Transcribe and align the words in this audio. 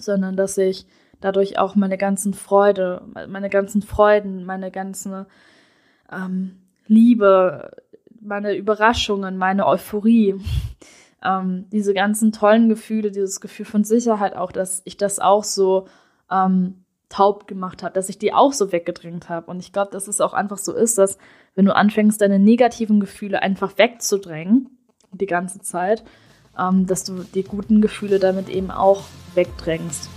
sondern 0.00 0.36
dass 0.36 0.58
ich 0.58 0.86
dadurch 1.20 1.58
auch 1.58 1.74
meine 1.74 1.98
ganzen 1.98 2.34
Freude, 2.34 3.02
meine 3.28 3.50
ganzen 3.50 3.82
Freuden, 3.82 4.44
meine 4.44 4.70
ganze 4.70 5.26
ähm, 6.10 6.56
Liebe, 6.86 7.70
meine 8.20 8.54
Überraschungen, 8.54 9.36
meine 9.36 9.66
Euphorie, 9.66 10.36
ähm, 11.24 11.66
diese 11.70 11.94
ganzen 11.94 12.32
tollen 12.32 12.68
Gefühle, 12.68 13.10
dieses 13.10 13.40
Gefühl 13.40 13.66
von 13.66 13.84
Sicherheit 13.84 14.34
auch, 14.34 14.52
dass 14.52 14.82
ich 14.84 14.96
das 14.96 15.18
auch 15.18 15.44
so 15.44 15.86
ähm, 16.30 16.84
taub 17.08 17.46
gemacht 17.46 17.82
habe, 17.82 17.92
dass 17.92 18.08
ich 18.08 18.18
die 18.18 18.32
auch 18.32 18.52
so 18.52 18.72
weggedrängt 18.72 19.28
habe. 19.28 19.50
Und 19.50 19.58
ich 19.58 19.72
glaube, 19.72 19.90
dass 19.90 20.08
es 20.08 20.20
auch 20.20 20.32
einfach 20.32 20.58
so 20.58 20.72
ist, 20.72 20.96
dass 20.96 21.18
wenn 21.54 21.64
du 21.64 21.74
anfängst, 21.74 22.20
deine 22.20 22.38
negativen 22.38 23.00
Gefühle 23.00 23.42
einfach 23.42 23.76
wegzudrängen, 23.76 24.78
die 25.12 25.26
ganze 25.26 25.58
Zeit, 25.60 26.04
ähm, 26.60 26.86
dass 26.86 27.04
du 27.04 27.24
die 27.34 27.42
guten 27.42 27.80
Gefühle 27.80 28.18
damit 28.18 28.48
eben 28.48 28.70
auch 28.70 29.04
wegdrängst. 29.34 30.08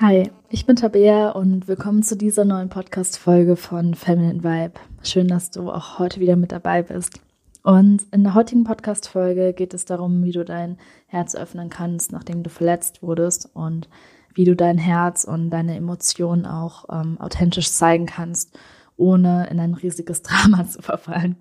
Hi, 0.00 0.30
ich 0.50 0.66
bin 0.66 0.76
Tabea 0.76 1.30
und 1.30 1.66
willkommen 1.66 2.02
zu 2.02 2.16
dieser 2.16 2.44
neuen 2.44 2.68
Podcast-Folge 2.68 3.56
von 3.56 3.94
Feminine 3.94 4.44
Vibe. 4.44 4.74
Schön, 5.02 5.28
dass 5.28 5.50
du 5.50 5.70
auch 5.70 5.98
heute 5.98 6.20
wieder 6.20 6.36
mit 6.36 6.52
dabei 6.52 6.82
bist. 6.82 7.20
Und 7.64 8.02
in 8.12 8.22
der 8.22 8.34
heutigen 8.34 8.62
Podcast-Folge 8.62 9.52
geht 9.52 9.74
es 9.74 9.84
darum, 9.84 10.22
wie 10.22 10.30
du 10.30 10.44
dein 10.44 10.78
Herz 11.06 11.34
öffnen 11.34 11.70
kannst, 11.70 12.12
nachdem 12.12 12.44
du 12.44 12.50
verletzt 12.50 13.02
wurdest 13.02 13.50
und 13.54 13.88
wie 14.34 14.44
du 14.44 14.54
dein 14.54 14.78
Herz 14.78 15.24
und 15.24 15.50
deine 15.50 15.74
Emotionen 15.74 16.46
auch 16.46 16.84
ähm, 16.92 17.20
authentisch 17.20 17.72
zeigen 17.72 18.06
kannst, 18.06 18.56
ohne 18.96 19.48
in 19.48 19.58
ein 19.58 19.74
riesiges 19.74 20.22
Drama 20.22 20.68
zu 20.68 20.82
verfallen. 20.82 21.36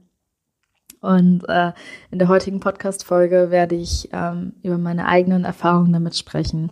Und 1.01 1.43
äh, 1.49 1.73
in 2.09 2.17
der 2.17 2.29
heutigen 2.29 2.61
Podcast-Folge 2.61 3.51
werde 3.51 3.75
ich 3.75 4.09
ähm, 4.13 4.53
über 4.63 4.79
meine 4.79 5.05
eigenen 5.05 5.43
Erfahrungen 5.43 5.93
damit 5.93 6.15
sprechen 6.17 6.71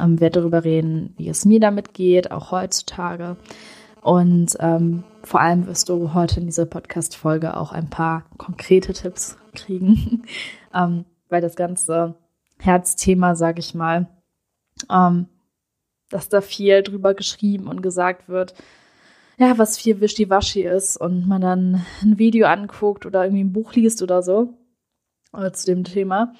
ähm, 0.00 0.20
werde 0.20 0.40
darüber 0.40 0.64
reden, 0.64 1.14
wie 1.16 1.28
es 1.28 1.44
mir 1.44 1.60
damit 1.60 1.94
geht, 1.94 2.30
auch 2.30 2.50
heutzutage. 2.50 3.36
Und 4.04 4.54
ähm, 4.60 5.02
vor 5.22 5.40
allem 5.40 5.66
wirst 5.66 5.88
du 5.88 6.12
heute 6.12 6.38
in 6.38 6.44
dieser 6.44 6.66
Podcast-Folge 6.66 7.56
auch 7.56 7.72
ein 7.72 7.88
paar 7.88 8.26
konkrete 8.36 8.92
Tipps 8.92 9.38
kriegen, 9.54 10.24
ähm, 10.74 11.06
weil 11.30 11.40
das 11.40 11.56
ganze 11.56 12.14
Herzthema, 12.58 13.34
sage 13.34 13.60
ich 13.60 13.74
mal, 13.74 14.06
ähm, 14.92 15.28
dass 16.10 16.28
da 16.28 16.42
viel 16.42 16.82
drüber 16.82 17.14
geschrieben 17.14 17.66
und 17.66 17.80
gesagt 17.80 18.28
wird, 18.28 18.52
ja, 19.38 19.56
was 19.56 19.78
viel 19.78 20.02
Wischiwaschi 20.02 20.64
ist 20.64 20.98
und 20.98 21.26
man 21.26 21.40
dann 21.40 21.86
ein 22.02 22.18
Video 22.18 22.46
anguckt 22.46 23.06
oder 23.06 23.24
irgendwie 23.24 23.44
ein 23.44 23.54
Buch 23.54 23.72
liest 23.72 24.02
oder 24.02 24.22
so 24.22 24.52
oder 25.32 25.54
zu 25.54 25.64
dem 25.64 25.82
Thema 25.82 26.34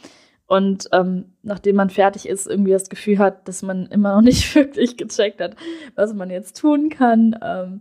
und 0.55 0.89
ähm, 0.93 1.33
nachdem 1.43 1.75
man 1.75 1.91
fertig 1.91 2.29
ist, 2.29 2.47
irgendwie 2.47 2.71
das 2.71 2.89
Gefühl 2.89 3.19
hat, 3.19 3.49
dass 3.49 3.63
man 3.63 3.87
immer 3.87 4.15
noch 4.15 4.23
nicht 4.23 4.55
wirklich 4.55 4.97
gecheckt 4.97 5.41
hat, 5.41 5.57
was 5.97 6.15
man 6.15 6.31
jetzt 6.31 6.57
tun 6.57 6.91
kann, 6.91 7.37
ähm, 7.43 7.81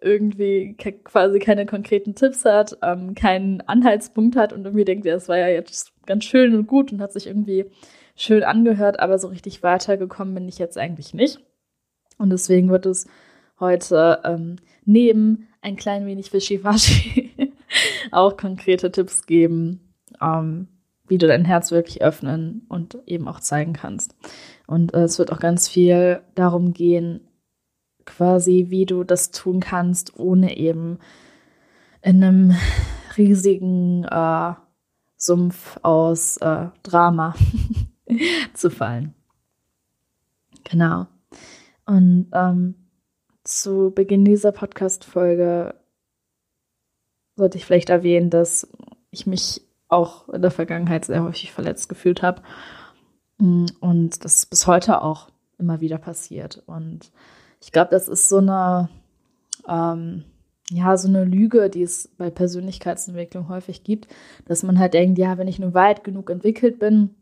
irgendwie 0.00 0.74
quasi 1.04 1.40
keine 1.40 1.66
konkreten 1.66 2.14
Tipps 2.14 2.44
hat, 2.44 2.78
ähm, 2.82 3.16
keinen 3.16 3.60
Anhaltspunkt 3.62 4.36
hat 4.36 4.52
und 4.52 4.64
irgendwie 4.64 4.84
denkt, 4.84 5.04
ja, 5.04 5.14
das 5.14 5.28
war 5.28 5.36
ja 5.36 5.48
jetzt 5.48 5.92
ganz 6.06 6.24
schön 6.24 6.54
und 6.54 6.68
gut 6.68 6.92
und 6.92 7.00
hat 7.00 7.12
sich 7.12 7.26
irgendwie 7.26 7.66
schön 8.14 8.44
angehört, 8.44 9.00
aber 9.00 9.18
so 9.18 9.26
richtig 9.26 9.64
weitergekommen 9.64 10.34
bin 10.34 10.48
ich 10.48 10.58
jetzt 10.58 10.78
eigentlich 10.78 11.12
nicht. 11.12 11.40
Und 12.18 12.30
deswegen 12.30 12.70
wird 12.70 12.86
es 12.86 13.08
heute 13.58 14.20
ähm, 14.24 14.56
neben 14.84 15.48
ein 15.60 15.74
klein 15.74 16.06
wenig 16.06 16.32
Wischiwaschi 16.32 17.52
auch 18.12 18.36
konkrete 18.36 18.92
Tipps 18.92 19.26
geben, 19.26 19.92
ähm, 20.22 20.68
wie 21.08 21.18
du 21.18 21.26
dein 21.26 21.44
Herz 21.44 21.70
wirklich 21.70 22.02
öffnen 22.02 22.66
und 22.68 22.98
eben 23.06 23.28
auch 23.28 23.40
zeigen 23.40 23.72
kannst. 23.72 24.16
Und 24.66 24.94
äh, 24.94 25.04
es 25.04 25.18
wird 25.18 25.32
auch 25.32 25.40
ganz 25.40 25.68
viel 25.68 26.20
darum 26.34 26.72
gehen, 26.72 27.20
quasi, 28.04 28.66
wie 28.68 28.86
du 28.86 29.04
das 29.04 29.30
tun 29.30 29.60
kannst, 29.60 30.18
ohne 30.18 30.56
eben 30.56 30.98
in 32.02 32.22
einem 32.22 32.56
riesigen 33.16 34.04
äh, 34.04 34.54
Sumpf 35.16 35.78
aus 35.82 36.36
äh, 36.38 36.66
Drama 36.82 37.34
zu 38.54 38.70
fallen. 38.70 39.14
Genau. 40.64 41.06
Und 41.84 42.28
ähm, 42.32 42.74
zu 43.44 43.92
Beginn 43.94 44.24
dieser 44.24 44.52
Podcast-Folge 44.52 45.74
sollte 47.36 47.58
ich 47.58 47.64
vielleicht 47.64 47.90
erwähnen, 47.90 48.30
dass 48.30 48.68
ich 49.10 49.26
mich 49.26 49.65
auch 49.88 50.28
in 50.28 50.42
der 50.42 50.50
Vergangenheit 50.50 51.04
sehr 51.04 51.22
häufig 51.22 51.52
verletzt 51.52 51.88
gefühlt 51.88 52.22
habe. 52.22 52.42
Mm, 53.38 53.66
und 53.80 54.24
das 54.24 54.46
bis 54.46 54.66
heute 54.66 55.02
auch 55.02 55.28
immer 55.58 55.80
wieder 55.80 55.98
passiert. 55.98 56.62
Und 56.66 57.12
ich 57.60 57.72
glaube, 57.72 57.90
das 57.90 58.08
ist 58.08 58.28
so 58.28 58.38
eine, 58.38 58.88
ähm, 59.68 60.24
ja, 60.70 60.96
so 60.96 61.08
eine 61.08 61.24
Lüge, 61.24 61.70
die 61.70 61.82
es 61.82 62.08
bei 62.18 62.30
Persönlichkeitsentwicklung 62.30 63.48
häufig 63.48 63.84
gibt, 63.84 64.08
dass 64.46 64.62
man 64.62 64.78
halt 64.78 64.94
denkt, 64.94 65.18
ja, 65.18 65.38
wenn 65.38 65.48
ich 65.48 65.58
nur 65.58 65.74
weit 65.74 66.04
genug 66.04 66.30
entwickelt 66.30 66.78
bin, 66.78 67.14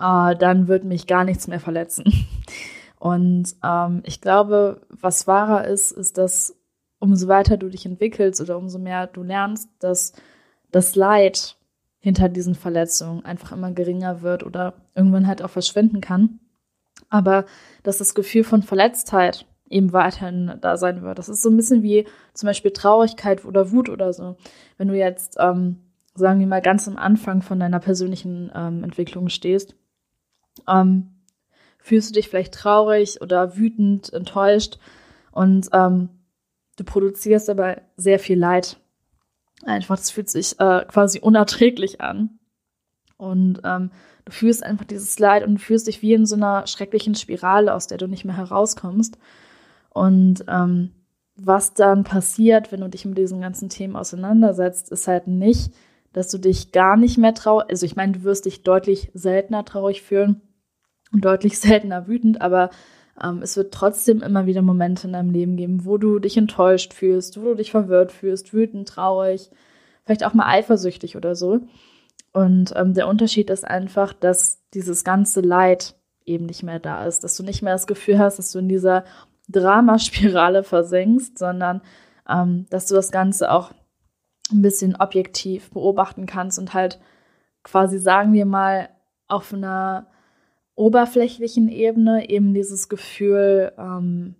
äh, 0.00 0.36
dann 0.36 0.68
wird 0.68 0.84
mich 0.84 1.06
gar 1.06 1.24
nichts 1.24 1.46
mehr 1.46 1.60
verletzen. 1.60 2.04
Und 2.98 3.56
ähm, 3.64 4.02
ich 4.04 4.20
glaube, 4.20 4.80
was 4.88 5.26
wahrer 5.26 5.66
ist, 5.66 5.90
ist, 5.90 6.18
dass 6.18 6.56
umso 7.00 7.26
weiter 7.26 7.56
du 7.56 7.68
dich 7.68 7.84
entwickelst 7.84 8.40
oder 8.40 8.56
umso 8.56 8.78
mehr 8.78 9.08
du 9.08 9.24
lernst, 9.24 9.68
dass 9.80 10.12
das 10.70 10.94
Leid 10.94 11.56
hinter 12.02 12.28
diesen 12.28 12.54
Verletzungen 12.54 13.24
einfach 13.24 13.52
immer 13.52 13.70
geringer 13.70 14.22
wird 14.22 14.44
oder 14.44 14.74
irgendwann 14.94 15.26
halt 15.26 15.40
auch 15.40 15.50
verschwinden 15.50 16.00
kann. 16.00 16.40
Aber 17.08 17.46
dass 17.84 17.98
das 17.98 18.14
Gefühl 18.14 18.44
von 18.44 18.62
Verletztheit 18.62 19.46
eben 19.70 19.92
weiterhin 19.92 20.58
da 20.60 20.76
sein 20.76 21.02
wird. 21.02 21.18
Das 21.18 21.28
ist 21.28 21.42
so 21.42 21.48
ein 21.48 21.56
bisschen 21.56 21.82
wie 21.82 22.06
zum 22.34 22.48
Beispiel 22.48 22.72
Traurigkeit 22.72 23.44
oder 23.44 23.70
Wut 23.70 23.88
oder 23.88 24.12
so. 24.12 24.36
Wenn 24.76 24.88
du 24.88 24.98
jetzt, 24.98 25.36
ähm, 25.40 25.78
sagen 26.14 26.40
wir 26.40 26.46
mal, 26.46 26.60
ganz 26.60 26.86
am 26.88 26.96
Anfang 26.96 27.40
von 27.40 27.58
deiner 27.58 27.80
persönlichen 27.80 28.50
ähm, 28.54 28.84
Entwicklung 28.84 29.28
stehst, 29.28 29.74
ähm, 30.68 31.14
fühlst 31.78 32.10
du 32.10 32.14
dich 32.14 32.28
vielleicht 32.28 32.54
traurig 32.54 33.22
oder 33.22 33.56
wütend, 33.56 34.12
enttäuscht 34.12 34.78
und 35.30 35.68
ähm, 35.72 36.10
du 36.76 36.84
produzierst 36.84 37.48
aber 37.48 37.80
sehr 37.96 38.18
viel 38.18 38.38
Leid 38.38 38.76
Einfach, 39.64 39.96
das 39.96 40.10
fühlt 40.10 40.28
sich 40.28 40.58
äh, 40.60 40.84
quasi 40.86 41.20
unerträglich 41.20 42.00
an. 42.00 42.38
Und 43.16 43.60
ähm, 43.64 43.90
du 44.24 44.32
fühlst 44.32 44.64
einfach 44.64 44.84
dieses 44.84 45.18
Leid 45.18 45.44
und 45.44 45.54
du 45.54 45.60
fühlst 45.60 45.86
dich 45.86 46.02
wie 46.02 46.14
in 46.14 46.26
so 46.26 46.34
einer 46.34 46.66
schrecklichen 46.66 47.14
Spirale, 47.14 47.72
aus 47.74 47.86
der 47.86 47.98
du 47.98 48.08
nicht 48.08 48.24
mehr 48.24 48.36
herauskommst. 48.36 49.18
Und 49.90 50.44
ähm, 50.48 50.90
was 51.36 51.74
dann 51.74 52.04
passiert, 52.04 52.72
wenn 52.72 52.80
du 52.80 52.88
dich 52.88 53.04
mit 53.04 53.18
diesen 53.18 53.40
ganzen 53.40 53.68
Themen 53.68 53.96
auseinandersetzt, 53.96 54.90
ist 54.90 55.08
halt 55.08 55.26
nicht, 55.26 55.72
dass 56.12 56.28
du 56.28 56.38
dich 56.38 56.72
gar 56.72 56.96
nicht 56.96 57.18
mehr 57.18 57.34
traurig, 57.34 57.70
also 57.70 57.86
ich 57.86 57.96
meine, 57.96 58.12
du 58.12 58.22
wirst 58.22 58.44
dich 58.44 58.62
deutlich 58.62 59.10
seltener 59.14 59.64
traurig 59.64 60.02
fühlen 60.02 60.42
und 61.12 61.24
deutlich 61.24 61.58
seltener 61.60 62.06
wütend, 62.06 62.40
aber 62.40 62.70
es 63.42 63.56
wird 63.56 63.74
trotzdem 63.74 64.22
immer 64.22 64.46
wieder 64.46 64.62
Momente 64.62 65.06
in 65.06 65.12
deinem 65.12 65.30
Leben 65.30 65.56
geben, 65.56 65.84
wo 65.84 65.98
du 65.98 66.18
dich 66.18 66.36
enttäuscht 66.36 66.94
fühlst, 66.94 67.40
wo 67.40 67.50
du 67.50 67.54
dich 67.56 67.70
verwirrt 67.70 68.10
fühlst, 68.10 68.52
wütend, 68.52 68.88
traurig, 68.88 69.50
vielleicht 70.04 70.24
auch 70.24 70.34
mal 70.34 70.46
eifersüchtig 70.46 71.16
oder 71.16 71.34
so. 71.34 71.60
Und 72.32 72.72
ähm, 72.76 72.94
der 72.94 73.08
Unterschied 73.08 73.50
ist 73.50 73.66
einfach, 73.66 74.12
dass 74.12 74.62
dieses 74.72 75.04
ganze 75.04 75.40
Leid 75.40 75.94
eben 76.24 76.46
nicht 76.46 76.62
mehr 76.62 76.78
da 76.78 77.04
ist, 77.04 77.24
dass 77.24 77.36
du 77.36 77.42
nicht 77.42 77.62
mehr 77.62 77.74
das 77.74 77.86
Gefühl 77.86 78.18
hast, 78.18 78.38
dass 78.38 78.52
du 78.52 78.58
in 78.58 78.68
dieser 78.68 79.04
Dramaspirale 79.48 80.64
versenkst, 80.64 81.38
sondern 81.38 81.82
ähm, 82.28 82.66
dass 82.70 82.86
du 82.86 82.94
das 82.94 83.10
Ganze 83.10 83.50
auch 83.50 83.72
ein 84.50 84.62
bisschen 84.62 84.96
objektiv 84.96 85.70
beobachten 85.70 86.26
kannst 86.26 86.58
und 86.58 86.74
halt 86.74 86.98
quasi, 87.62 87.98
sagen 87.98 88.32
wir 88.32 88.46
mal, 88.46 88.88
auf 89.28 89.52
einer 89.52 90.06
oberflächlichen 90.74 91.68
Ebene 91.68 92.28
eben 92.28 92.54
dieses 92.54 92.88
Gefühl 92.88 93.72
ähm, 93.78 94.34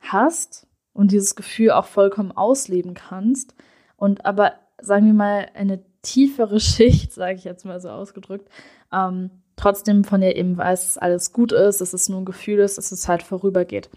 hast 0.00 0.66
und 0.92 1.12
dieses 1.12 1.34
Gefühl 1.34 1.72
auch 1.72 1.86
vollkommen 1.86 2.32
ausleben 2.32 2.94
kannst 2.94 3.54
und 3.96 4.24
aber 4.24 4.54
sagen 4.80 5.06
wir 5.06 5.14
mal 5.14 5.48
eine 5.54 5.84
tiefere 6.02 6.60
Schicht, 6.60 7.12
sage 7.12 7.36
ich 7.36 7.44
jetzt 7.44 7.64
mal 7.64 7.80
so 7.80 7.90
ausgedrückt, 7.90 8.48
ähm, 8.92 9.30
trotzdem 9.56 10.04
von 10.04 10.20
dir 10.20 10.36
eben 10.36 10.56
weiß, 10.56 10.82
dass 10.82 10.98
alles 10.98 11.32
gut 11.32 11.52
ist, 11.52 11.80
dass 11.80 11.92
es 11.92 12.08
nur 12.08 12.20
ein 12.20 12.24
Gefühl 12.24 12.58
ist, 12.60 12.78
dass 12.78 12.92
es 12.92 13.08
halt 13.08 13.22
vorübergeht. 13.22 13.90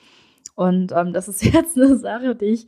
Und 0.55 0.91
ähm, 0.91 1.13
das 1.13 1.27
ist 1.27 1.43
jetzt 1.53 1.77
eine 1.77 1.97
Sache, 1.97 2.35
die 2.35 2.45
ich 2.45 2.67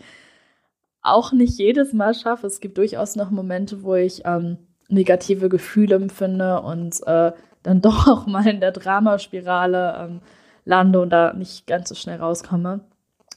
auch 1.02 1.32
nicht 1.32 1.58
jedes 1.58 1.94
Mal 1.94 2.14
schaffe. 2.14 2.48
Es 2.48 2.60
gibt 2.60 2.78
durchaus 2.78 3.16
noch 3.16 3.32
Momente, 3.32 3.84
wo 3.84 3.96
ich 3.96 4.24
ähm, 4.26 4.58
negative 4.90 5.50
Gefühle 5.50 5.96
empfinde 5.96 6.62
und 6.62 7.00
äh, 7.08 7.32
dann 7.64 7.82
doch 7.82 8.08
auch 8.08 8.26
mal 8.26 8.48
in 8.48 8.60
der 8.60 8.72
Dramaspirale 8.72 9.96
ähm, 10.00 10.22
lande 10.66 11.02
und 11.02 11.10
da 11.10 11.34
nicht 11.34 11.68
ganz 11.68 11.90
so 11.90 11.96
schnell 11.96 12.20
rauskomme. 12.20 12.82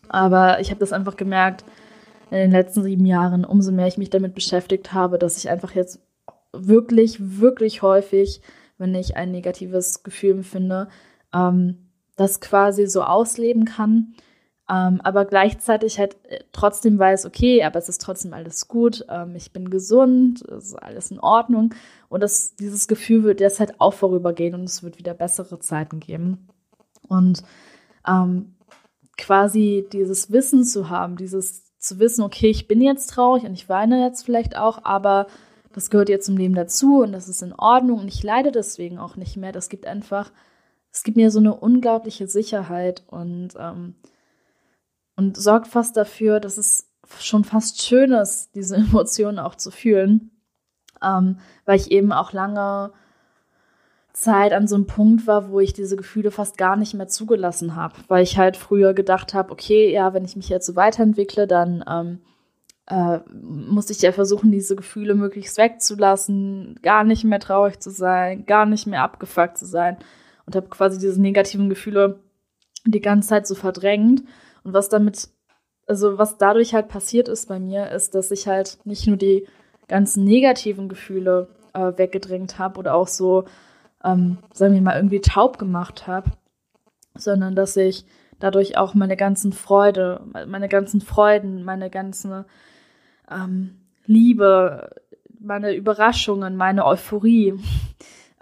Aber 0.08 0.60
ich 0.60 0.70
habe 0.70 0.80
das 0.80 0.92
einfach 0.92 1.16
gemerkt 1.16 1.64
in 2.30 2.38
den 2.38 2.50
letzten 2.50 2.82
sieben 2.82 3.06
Jahren, 3.06 3.44
umso 3.44 3.72
mehr 3.72 3.86
ich 3.86 3.98
mich 3.98 4.10
damit 4.10 4.34
beschäftigt 4.34 4.92
habe, 4.92 5.18
dass 5.18 5.36
ich 5.36 5.50
einfach 5.50 5.72
jetzt 5.72 6.00
wirklich, 6.52 7.40
wirklich 7.40 7.82
häufig, 7.82 8.40
wenn 8.78 8.94
ich 8.94 9.16
ein 9.16 9.30
negatives 9.30 10.02
Gefühl 10.02 10.32
empfinde, 10.32 10.88
ähm, 11.34 11.90
das 12.16 12.40
quasi 12.40 12.86
so 12.86 13.02
ausleben 13.02 13.64
kann. 13.64 14.14
Ähm, 14.70 15.00
aber 15.02 15.24
gleichzeitig 15.24 15.98
halt 15.98 16.16
äh, 16.24 16.44
trotzdem 16.52 16.98
weiß, 16.98 17.26
okay, 17.26 17.64
aber 17.64 17.78
es 17.78 17.88
ist 17.88 18.00
trotzdem 18.00 18.32
alles 18.32 18.68
gut, 18.68 19.04
ähm, 19.08 19.34
ich 19.34 19.52
bin 19.52 19.70
gesund, 19.70 20.42
es 20.42 20.66
ist 20.66 20.74
alles 20.74 21.10
in 21.10 21.18
Ordnung. 21.18 21.74
Und 22.08 22.22
das, 22.22 22.54
dieses 22.54 22.86
Gefühl 22.86 23.24
wird 23.24 23.40
jetzt 23.40 23.60
halt 23.60 23.80
auch 23.80 23.94
vorübergehen 23.94 24.54
und 24.54 24.64
es 24.64 24.82
wird 24.82 24.98
wieder 24.98 25.14
bessere 25.14 25.58
Zeiten 25.58 26.00
geben. 26.00 26.48
Und 27.08 27.42
ähm, 28.06 28.54
quasi 29.18 29.86
dieses 29.92 30.30
Wissen 30.30 30.64
zu 30.64 30.88
haben, 30.88 31.16
dieses 31.16 31.72
zu 31.78 31.98
wissen, 31.98 32.22
okay, 32.22 32.48
ich 32.48 32.68
bin 32.68 32.80
jetzt 32.80 33.08
traurig 33.08 33.42
und 33.44 33.54
ich 33.54 33.68
weine 33.68 34.04
jetzt 34.04 34.24
vielleicht 34.24 34.56
auch, 34.56 34.84
aber 34.84 35.26
das 35.72 35.90
gehört 35.90 36.08
jetzt 36.08 36.26
zum 36.26 36.36
Leben 36.36 36.54
dazu 36.54 37.02
und 37.02 37.12
das 37.12 37.28
ist 37.28 37.42
in 37.42 37.52
Ordnung 37.52 37.98
und 37.98 38.08
ich 38.08 38.22
leide 38.22 38.52
deswegen 38.52 38.98
auch 38.98 39.16
nicht 39.16 39.36
mehr. 39.36 39.52
Das 39.52 39.68
gibt 39.68 39.86
einfach, 39.86 40.30
es 40.92 41.02
gibt 41.02 41.16
mir 41.16 41.30
so 41.32 41.40
eine 41.40 41.54
unglaubliche 41.54 42.28
Sicherheit 42.28 43.02
und, 43.08 43.54
ähm, 43.58 43.96
und 45.16 45.36
sorgt 45.36 45.68
fast 45.68 45.96
dafür, 45.96 46.40
dass 46.40 46.58
es 46.58 46.90
schon 47.18 47.44
fast 47.44 47.82
schön 47.82 48.12
ist, 48.12 48.54
diese 48.54 48.76
Emotionen 48.76 49.38
auch 49.38 49.54
zu 49.54 49.70
fühlen, 49.70 50.30
ähm, 51.02 51.38
weil 51.64 51.76
ich 51.76 51.90
eben 51.90 52.12
auch 52.12 52.32
lange 52.32 52.92
Zeit 54.12 54.52
an 54.52 54.66
so 54.66 54.74
einem 54.74 54.86
Punkt 54.86 55.26
war, 55.26 55.50
wo 55.50 55.60
ich 55.60 55.72
diese 55.72 55.96
Gefühle 55.96 56.30
fast 56.30 56.58
gar 56.58 56.76
nicht 56.76 56.94
mehr 56.94 57.08
zugelassen 57.08 57.76
habe, 57.76 57.94
weil 58.08 58.22
ich 58.22 58.36
halt 58.36 58.56
früher 58.56 58.92
gedacht 58.92 59.32
habe, 59.32 59.50
okay, 59.50 59.90
ja, 59.90 60.12
wenn 60.12 60.24
ich 60.24 60.36
mich 60.36 60.48
jetzt 60.48 60.66
so 60.66 60.76
weiterentwickle, 60.76 61.46
dann 61.46 61.82
ähm, 61.88 62.18
äh, 62.86 63.20
musste 63.30 63.92
ich 63.92 64.02
ja 64.02 64.12
versuchen, 64.12 64.52
diese 64.52 64.76
Gefühle 64.76 65.14
möglichst 65.14 65.56
wegzulassen, 65.56 66.78
gar 66.82 67.04
nicht 67.04 67.24
mehr 67.24 67.40
traurig 67.40 67.80
zu 67.80 67.90
sein, 67.90 68.44
gar 68.44 68.66
nicht 68.66 68.86
mehr 68.86 69.02
abgefuckt 69.02 69.56
zu 69.56 69.66
sein. 69.66 69.96
Und 70.44 70.56
habe 70.56 70.68
quasi 70.68 70.98
diese 70.98 71.20
negativen 71.20 71.70
Gefühle 71.70 72.20
die 72.84 73.00
ganze 73.00 73.28
Zeit 73.28 73.46
so 73.46 73.54
verdrängt. 73.54 74.24
Und 74.64 74.72
was 74.72 74.88
damit, 74.88 75.28
also 75.86 76.18
was 76.18 76.38
dadurch 76.38 76.74
halt 76.74 76.88
passiert 76.88 77.28
ist 77.28 77.48
bei 77.48 77.58
mir, 77.58 77.90
ist, 77.90 78.14
dass 78.14 78.30
ich 78.30 78.46
halt 78.46 78.78
nicht 78.84 79.06
nur 79.06 79.16
die 79.16 79.46
ganzen 79.88 80.24
negativen 80.24 80.88
Gefühle 80.88 81.48
äh, 81.74 81.92
weggedrängt 81.96 82.58
habe 82.58 82.78
oder 82.78 82.94
auch 82.94 83.08
so, 83.08 83.44
ähm, 84.04 84.38
sagen 84.52 84.74
wir 84.74 84.80
mal, 84.80 84.96
irgendwie 84.96 85.20
taub 85.20 85.58
gemacht 85.58 86.06
habe, 86.06 86.30
sondern 87.14 87.54
dass 87.54 87.76
ich 87.76 88.06
dadurch 88.38 88.76
auch 88.76 88.94
meine 88.94 89.16
ganzen 89.16 89.52
Freude, 89.52 90.20
meine 90.46 90.68
ganzen 90.68 91.00
Freuden, 91.00 91.64
meine 91.64 91.90
ganze 91.90 92.46
ähm, 93.30 93.80
Liebe, 94.06 94.90
meine 95.38 95.74
Überraschungen, 95.74 96.56
meine 96.56 96.84
Euphorie, 96.84 97.54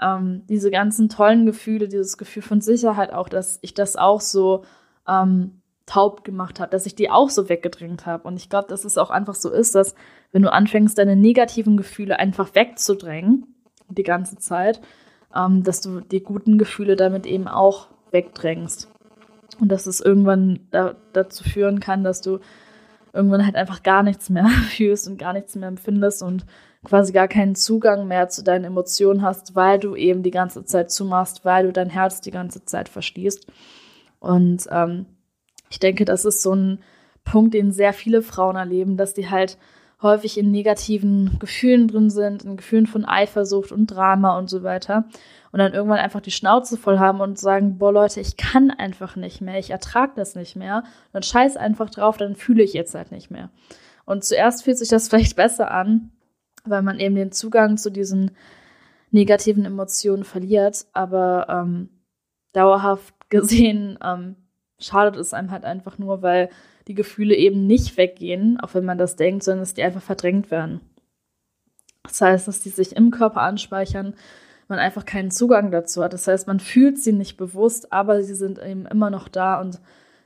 ähm, 0.00 0.42
diese 0.48 0.70
ganzen 0.70 1.08
tollen 1.08 1.46
Gefühle, 1.46 1.88
dieses 1.88 2.16
Gefühl 2.16 2.42
von 2.42 2.60
Sicherheit 2.60 3.12
auch, 3.12 3.28
dass 3.28 3.58
ich 3.62 3.74
das 3.74 3.96
auch 3.96 4.20
so 4.20 4.64
ähm, 5.06 5.59
taub 5.90 6.22
gemacht 6.22 6.60
habe, 6.60 6.70
dass 6.70 6.86
ich 6.86 6.94
die 6.94 7.10
auch 7.10 7.30
so 7.30 7.48
weggedrängt 7.48 8.06
habe. 8.06 8.22
Und 8.28 8.36
ich 8.36 8.48
glaube, 8.48 8.68
dass 8.68 8.84
es 8.84 8.96
auch 8.96 9.10
einfach 9.10 9.34
so 9.34 9.50
ist, 9.50 9.74
dass 9.74 9.96
wenn 10.30 10.42
du 10.42 10.52
anfängst, 10.52 10.96
deine 10.96 11.16
negativen 11.16 11.76
Gefühle 11.76 12.18
einfach 12.18 12.54
wegzudrängen, 12.54 13.56
die 13.88 14.04
ganze 14.04 14.36
Zeit, 14.36 14.80
ähm, 15.34 15.64
dass 15.64 15.80
du 15.80 16.00
die 16.00 16.22
guten 16.22 16.58
Gefühle 16.58 16.94
damit 16.94 17.26
eben 17.26 17.48
auch 17.48 17.88
wegdrängst. 18.12 18.88
Und 19.58 19.72
dass 19.72 19.86
es 19.86 20.00
irgendwann 20.00 20.60
da, 20.70 20.94
dazu 21.12 21.42
führen 21.42 21.80
kann, 21.80 22.04
dass 22.04 22.20
du 22.20 22.38
irgendwann 23.12 23.44
halt 23.44 23.56
einfach 23.56 23.82
gar 23.82 24.04
nichts 24.04 24.30
mehr 24.30 24.46
fühlst 24.70 25.08
und 25.08 25.18
gar 25.18 25.32
nichts 25.32 25.56
mehr 25.56 25.68
empfindest 25.68 26.22
und 26.22 26.46
quasi 26.84 27.12
gar 27.12 27.26
keinen 27.26 27.56
Zugang 27.56 28.06
mehr 28.06 28.28
zu 28.28 28.44
deinen 28.44 28.64
Emotionen 28.64 29.22
hast, 29.22 29.56
weil 29.56 29.80
du 29.80 29.96
eben 29.96 30.22
die 30.22 30.30
ganze 30.30 30.64
Zeit 30.64 30.92
zumachst, 30.92 31.44
weil 31.44 31.66
du 31.66 31.72
dein 31.72 31.90
Herz 31.90 32.20
die 32.20 32.30
ganze 32.30 32.64
Zeit 32.64 32.88
verschließt. 32.88 33.48
Und 34.20 34.66
ähm, 34.70 35.06
ich 35.70 35.78
denke, 35.78 36.04
das 36.04 36.24
ist 36.24 36.42
so 36.42 36.54
ein 36.54 36.82
Punkt, 37.24 37.54
den 37.54 37.72
sehr 37.72 37.92
viele 37.92 38.22
Frauen 38.22 38.56
erleben, 38.56 38.96
dass 38.96 39.14
die 39.14 39.30
halt 39.30 39.56
häufig 40.02 40.38
in 40.38 40.50
negativen 40.50 41.38
Gefühlen 41.38 41.86
drin 41.86 42.10
sind, 42.10 42.44
in 42.44 42.56
Gefühlen 42.56 42.86
von 42.86 43.04
Eifersucht 43.04 43.70
und 43.70 43.86
Drama 43.86 44.38
und 44.38 44.48
so 44.48 44.62
weiter 44.62 45.04
und 45.52 45.58
dann 45.58 45.72
irgendwann 45.72 45.98
einfach 45.98 46.20
die 46.20 46.30
Schnauze 46.30 46.76
voll 46.76 46.98
haben 46.98 47.20
und 47.20 47.38
sagen, 47.38 47.78
boah 47.78 47.92
Leute, 47.92 48.20
ich 48.20 48.36
kann 48.36 48.70
einfach 48.70 49.16
nicht 49.16 49.40
mehr, 49.40 49.58
ich 49.58 49.70
ertrage 49.70 50.12
das 50.14 50.34
nicht 50.34 50.56
mehr. 50.56 50.84
Dann 51.12 51.22
scheiß 51.22 51.56
einfach 51.56 51.90
drauf, 51.90 52.16
dann 52.16 52.36
fühle 52.36 52.62
ich 52.62 52.72
jetzt 52.72 52.94
halt 52.94 53.10
nicht 53.10 53.30
mehr. 53.30 53.50
Und 54.04 54.24
zuerst 54.24 54.64
fühlt 54.64 54.78
sich 54.78 54.88
das 54.88 55.08
vielleicht 55.10 55.36
besser 55.36 55.70
an, 55.70 56.12
weil 56.64 56.82
man 56.82 57.00
eben 57.00 57.14
den 57.14 57.32
Zugang 57.32 57.76
zu 57.76 57.90
diesen 57.90 58.32
negativen 59.10 59.64
Emotionen 59.64 60.24
verliert, 60.24 60.86
aber 60.92 61.46
ähm, 61.48 61.88
dauerhaft 62.52 63.14
gesehen 63.28 63.98
ähm, 64.04 64.36
schadet 64.80 65.16
es 65.16 65.34
einem 65.34 65.50
halt 65.50 65.64
einfach 65.64 65.98
nur, 65.98 66.22
weil 66.22 66.50
die 66.88 66.94
Gefühle 66.94 67.34
eben 67.34 67.66
nicht 67.66 67.96
weggehen, 67.96 68.58
auch 68.60 68.74
wenn 68.74 68.84
man 68.84 68.98
das 68.98 69.16
denkt, 69.16 69.44
sondern 69.44 69.60
dass 69.60 69.74
die 69.74 69.82
einfach 69.82 70.02
verdrängt 70.02 70.50
werden. 70.50 70.80
Das 72.02 72.20
heißt, 72.20 72.48
dass 72.48 72.60
die 72.60 72.70
sich 72.70 72.96
im 72.96 73.10
Körper 73.10 73.42
anspeichern, 73.42 74.14
man 74.68 74.78
einfach 74.78 75.04
keinen 75.04 75.30
Zugang 75.30 75.70
dazu 75.70 76.02
hat. 76.02 76.12
Das 76.12 76.26
heißt, 76.26 76.46
man 76.46 76.60
fühlt 76.60 76.98
sie 76.98 77.12
nicht 77.12 77.36
bewusst, 77.36 77.92
aber 77.92 78.22
sie 78.22 78.34
sind 78.34 78.58
eben 78.58 78.86
immer 78.86 79.10
noch 79.10 79.28
da 79.28 79.60
und 79.60 79.80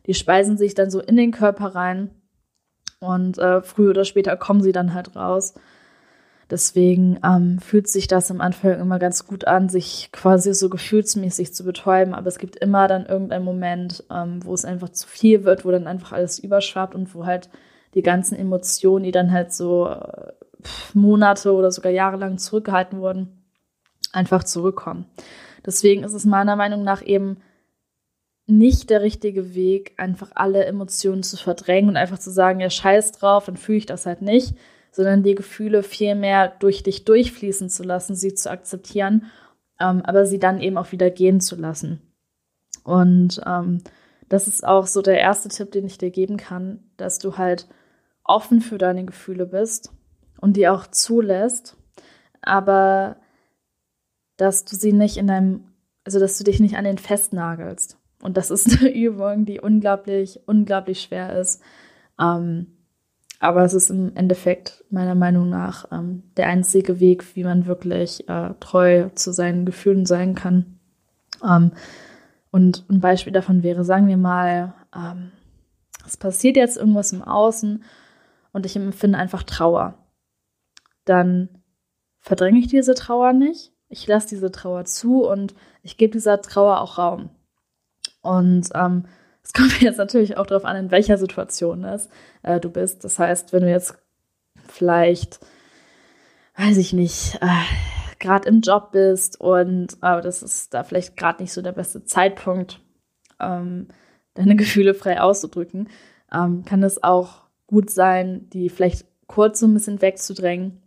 die 0.07 0.15
speisen 0.15 0.57
sich 0.59 0.75
dann 0.75 0.91
so 0.91 1.01
in 1.01 1.17
den 1.17 1.33
Körper 1.33 1.75
rein 1.75 2.11
und 3.01 3.39
äh, 3.39 3.63
früher 3.63 3.91
oder 3.91 4.05
später 4.05 4.37
kommen 4.37 4.63
sie 4.63 4.73
dann 4.73 4.95
halt 4.95 5.17
raus. 5.17 5.55
Deswegen 6.51 7.19
ähm, 7.25 7.59
fühlt 7.59 7.89
sich 7.89 8.07
das 8.07 8.31
am 8.31 8.41
Anfang 8.41 8.79
immer 8.79 8.99
ganz 8.99 9.27
gut 9.27 9.47
an, 9.47 9.69
sich 9.69 10.11
quasi 10.13 10.53
so 10.55 10.69
gefühlsmäßig 10.69 11.55
zu 11.55 11.65
betäuben. 11.65 12.15
Aber 12.15 12.29
es 12.29 12.39
gibt 12.39 12.57
immer 12.57 12.87
dann 12.87 13.07
irgendeinen 13.07 13.45
Moment, 13.45 14.05
ähm, 14.11 14.45
wo 14.45 14.53
es 14.53 14.65
einfach 14.65 14.91
zu 14.91 15.09
viel 15.09 15.45
wird, 15.45 15.65
wo 15.65 15.71
dann 15.71 15.87
einfach 15.87 16.13
alles 16.13 16.39
überschwappt 16.39 16.95
und 16.95 17.15
wo 17.15 17.25
halt 17.25 17.49
die 17.95 18.03
ganzen 18.03 18.37
Emotionen, 18.37 19.05
die 19.05 19.13
dann 19.13 19.33
halt 19.33 19.53
so 19.53 19.89
äh, 19.89 20.33
Monate 20.93 21.53
oder 21.53 21.71
sogar 21.71 21.93
jahrelang 21.93 22.39
zurückgehalten 22.39 23.01
wurden, 23.01 23.45
einfach 24.13 24.45
zurückkommen. 24.45 25.07
Deswegen 25.65 26.05
ist 26.05 26.15
es 26.15 26.25
meiner 26.25 26.57
Meinung 26.57 26.85
nach 26.85 27.03
eben 27.05 27.39
nicht 28.47 28.91
der 28.91 29.01
richtige 29.01 29.55
Weg, 29.55 29.95
einfach 29.97 30.33
alle 30.35 30.67
Emotionen 30.67 31.23
zu 31.23 31.37
verdrängen 31.37 31.89
und 31.89 31.97
einfach 31.97 32.19
zu 32.19 32.31
sagen, 32.31 32.61
ja, 32.61 32.69
scheiß 32.69 33.13
drauf, 33.13 33.47
dann 33.47 33.57
fühle 33.57 33.79
ich 33.79 33.87
das 33.87 34.05
halt 34.05 34.21
nicht, 34.21 34.55
sondern 34.95 35.25
die 35.25 35.35
Gefühle 35.35 35.83
viel 35.83 36.15
mehr 36.15 36.49
durch 36.61 36.85
dich 36.85 37.05
durchfließen 37.05 37.69
zu 37.69 37.83
lassen, 37.83 38.15
sie 38.15 38.33
zu 38.33 38.49
akzeptieren, 38.49 39.27
ähm, 39.81 40.03
aber 40.03 40.25
sie 40.25 40.39
dann 40.39 40.61
eben 40.61 40.79
auch 40.79 40.93
wieder 40.93 41.11
gehen 41.11 41.41
zu 41.41 41.57
lassen. 41.57 42.01
Und 42.85 43.41
ähm, 43.45 43.83
das 44.29 44.47
ist 44.47 44.65
auch 44.65 44.87
so 44.87 45.03
der 45.03 45.19
erste 45.19 45.49
Tipp, 45.49 45.73
den 45.73 45.87
ich 45.87 45.99
dir 45.99 46.13
geben 46.13 46.37
kann, 46.37 46.85
dass 46.97 47.19
du 47.19 47.37
halt 47.37 47.67
offen 48.23 48.61
für 48.61 48.79
deine 48.79 49.05
Gefühle 49.05 49.47
bist 49.47 49.93
und 50.41 50.57
die 50.57 50.69
auch 50.69 50.87
zulässt, 50.87 51.77
aber 52.41 53.17
dass 54.37 54.65
du 54.65 54.77
sie 54.77 54.93
nicht 54.93 55.17
in 55.17 55.27
deinem, 55.27 55.65
also 56.05 56.21
dass 56.21 56.39
du 56.39 56.45
dich 56.45 56.61
nicht 56.61 56.77
an 56.77 56.85
den 56.85 56.99
festnagelst. 56.99 57.99
Und 58.23 58.37
das 58.37 58.53
ist 58.53 58.69
eine 58.79 58.95
Übung, 58.95 59.45
die 59.45 59.59
unglaublich, 59.59 60.39
unglaublich 60.47 61.01
schwer 61.01 61.37
ist. 61.37 61.61
Ähm, 62.21 62.69
aber 63.45 63.63
es 63.63 63.75
ist 63.75 63.91
im 63.91 64.17
Endeffekt 64.17 64.85
meiner 64.89 65.15
Meinung 65.15 65.51
nach 65.51 65.93
ähm, 65.93 66.23
der 66.39 66.47
einzige 66.47 66.99
Weg, 66.99 67.37
wie 67.37 67.45
man 67.45 67.67
wirklich 67.67 68.27
äh, 68.27 68.55
treu 68.59 69.11
zu 69.15 69.33
seinen 69.33 69.67
Gefühlen 69.67 70.07
sein 70.07 70.35
kann. 70.35 70.81
Ähm, 71.47 71.73
und 72.51 72.87
ein 72.89 73.01
Beispiel 73.01 73.35
davon 73.35 73.63
wäre, 73.63 73.85
sagen 73.85 74.07
wir 74.07 74.17
mal, 74.17 74.73
ähm, 74.97 75.31
es 76.07 76.17
passiert 76.17 76.57
jetzt 76.57 76.79
irgendwas 76.79 77.13
im 77.13 77.21
Außen 77.21 77.85
und 78.53 78.65
ich 78.65 78.77
empfinde 78.77 79.19
einfach 79.19 79.43
Trauer. 79.43 79.99
Dann 81.05 81.51
verdränge 82.21 82.61
ich 82.61 82.69
diese 82.69 82.95
Trauer 82.95 83.35
nicht, 83.35 83.75
ich 83.91 84.07
lasse 84.07 84.29
diese 84.29 84.53
Trauer 84.53 84.87
zu 84.87 85.23
und 85.29 85.55
ich 85.83 85.99
gebe 85.99 86.15
dieser 86.15 86.41
Trauer 86.41 86.81
auch 86.81 86.97
Raum. 86.97 87.29
Und 88.23 88.71
ähm, 88.75 89.05
es 89.45 89.53
kommt 89.53 89.81
jetzt 89.81 89.99
natürlich 89.99 90.37
auch 90.37 90.47
darauf 90.47 90.65
an, 90.65 90.77
in 90.77 90.91
welcher 90.91 91.19
Situation 91.19 91.85
es, 91.85 92.09
äh, 92.43 92.59
du 92.59 92.71
bist. 92.71 93.05
Das 93.05 93.19
heißt, 93.19 93.53
wenn 93.53 93.63
du 93.63 93.71
jetzt 93.71 93.97
vielleicht, 94.67 95.39
weiß 96.57 96.77
ich 96.79 96.93
nicht, 96.93 97.39
äh, 97.41 98.19
gerade 98.19 98.49
im 98.49 98.61
Job 98.61 98.91
bist 98.93 99.41
und 99.41 99.95
äh, 100.03 100.21
das 100.21 100.43
ist 100.43 100.75
da 100.75 100.83
vielleicht 100.83 101.17
gerade 101.17 101.43
nicht 101.43 101.53
so 101.53 101.63
der 101.63 101.73
beste 101.73 102.05
Zeitpunkt, 102.05 102.81
ähm, 103.39 103.89
deine 104.35 104.57
Gefühle 104.57 104.95
frei 104.95 105.21
auszudrücken, 105.21 105.89
ähm, 106.33 106.65
kann 106.65 106.83
es 106.83 107.03
auch 107.05 107.43
gut 107.67 107.91
sein, 107.91 108.49
die 108.51 108.69
vielleicht 108.69 109.07
kurz 109.27 109.61
so 109.61 109.67
ein 109.67 109.75
bisschen 109.75 110.03
wegzudrängen 110.03 110.81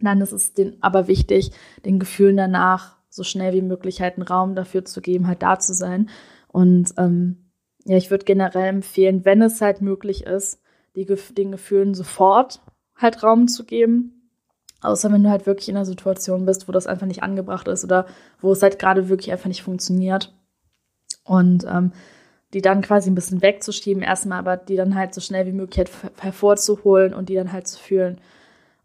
dann 0.00 0.20
ist 0.20 0.32
es 0.32 0.52
den, 0.54 0.76
aber 0.82 1.08
wichtig, 1.08 1.52
den 1.84 1.98
Gefühlen 1.98 2.36
danach 2.36 2.96
so 3.08 3.22
schnell 3.22 3.54
wie 3.54 3.62
möglich 3.62 4.00
halt 4.00 4.14
einen 4.14 4.26
Raum 4.26 4.54
dafür 4.54 4.84
zu 4.84 5.00
geben, 5.00 5.26
halt 5.26 5.42
da 5.42 5.58
zu 5.58 5.72
sein. 5.72 6.10
Und 6.48 6.92
ähm, 6.98 7.45
ja, 7.86 7.96
ich 7.96 8.10
würde 8.10 8.24
generell 8.24 8.68
empfehlen, 8.68 9.24
wenn 9.24 9.40
es 9.42 9.60
halt 9.60 9.80
möglich 9.80 10.24
ist, 10.24 10.60
die, 10.96 11.06
den 11.06 11.52
Gefühlen 11.52 11.94
sofort 11.94 12.60
halt 12.96 13.22
Raum 13.22 13.46
zu 13.46 13.64
geben. 13.64 14.30
Außer 14.82 15.10
wenn 15.12 15.22
du 15.22 15.30
halt 15.30 15.46
wirklich 15.46 15.68
in 15.68 15.76
einer 15.76 15.86
Situation 15.86 16.46
bist, 16.46 16.68
wo 16.68 16.72
das 16.72 16.86
einfach 16.86 17.06
nicht 17.06 17.22
angebracht 17.22 17.68
ist 17.68 17.84
oder 17.84 18.06
wo 18.40 18.52
es 18.52 18.62
halt 18.62 18.78
gerade 18.78 19.08
wirklich 19.08 19.30
einfach 19.30 19.46
nicht 19.46 19.62
funktioniert. 19.62 20.34
Und 21.24 21.64
ähm, 21.64 21.92
die 22.52 22.60
dann 22.60 22.82
quasi 22.82 23.10
ein 23.10 23.14
bisschen 23.14 23.42
wegzuschieben 23.42 24.02
erstmal, 24.02 24.38
aber 24.38 24.56
die 24.56 24.76
dann 24.76 24.94
halt 24.94 25.14
so 25.14 25.20
schnell 25.20 25.46
wie 25.46 25.52
möglich 25.52 25.78
halt 25.78 25.90
hervorzuholen 26.20 27.14
und 27.14 27.28
die 27.28 27.34
dann 27.34 27.52
halt 27.52 27.68
zu 27.68 27.78
fühlen. 27.78 28.20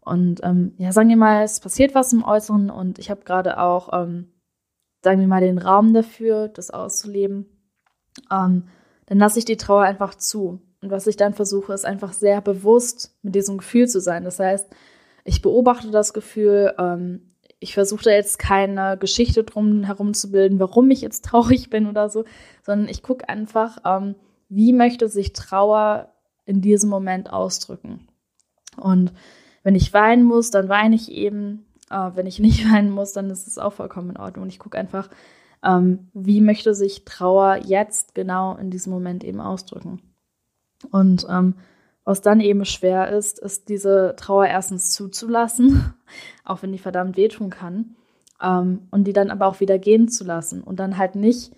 Und 0.00 0.40
ähm, 0.44 0.74
ja, 0.78 0.92
sagen 0.92 1.08
wir 1.08 1.16
mal, 1.16 1.42
es 1.42 1.60
passiert 1.60 1.94
was 1.94 2.12
im 2.12 2.24
Äußeren 2.24 2.70
und 2.70 2.98
ich 2.98 3.10
habe 3.10 3.22
gerade 3.24 3.58
auch, 3.58 3.90
ähm, 3.92 4.32
sagen 5.02 5.20
wir 5.20 5.28
mal, 5.28 5.40
den 5.40 5.58
Raum 5.58 5.92
dafür, 5.92 6.48
das 6.48 6.70
auszuleben. 6.70 7.46
Ähm, 8.30 8.64
dann 9.12 9.18
lasse 9.18 9.38
ich 9.38 9.44
die 9.44 9.58
Trauer 9.58 9.82
einfach 9.82 10.14
zu. 10.14 10.62
Und 10.80 10.90
was 10.90 11.06
ich 11.06 11.16
dann 11.16 11.34
versuche, 11.34 11.74
ist 11.74 11.84
einfach 11.84 12.14
sehr 12.14 12.40
bewusst 12.40 13.14
mit 13.20 13.34
diesem 13.34 13.58
Gefühl 13.58 13.86
zu 13.86 14.00
sein. 14.00 14.24
Das 14.24 14.38
heißt, 14.38 14.70
ich 15.26 15.42
beobachte 15.42 15.90
das 15.90 16.14
Gefühl, 16.14 16.72
ähm, 16.78 17.34
ich 17.58 17.74
versuche 17.74 18.04
da 18.04 18.10
jetzt 18.10 18.38
keine 18.38 18.96
Geschichte 18.96 19.44
drum 19.44 19.82
herum 19.82 20.14
zu 20.14 20.30
bilden, 20.30 20.58
warum 20.58 20.90
ich 20.90 21.02
jetzt 21.02 21.24
traurig 21.26 21.68
bin 21.68 21.88
oder 21.88 22.08
so, 22.08 22.24
sondern 22.62 22.88
ich 22.88 23.02
gucke 23.02 23.28
einfach, 23.28 23.80
ähm, 23.84 24.14
wie 24.48 24.72
möchte 24.72 25.10
sich 25.10 25.34
Trauer 25.34 26.14
in 26.46 26.62
diesem 26.62 26.88
Moment 26.88 27.30
ausdrücken. 27.30 28.08
Und 28.78 29.12
wenn 29.62 29.74
ich 29.74 29.92
weinen 29.92 30.24
muss, 30.24 30.50
dann 30.50 30.70
weine 30.70 30.96
ich 30.96 31.12
eben. 31.12 31.66
Äh, 31.90 32.12
wenn 32.14 32.24
ich 32.24 32.38
nicht 32.38 32.64
weinen 32.72 32.90
muss, 32.90 33.12
dann 33.12 33.28
ist 33.28 33.46
es 33.46 33.58
auch 33.58 33.74
vollkommen 33.74 34.08
in 34.08 34.16
Ordnung. 34.16 34.44
Und 34.44 34.48
ich 34.48 34.58
gucke 34.58 34.78
einfach, 34.78 35.10
ähm, 35.64 36.08
wie 36.12 36.40
möchte 36.40 36.74
sich 36.74 37.04
Trauer 37.04 37.60
jetzt 37.64 38.14
genau 38.14 38.56
in 38.56 38.70
diesem 38.70 38.92
Moment 38.92 39.24
eben 39.24 39.40
ausdrücken. 39.40 40.00
Und 40.90 41.26
ähm, 41.30 41.54
was 42.04 42.20
dann 42.20 42.40
eben 42.40 42.64
schwer 42.64 43.10
ist, 43.10 43.38
ist 43.38 43.68
diese 43.68 44.14
Trauer 44.16 44.46
erstens 44.46 44.90
zuzulassen, 44.90 45.94
auch 46.44 46.62
wenn 46.62 46.72
die 46.72 46.78
verdammt 46.78 47.16
wehtun 47.16 47.50
kann, 47.50 47.96
ähm, 48.42 48.88
und 48.90 49.04
die 49.04 49.12
dann 49.12 49.30
aber 49.30 49.46
auch 49.46 49.60
wieder 49.60 49.78
gehen 49.78 50.08
zu 50.08 50.24
lassen 50.24 50.62
und 50.62 50.80
dann 50.80 50.98
halt 50.98 51.14
nicht, 51.14 51.52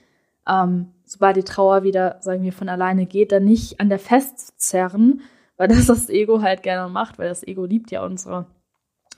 ähm, 0.47 0.89
sobald 1.05 1.37
die 1.37 1.45
Trauer 1.45 1.83
wieder, 1.83 2.19
sagen 2.21 2.43
wir, 2.43 2.53
von 2.53 2.69
alleine 2.69 3.07
geht, 3.07 3.33
dann 3.33 3.45
nicht 3.45 3.81
an 3.81 3.89
der 3.89 3.99
festzerren, 3.99 5.23
weil 5.57 5.69
das 5.69 5.87
das 5.87 6.11
Ego 6.11 6.43
halt 6.43 6.63
gerne 6.63 6.93
macht, 6.93 7.19
weil 7.19 7.29
das 7.29 7.47
Ego 7.47 7.65
liebt 7.65 7.91
ja 7.91 8.05
unsere 8.05 8.47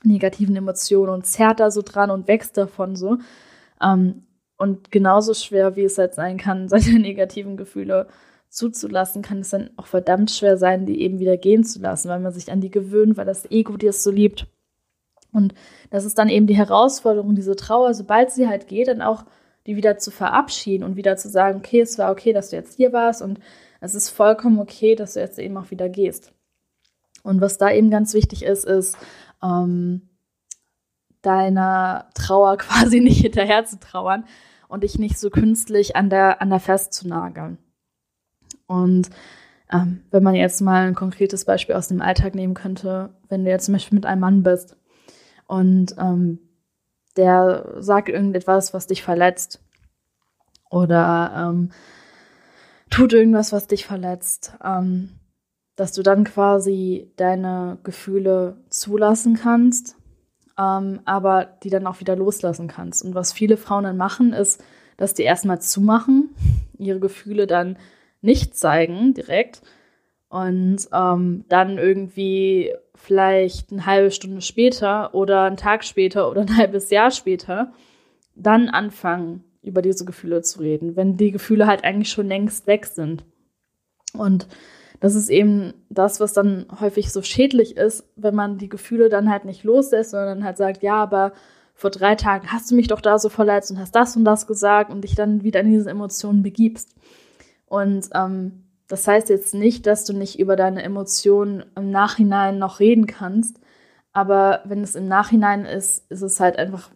negativen 0.03 0.55
Emotionen 0.55 1.11
und 1.11 1.25
zerrt 1.25 1.59
da 1.59 1.71
so 1.71 1.81
dran 1.81 2.11
und 2.11 2.27
wächst 2.27 2.55
davon 2.55 2.95
so. 2.95 3.17
Ähm, 3.81 4.26
und 4.57 4.91
genauso 4.91 5.33
schwer, 5.33 5.75
wie 5.75 5.83
es 5.83 5.97
halt 5.97 6.13
sein 6.13 6.37
kann, 6.37 6.67
seine 6.69 6.99
negativen 6.99 7.57
Gefühle 7.57 8.07
zuzulassen, 8.49 9.21
kann 9.21 9.39
es 9.39 9.49
dann 9.49 9.69
auch 9.77 9.87
verdammt 9.87 10.31
schwer 10.31 10.57
sein, 10.57 10.85
die 10.85 11.01
eben 11.01 11.19
wieder 11.19 11.37
gehen 11.37 11.63
zu 11.63 11.79
lassen, 11.79 12.09
weil 12.09 12.19
man 12.19 12.31
sich 12.31 12.51
an 12.51 12.61
die 12.61 12.71
gewöhnt, 12.71 13.17
weil 13.17 13.25
das 13.25 13.49
Ego 13.51 13.77
dir 13.77 13.89
es 13.89 14.03
so 14.03 14.11
liebt. 14.11 14.47
Und 15.33 15.53
das 15.89 16.05
ist 16.05 16.17
dann 16.17 16.29
eben 16.29 16.47
die 16.47 16.55
Herausforderung, 16.55 17.35
diese 17.35 17.55
Trauer, 17.55 17.93
sobald 17.93 18.31
sie 18.31 18.47
halt 18.47 18.67
geht, 18.67 18.87
dann 18.87 19.01
auch 19.01 19.25
die 19.67 19.75
wieder 19.75 19.97
zu 19.97 20.11
verabschieden 20.11 20.85
und 20.85 20.95
wieder 20.95 21.17
zu 21.17 21.29
sagen, 21.29 21.57
okay, 21.57 21.81
es 21.81 21.97
war 21.97 22.11
okay, 22.11 22.31
dass 22.31 22.49
du 22.49 22.55
jetzt 22.55 22.75
hier 22.77 22.93
warst 22.93 23.21
und 23.21 23.39
es 23.81 23.93
ist 23.93 24.09
vollkommen 24.09 24.59
okay, 24.59 24.95
dass 24.95 25.13
du 25.13 25.19
jetzt 25.19 25.37
eben 25.37 25.57
auch 25.57 25.69
wieder 25.71 25.89
gehst. 25.89 26.31
Und 27.21 27.41
was 27.41 27.57
da 27.57 27.69
eben 27.69 27.89
ganz 27.89 28.13
wichtig 28.13 28.43
ist, 28.43 28.63
ist, 28.63 28.97
ähm, 29.43 30.06
deiner 31.27 32.07
Trauer 32.13 32.57
quasi 32.57 33.01
nicht 33.01 33.21
hinterher 33.21 33.65
zu 33.65 33.79
trauern 33.79 34.23
und 34.69 34.83
dich 34.83 34.97
nicht 34.97 35.19
so 35.19 35.29
künstlich 35.29 35.95
an 35.95 36.09
der, 36.09 36.41
an 36.41 36.49
der 36.49 36.59
festzunageln. 36.59 37.57
Und 38.65 39.09
ähm, 39.71 40.03
wenn 40.11 40.23
man 40.23 40.35
jetzt 40.35 40.61
mal 40.61 40.87
ein 40.87 40.95
konkretes 40.95 41.43
Beispiel 41.45 41.75
aus 41.75 41.89
dem 41.89 42.01
Alltag 42.01 42.33
nehmen 42.35 42.53
könnte, 42.53 43.09
wenn 43.27 43.43
du 43.43 43.49
jetzt 43.49 43.65
zum 43.65 43.73
Beispiel 43.73 43.97
mit 43.97 44.05
einem 44.05 44.21
Mann 44.21 44.43
bist 44.43 44.77
und 45.47 45.95
ähm, 45.97 46.39
der 47.17 47.75
sagt 47.79 48.07
irgendetwas, 48.09 48.73
was 48.73 48.87
dich 48.87 49.03
verletzt 49.03 49.61
oder 50.69 51.49
ähm, 51.49 51.71
tut 52.89 53.11
irgendwas, 53.11 53.51
was 53.51 53.67
dich 53.67 53.85
verletzt, 53.85 54.53
ähm, 54.63 55.19
dass 55.75 55.91
du 55.91 56.03
dann 56.03 56.23
quasi 56.23 57.11
deine 57.17 57.79
Gefühle 57.83 58.57
zulassen 58.69 59.35
kannst, 59.35 59.96
ähm, 60.57 61.01
aber 61.05 61.47
die 61.63 61.69
dann 61.69 61.87
auch 61.87 61.99
wieder 61.99 62.15
loslassen 62.15 62.67
kannst. 62.67 63.03
Und 63.03 63.15
was 63.15 63.33
viele 63.33 63.57
Frauen 63.57 63.83
dann 63.83 63.97
machen, 63.97 64.33
ist, 64.33 64.63
dass 64.97 65.13
die 65.13 65.23
erstmal 65.23 65.61
zumachen, 65.61 66.35
ihre 66.77 66.99
Gefühle 66.99 67.47
dann 67.47 67.77
nicht 68.21 68.55
zeigen 68.57 69.13
direkt 69.13 69.61
und 70.29 70.77
ähm, 70.91 71.45
dann 71.47 71.77
irgendwie 71.77 72.73
vielleicht 72.95 73.71
eine 73.71 73.85
halbe 73.85 74.11
Stunde 74.11 74.41
später 74.41 75.13
oder 75.13 75.43
einen 75.43 75.57
Tag 75.57 75.83
später 75.83 76.29
oder 76.29 76.41
ein 76.41 76.57
halbes 76.57 76.89
Jahr 76.89 77.11
später 77.11 77.71
dann 78.35 78.69
anfangen, 78.69 79.43
über 79.61 79.81
diese 79.81 80.05
Gefühle 80.05 80.41
zu 80.41 80.59
reden, 80.59 80.95
wenn 80.95 81.17
die 81.17 81.31
Gefühle 81.31 81.67
halt 81.67 81.83
eigentlich 81.83 82.09
schon 82.09 82.27
längst 82.27 82.67
weg 82.67 82.85
sind. 82.85 83.23
Und 84.13 84.47
das 84.99 85.15
ist 85.15 85.29
eben 85.29 85.73
das, 85.89 86.19
was 86.19 86.33
dann 86.33 86.65
häufig 86.79 87.11
so 87.11 87.21
schädlich 87.21 87.77
ist, 87.77 88.03
wenn 88.15 88.35
man 88.35 88.57
die 88.57 88.69
Gefühle 88.69 89.09
dann 89.09 89.29
halt 89.29 89.45
nicht 89.45 89.63
loslässt, 89.63 90.11
sondern 90.11 90.43
halt 90.43 90.57
sagt, 90.57 90.83
ja, 90.83 90.95
aber 90.95 91.33
vor 91.73 91.91
drei 91.91 92.15
Tagen 92.15 92.51
hast 92.51 92.71
du 92.71 92.75
mich 92.75 92.87
doch 92.87 93.01
da 93.01 93.19
so 93.19 93.29
verletzt 93.29 93.69
und 93.69 93.79
hast 93.79 93.95
das 93.95 94.15
und 94.15 94.25
das 94.25 94.47
gesagt 94.47 94.91
und 94.91 95.01
dich 95.01 95.13
dann 95.13 95.43
wieder 95.43 95.59
in 95.59 95.71
diese 95.71 95.91
Emotionen 95.91 96.41
begibst. 96.41 96.95
Und 97.67 98.09
ähm, 98.15 98.63
das 98.87 99.07
heißt 99.07 99.29
jetzt 99.29 99.53
nicht, 99.53 99.85
dass 99.85 100.05
du 100.05 100.13
nicht 100.13 100.39
über 100.39 100.55
deine 100.55 100.81
Emotionen 100.81 101.65
im 101.75 101.91
Nachhinein 101.91 102.57
noch 102.57 102.79
reden 102.79 103.05
kannst, 103.05 103.59
aber 104.13 104.61
wenn 104.65 104.81
es 104.81 104.95
im 104.95 105.07
Nachhinein 105.07 105.65
ist, 105.65 106.09
ist 106.09 106.23
es 106.23 106.39
halt 106.39 106.57
einfach 106.57 106.89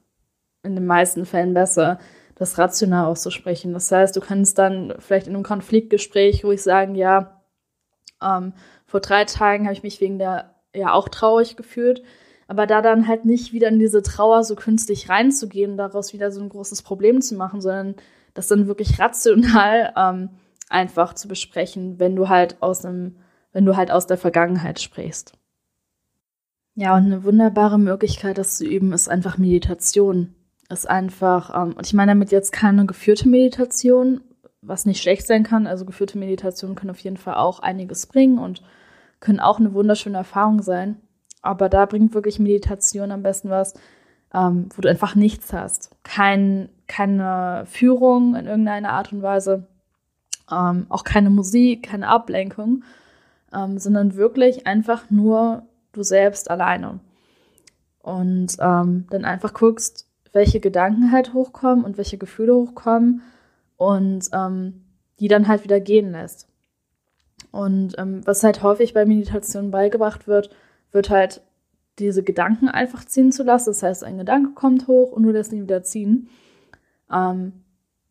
in 0.63 0.75
den 0.75 0.87
meisten 0.87 1.25
Fällen 1.25 1.53
besser, 1.53 1.99
das 2.35 2.57
rational 2.57 3.05
auszusprechen. 3.05 3.73
Das 3.73 3.91
heißt, 3.91 4.15
du 4.15 4.21
kannst 4.21 4.57
dann 4.57 4.95
vielleicht 4.97 5.27
in 5.27 5.35
einem 5.35 5.43
Konfliktgespräch 5.43 6.43
ruhig 6.43 6.63
sagen, 6.63 6.95
ja, 6.95 7.40
ähm, 8.21 8.53
vor 8.85 8.99
drei 8.99 9.25
Tagen 9.25 9.65
habe 9.65 9.73
ich 9.73 9.83
mich 9.83 10.01
wegen 10.01 10.19
der 10.19 10.55
ja 10.73 10.93
auch 10.93 11.09
traurig 11.09 11.55
gefühlt, 11.55 12.03
aber 12.47 12.67
da 12.67 12.81
dann 12.81 13.07
halt 13.07 13.25
nicht 13.25 13.53
wieder 13.53 13.69
in 13.69 13.79
diese 13.79 14.01
Trauer 14.01 14.43
so 14.43 14.55
künstlich 14.55 15.09
reinzugehen, 15.09 15.77
daraus 15.77 16.13
wieder 16.13 16.31
so 16.31 16.41
ein 16.41 16.49
großes 16.49 16.81
Problem 16.81 17.21
zu 17.21 17.35
machen, 17.35 17.61
sondern 17.61 17.95
das 18.33 18.47
dann 18.47 18.67
wirklich 18.67 18.99
rational 18.99 19.93
ähm, 19.97 20.29
einfach 20.69 21.13
zu 21.13 21.27
besprechen, 21.27 21.99
wenn 21.99 22.15
du 22.15 22.29
halt 22.29 22.61
aus 22.61 22.85
einem, 22.85 23.17
wenn 23.51 23.65
du 23.65 23.75
halt 23.75 23.91
aus 23.91 24.07
der 24.07 24.17
Vergangenheit 24.17 24.79
sprichst. 24.79 25.33
Ja, 26.75 26.95
und 26.95 27.05
eine 27.05 27.23
wunderbare 27.23 27.77
Möglichkeit, 27.77 28.37
das 28.37 28.57
zu 28.57 28.65
üben, 28.65 28.93
ist 28.93 29.09
einfach 29.09 29.37
Meditation. 29.37 30.35
Ist 30.69 30.89
einfach, 30.89 31.53
ähm, 31.53 31.73
und 31.73 31.85
ich 31.85 31.93
meine 31.93 32.11
damit 32.11 32.31
jetzt 32.31 32.53
keine 32.53 32.85
geführte 32.85 33.27
Meditation, 33.27 34.21
was 34.61 34.85
nicht 34.85 35.01
schlecht 35.01 35.27
sein 35.27 35.43
kann. 35.43 35.67
Also 35.67 35.85
geführte 35.85 36.17
Meditationen 36.17 36.75
können 36.75 36.91
auf 36.91 36.99
jeden 36.99 37.17
Fall 37.17 37.35
auch 37.35 37.59
einiges 37.59 38.05
bringen 38.05 38.37
und 38.37 38.61
können 39.19 39.39
auch 39.39 39.59
eine 39.59 39.73
wunderschöne 39.73 40.17
Erfahrung 40.17 40.61
sein. 40.61 40.97
Aber 41.41 41.69
da 41.69 41.85
bringt 41.85 42.13
wirklich 42.13 42.39
Meditation 42.39 43.11
am 43.11 43.23
besten 43.23 43.49
was, 43.49 43.73
ähm, 44.33 44.69
wo 44.75 44.81
du 44.81 44.89
einfach 44.89 45.15
nichts 45.15 45.53
hast. 45.53 45.91
Kein, 46.03 46.69
keine 46.87 47.63
Führung 47.65 48.35
in 48.35 48.45
irgendeiner 48.45 48.91
Art 48.91 49.11
und 49.11 49.21
Weise, 49.21 49.67
ähm, 50.51 50.85
auch 50.89 51.03
keine 51.03 51.29
Musik, 51.29 51.83
keine 51.83 52.07
Ablenkung, 52.07 52.83
ähm, 53.53 53.79
sondern 53.79 54.15
wirklich 54.15 54.67
einfach 54.67 55.09
nur 55.09 55.63
du 55.93 56.03
selbst 56.03 56.49
alleine. 56.49 56.99
Und 57.99 58.57
ähm, 58.59 59.07
dann 59.09 59.25
einfach 59.25 59.53
guckst, 59.53 60.07
welche 60.33 60.59
Gedanken 60.59 61.11
halt 61.11 61.33
hochkommen 61.33 61.83
und 61.83 61.97
welche 61.97 62.17
Gefühle 62.17 62.55
hochkommen 62.55 63.21
und 63.81 64.29
ähm, 64.31 64.83
die 65.19 65.27
dann 65.27 65.47
halt 65.47 65.63
wieder 65.63 65.79
gehen 65.79 66.11
lässt. 66.11 66.47
Und 67.49 67.95
ähm, 67.97 68.21
was 68.25 68.43
halt 68.43 68.61
häufig 68.61 68.93
bei 68.93 69.05
Meditation 69.07 69.71
beigebracht 69.71 70.27
wird, 70.27 70.51
wird 70.91 71.09
halt 71.09 71.41
diese 71.97 72.21
Gedanken 72.21 72.67
einfach 72.67 73.03
ziehen 73.05 73.31
zu 73.31 73.41
lassen. 73.41 73.71
Das 73.71 73.81
heißt, 73.81 74.03
ein 74.03 74.19
Gedanke 74.19 74.51
kommt 74.51 74.85
hoch 74.87 75.11
und 75.11 75.23
du 75.23 75.31
lässt 75.31 75.51
ihn 75.51 75.63
wieder 75.63 75.81
ziehen. 75.81 76.29
Ähm, 77.11 77.53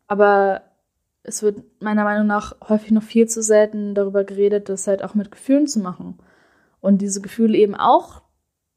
aber 0.07 0.63
es 1.23 1.41
wird 1.41 1.63
meiner 1.79 2.03
Meinung 2.03 2.27
nach 2.27 2.53
häufig 2.67 2.91
noch 2.91 3.03
viel 3.03 3.29
zu 3.29 3.41
selten 3.41 3.95
darüber 3.95 4.25
geredet, 4.25 4.67
das 4.67 4.87
halt 4.87 5.01
auch 5.01 5.15
mit 5.15 5.31
Gefühlen 5.31 5.67
zu 5.67 5.79
machen. 5.79 6.17
Und 6.81 7.01
diese 7.01 7.21
Gefühle 7.21 7.57
eben 7.57 7.75
auch 7.75 8.23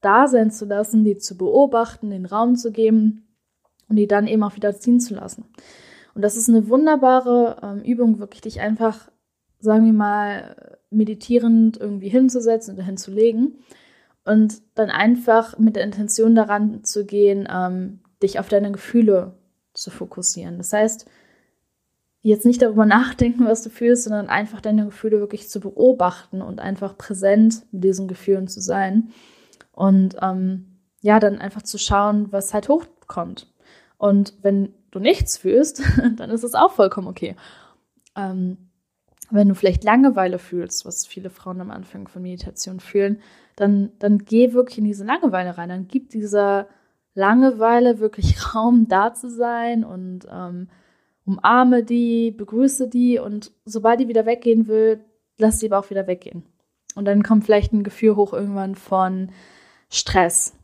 da 0.00 0.28
sein 0.28 0.52
zu 0.52 0.64
lassen, 0.64 1.02
die 1.02 1.18
zu 1.18 1.36
beobachten, 1.36 2.10
den 2.10 2.24
Raum 2.24 2.54
zu 2.54 2.70
geben 2.70 3.26
und 3.88 3.96
die 3.96 4.06
dann 4.06 4.28
eben 4.28 4.44
auch 4.44 4.54
wieder 4.54 4.76
ziehen 4.76 5.00
zu 5.00 5.16
lassen. 5.16 5.46
Und 6.14 6.22
das 6.22 6.36
ist 6.36 6.48
eine 6.48 6.68
wunderbare 6.68 7.56
ähm, 7.62 7.82
Übung, 7.82 8.18
wirklich 8.18 8.42
dich 8.42 8.60
einfach, 8.60 9.10
sagen 9.58 9.84
wir 9.84 9.92
mal, 9.92 10.78
meditierend 10.90 11.76
irgendwie 11.78 12.08
hinzusetzen 12.08 12.74
oder 12.74 12.84
hinzulegen 12.84 13.58
und 14.24 14.62
dann 14.74 14.90
einfach 14.90 15.58
mit 15.58 15.76
der 15.76 15.84
Intention 15.84 16.34
daran 16.34 16.84
zu 16.84 17.04
gehen, 17.04 17.48
ähm, 17.50 18.00
dich 18.22 18.38
auf 18.38 18.48
deine 18.48 18.72
Gefühle 18.72 19.34
zu 19.74 19.90
fokussieren. 19.90 20.56
Das 20.58 20.72
heißt, 20.72 21.06
jetzt 22.22 22.46
nicht 22.46 22.62
darüber 22.62 22.86
nachdenken, 22.86 23.44
was 23.44 23.62
du 23.62 23.70
fühlst, 23.70 24.04
sondern 24.04 24.28
einfach 24.28 24.60
deine 24.60 24.86
Gefühle 24.86 25.20
wirklich 25.20 25.48
zu 25.50 25.60
beobachten 25.60 26.40
und 26.40 26.60
einfach 26.60 26.96
präsent 26.96 27.66
mit 27.70 27.84
diesen 27.84 28.08
Gefühlen 28.08 28.48
zu 28.48 28.62
sein. 28.62 29.10
Und 29.72 30.16
ähm, 30.22 30.78
ja, 31.02 31.20
dann 31.20 31.38
einfach 31.38 31.62
zu 31.62 31.76
schauen, 31.76 32.32
was 32.32 32.54
halt 32.54 32.70
hochkommt. 32.70 33.52
Und 33.98 34.34
wenn 34.40 34.72
du 34.94 35.00
nichts 35.00 35.36
fühlst, 35.36 35.82
dann 36.16 36.30
ist 36.30 36.44
es 36.44 36.54
auch 36.54 36.72
vollkommen 36.72 37.08
okay. 37.08 37.36
Ähm, 38.16 38.56
wenn 39.30 39.48
du 39.48 39.54
vielleicht 39.54 39.84
Langeweile 39.84 40.38
fühlst, 40.38 40.84
was 40.84 41.06
viele 41.06 41.30
Frauen 41.30 41.60
am 41.60 41.70
Anfang 41.70 42.08
von 42.08 42.22
Meditation 42.22 42.80
fühlen, 42.80 43.20
dann, 43.56 43.92
dann 43.98 44.18
geh 44.18 44.52
wirklich 44.52 44.78
in 44.78 44.84
diese 44.84 45.04
Langeweile 45.04 45.56
rein. 45.56 45.68
Dann 45.68 45.88
gib 45.88 46.10
dieser 46.10 46.68
Langeweile 47.14 47.98
wirklich 47.98 48.36
Raum 48.54 48.86
da 48.88 49.14
zu 49.14 49.30
sein 49.30 49.84
und 49.84 50.26
ähm, 50.30 50.68
umarme 51.24 51.82
die, 51.82 52.30
begrüße 52.30 52.88
die 52.88 53.18
und 53.18 53.52
sobald 53.64 54.00
die 54.00 54.08
wieder 54.08 54.26
weggehen 54.26 54.66
will, 54.66 55.00
lass 55.38 55.58
sie 55.58 55.70
aber 55.70 55.78
auch 55.78 55.90
wieder 55.90 56.06
weggehen. 56.06 56.44
Und 56.94 57.06
dann 57.06 57.22
kommt 57.22 57.44
vielleicht 57.44 57.72
ein 57.72 57.82
Gefühl 57.82 58.16
hoch 58.16 58.32
irgendwann 58.32 58.74
von 58.74 59.30
Stress. 59.90 60.54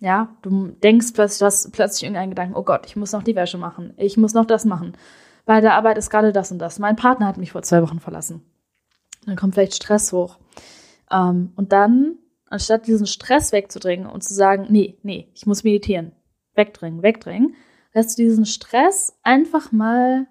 Ja, 0.00 0.36
du 0.42 0.68
denkst 0.82 1.12
plötzlich, 1.14 1.38
du 1.38 1.44
hast 1.46 1.72
plötzlich 1.72 2.04
irgendeinen 2.04 2.30
Gedanken, 2.30 2.56
oh 2.56 2.62
Gott, 2.64 2.86
ich 2.86 2.96
muss 2.96 3.12
noch 3.12 3.22
die 3.22 3.36
Wäsche 3.36 3.58
machen, 3.58 3.94
ich 3.96 4.16
muss 4.16 4.34
noch 4.34 4.44
das 4.44 4.64
machen. 4.64 4.96
Bei 5.46 5.60
der 5.60 5.74
Arbeit 5.74 5.98
ist 5.98 6.10
gerade 6.10 6.32
das 6.32 6.50
und 6.50 6.58
das. 6.58 6.78
Mein 6.78 6.96
Partner 6.96 7.26
hat 7.26 7.36
mich 7.36 7.52
vor 7.52 7.62
zwei 7.62 7.82
Wochen 7.82 8.00
verlassen. 8.00 8.42
Dann 9.26 9.36
kommt 9.36 9.54
vielleicht 9.54 9.74
Stress 9.74 10.12
hoch. 10.12 10.38
Ähm, 11.10 11.52
und 11.56 11.72
dann, 11.72 12.18
anstatt 12.46 12.86
diesen 12.86 13.06
Stress 13.06 13.52
wegzudrängen 13.52 14.06
und 14.06 14.24
zu 14.24 14.34
sagen, 14.34 14.66
nee, 14.70 14.98
nee, 15.02 15.30
ich 15.34 15.46
muss 15.46 15.64
meditieren, 15.64 16.12
wegdrängen, 16.54 17.02
wegdrängen, 17.02 17.54
lässt 17.92 18.18
du 18.18 18.22
diesen 18.22 18.46
Stress 18.46 19.16
einfach 19.22 19.70
mal 19.70 20.26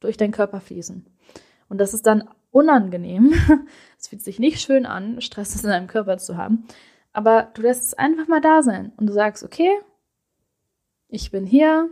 durch 0.00 0.16
deinen 0.16 0.32
Körper 0.32 0.60
fließen. 0.60 1.06
Und 1.68 1.78
das 1.78 1.94
ist 1.94 2.06
dann 2.06 2.28
unangenehm. 2.50 3.32
Es 3.98 4.08
fühlt 4.08 4.22
sich 4.22 4.38
nicht 4.38 4.62
schön 4.62 4.86
an, 4.86 5.20
Stress 5.20 5.62
in 5.62 5.68
deinem 5.68 5.86
Körper 5.86 6.16
zu 6.16 6.38
haben. 6.38 6.64
Aber 7.12 7.50
du 7.54 7.62
lässt 7.62 7.82
es 7.82 7.94
einfach 7.94 8.28
mal 8.28 8.40
da 8.40 8.62
sein 8.62 8.92
und 8.96 9.06
du 9.06 9.12
sagst, 9.12 9.42
okay, 9.42 9.70
ich 11.08 11.30
bin 11.30 11.44
hier, 11.44 11.90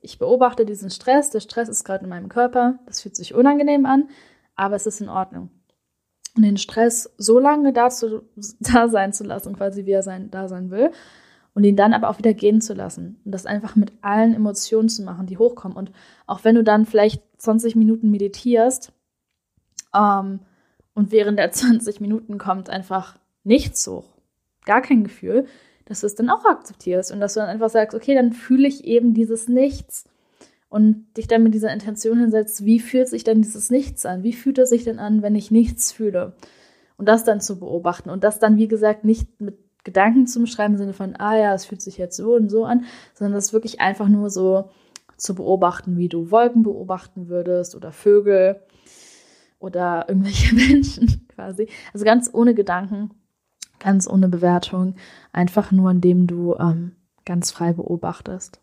ich 0.00 0.18
beobachte 0.18 0.64
diesen 0.64 0.90
Stress, 0.90 1.30
der 1.30 1.40
Stress 1.40 1.68
ist 1.68 1.84
gerade 1.84 2.04
in 2.04 2.10
meinem 2.10 2.28
Körper, 2.28 2.78
das 2.86 3.02
fühlt 3.02 3.16
sich 3.16 3.34
unangenehm 3.34 3.86
an, 3.86 4.08
aber 4.54 4.76
es 4.76 4.86
ist 4.86 5.00
in 5.00 5.08
Ordnung. 5.08 5.50
Und 6.36 6.42
den 6.42 6.56
Stress 6.56 7.14
so 7.16 7.38
lange 7.38 7.72
dazu, 7.72 8.22
da 8.60 8.88
sein 8.88 9.12
zu 9.12 9.24
lassen, 9.24 9.56
quasi 9.56 9.86
wie 9.86 9.92
er 9.92 10.02
sein, 10.02 10.30
da 10.30 10.48
sein 10.48 10.70
will, 10.70 10.90
und 11.54 11.64
ihn 11.64 11.76
dann 11.76 11.94
aber 11.94 12.08
auch 12.10 12.18
wieder 12.18 12.34
gehen 12.34 12.60
zu 12.60 12.74
lassen 12.74 13.20
und 13.24 13.32
das 13.32 13.46
einfach 13.46 13.76
mit 13.76 13.92
allen 14.02 14.34
Emotionen 14.34 14.88
zu 14.88 15.04
machen, 15.04 15.26
die 15.26 15.38
hochkommen. 15.38 15.76
Und 15.76 15.92
auch 16.26 16.42
wenn 16.42 16.56
du 16.56 16.64
dann 16.64 16.84
vielleicht 16.84 17.22
20 17.38 17.76
Minuten 17.76 18.10
meditierst 18.10 18.92
ähm, 19.94 20.40
und 20.94 21.12
während 21.12 21.38
der 21.38 21.52
20 21.52 22.00
Minuten 22.00 22.38
kommt 22.38 22.70
einfach 22.70 23.16
nichts 23.44 23.86
hoch, 23.86 24.13
gar 24.64 24.82
kein 24.82 25.04
Gefühl, 25.04 25.46
dass 25.84 26.00
du 26.00 26.06
es 26.06 26.14
dann 26.14 26.30
auch 26.30 26.44
akzeptierst 26.44 27.12
und 27.12 27.20
dass 27.20 27.34
du 27.34 27.40
dann 27.40 27.48
einfach 27.48 27.70
sagst, 27.70 27.94
okay, 27.94 28.14
dann 28.14 28.32
fühle 28.32 28.66
ich 28.66 28.84
eben 28.84 29.14
dieses 29.14 29.48
Nichts 29.48 30.04
und 30.68 31.06
dich 31.16 31.28
dann 31.28 31.42
mit 31.42 31.54
dieser 31.54 31.72
Intention 31.72 32.18
hinsetzt, 32.18 32.64
wie 32.64 32.80
fühlt 32.80 33.08
sich 33.08 33.22
denn 33.22 33.42
dieses 33.42 33.70
Nichts 33.70 34.06
an? 34.06 34.22
Wie 34.22 34.32
fühlt 34.32 34.58
es 34.58 34.70
sich 34.70 34.84
denn 34.84 34.98
an, 34.98 35.22
wenn 35.22 35.34
ich 35.34 35.50
nichts 35.50 35.92
fühle? 35.92 36.34
Und 36.96 37.06
das 37.08 37.24
dann 37.24 37.40
zu 37.40 37.58
beobachten 37.58 38.10
und 38.10 38.24
das 38.24 38.38
dann, 38.38 38.56
wie 38.56 38.68
gesagt, 38.68 39.04
nicht 39.04 39.40
mit 39.40 39.58
Gedanken 39.84 40.26
zu 40.26 40.40
beschreiben 40.40 40.74
im 40.74 40.78
Sinne 40.78 40.92
von, 40.94 41.14
ah 41.16 41.36
ja, 41.36 41.54
es 41.54 41.66
fühlt 41.66 41.82
sich 41.82 41.98
jetzt 41.98 42.16
so 42.16 42.34
und 42.34 42.48
so 42.48 42.64
an, 42.64 42.84
sondern 43.12 43.34
das 43.34 43.52
wirklich 43.52 43.80
einfach 43.80 44.08
nur 44.08 44.30
so 44.30 44.70
zu 45.16 45.34
beobachten, 45.34 45.96
wie 45.96 46.08
du 46.08 46.30
Wolken 46.30 46.62
beobachten 46.62 47.28
würdest 47.28 47.74
oder 47.74 47.92
Vögel 47.92 48.60
oder 49.58 50.06
irgendwelche 50.08 50.54
Menschen 50.56 51.28
quasi. 51.28 51.68
Also 51.92 52.04
ganz 52.04 52.30
ohne 52.32 52.54
Gedanken, 52.54 53.10
ganz 53.84 54.08
ohne 54.08 54.28
Bewertung, 54.28 54.96
einfach 55.32 55.70
nur 55.70 55.90
indem 55.90 56.26
du 56.26 56.54
ähm, 56.56 56.96
ganz 57.24 57.50
frei 57.50 57.72
beobachtest. 57.72 58.60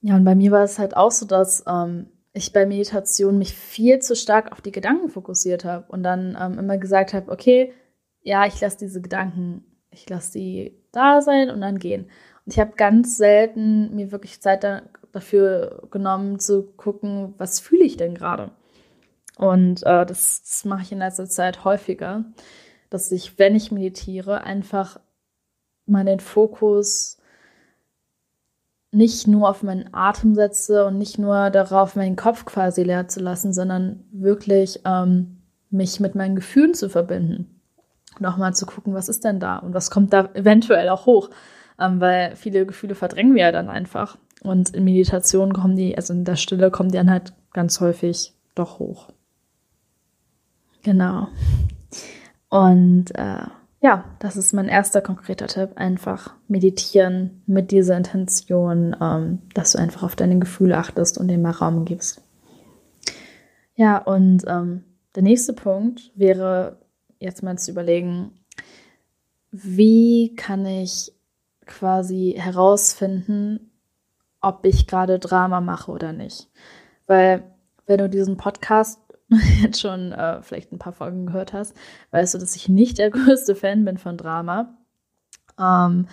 Ja, 0.00 0.16
und 0.16 0.24
bei 0.24 0.34
mir 0.34 0.50
war 0.50 0.62
es 0.62 0.78
halt 0.78 0.96
auch 0.96 1.10
so, 1.10 1.26
dass 1.26 1.64
ähm, 1.66 2.06
ich 2.32 2.52
bei 2.52 2.66
Meditation 2.66 3.38
mich 3.38 3.54
viel 3.54 4.00
zu 4.00 4.14
stark 4.14 4.52
auf 4.52 4.60
die 4.60 4.72
Gedanken 4.72 5.08
fokussiert 5.08 5.64
habe 5.64 5.86
und 5.90 6.02
dann 6.02 6.36
ähm, 6.40 6.58
immer 6.58 6.78
gesagt 6.78 7.14
habe, 7.14 7.30
okay, 7.30 7.72
ja, 8.22 8.46
ich 8.46 8.60
lasse 8.60 8.78
diese 8.78 9.00
Gedanken 9.00 9.64
ich 9.94 10.08
lasse 10.08 10.32
sie 10.32 10.78
da 10.92 11.22
sein 11.22 11.50
und 11.50 11.60
dann 11.60 11.78
gehen. 11.78 12.04
Und 12.44 12.52
ich 12.52 12.58
habe 12.58 12.72
ganz 12.76 13.16
selten 13.16 13.94
mir 13.94 14.12
wirklich 14.12 14.40
Zeit 14.40 14.64
da, 14.64 14.82
dafür 15.12 15.88
genommen, 15.90 16.38
zu 16.38 16.64
gucken, 16.76 17.34
was 17.38 17.60
fühle 17.60 17.84
ich 17.84 17.96
denn 17.96 18.14
gerade. 18.14 18.50
Und 19.38 19.82
äh, 19.84 20.04
das, 20.06 20.42
das 20.42 20.64
mache 20.64 20.82
ich 20.82 20.92
in 20.92 20.98
letzter 20.98 21.26
Zeit 21.26 21.64
häufiger, 21.64 22.24
dass 22.94 23.12
ich, 23.12 23.38
wenn 23.38 23.54
ich 23.54 23.72
meditiere, 23.72 24.44
einfach 24.44 25.00
meinen 25.86 26.20
Fokus 26.20 27.18
nicht 28.90 29.26
nur 29.26 29.50
auf 29.50 29.62
meinen 29.62 29.92
Atem 29.92 30.34
setze 30.34 30.86
und 30.86 30.98
nicht 30.98 31.18
nur 31.18 31.50
darauf, 31.50 31.96
meinen 31.96 32.16
Kopf 32.16 32.44
quasi 32.44 32.84
leer 32.84 33.08
zu 33.08 33.20
lassen, 33.20 33.52
sondern 33.52 34.04
wirklich 34.12 34.80
ähm, 34.84 35.42
mich 35.70 35.98
mit 35.98 36.14
meinen 36.14 36.36
Gefühlen 36.36 36.74
zu 36.74 36.88
verbinden 36.88 37.54
nochmal 38.20 38.54
zu 38.54 38.66
gucken, 38.66 38.94
was 38.94 39.08
ist 39.08 39.24
denn 39.24 39.40
da 39.40 39.58
und 39.58 39.74
was 39.74 39.90
kommt 39.90 40.12
da 40.12 40.30
eventuell 40.34 40.88
auch 40.88 41.06
hoch, 41.06 41.30
ähm, 41.80 42.00
weil 42.00 42.36
viele 42.36 42.66
Gefühle 42.66 42.94
verdrängen 42.94 43.34
wir 43.34 43.42
ja 43.42 43.52
dann 43.52 43.68
einfach. 43.68 44.16
Und 44.42 44.70
in 44.70 44.84
Meditation 44.84 45.52
kommen 45.52 45.76
die, 45.76 45.96
also 45.96 46.12
in 46.12 46.24
der 46.24 46.36
Stille 46.36 46.70
kommen 46.70 46.90
die 46.90 46.98
dann 46.98 47.10
halt 47.10 47.32
ganz 47.52 47.80
häufig 47.80 48.34
doch 48.54 48.78
hoch. 48.78 49.08
Genau. 50.82 51.28
Und 52.54 53.06
äh, 53.16 53.48
ja, 53.80 54.04
das 54.20 54.36
ist 54.36 54.52
mein 54.52 54.68
erster 54.68 55.00
konkreter 55.00 55.48
Tipp. 55.48 55.70
Einfach 55.74 56.36
meditieren 56.46 57.42
mit 57.46 57.72
dieser 57.72 57.96
Intention, 57.96 58.94
ähm, 59.00 59.40
dass 59.54 59.72
du 59.72 59.78
einfach 59.78 60.04
auf 60.04 60.14
deine 60.14 60.38
Gefühle 60.38 60.78
achtest 60.78 61.18
und 61.18 61.26
dem 61.26 61.42
mal 61.42 61.50
Raum 61.50 61.84
gibst. 61.84 62.22
Ja, 63.74 63.98
und 63.98 64.44
ähm, 64.46 64.84
der 65.16 65.24
nächste 65.24 65.52
Punkt 65.52 66.12
wäre 66.14 66.78
jetzt 67.18 67.42
mal 67.42 67.58
zu 67.58 67.72
überlegen, 67.72 68.30
wie 69.50 70.36
kann 70.36 70.64
ich 70.64 71.12
quasi 71.66 72.36
herausfinden, 72.38 73.72
ob 74.40 74.64
ich 74.64 74.86
gerade 74.86 75.18
Drama 75.18 75.60
mache 75.60 75.90
oder 75.90 76.12
nicht. 76.12 76.48
Weil 77.08 77.42
wenn 77.86 77.98
du 77.98 78.08
diesen 78.08 78.36
Podcast 78.36 79.00
jetzt 79.62 79.80
schon 79.80 80.12
äh, 80.12 80.42
vielleicht 80.42 80.72
ein 80.72 80.78
paar 80.78 80.92
Folgen 80.92 81.26
gehört 81.26 81.52
hast, 81.52 81.76
weißt 82.10 82.34
du, 82.34 82.38
dass 82.38 82.56
ich 82.56 82.68
nicht 82.68 82.98
der 82.98 83.10
größte 83.12 83.54
Fan 83.54 83.84
bin 83.84 83.98
von 83.98 84.16
Drama. 84.16 84.74
Ähm, 85.58 86.06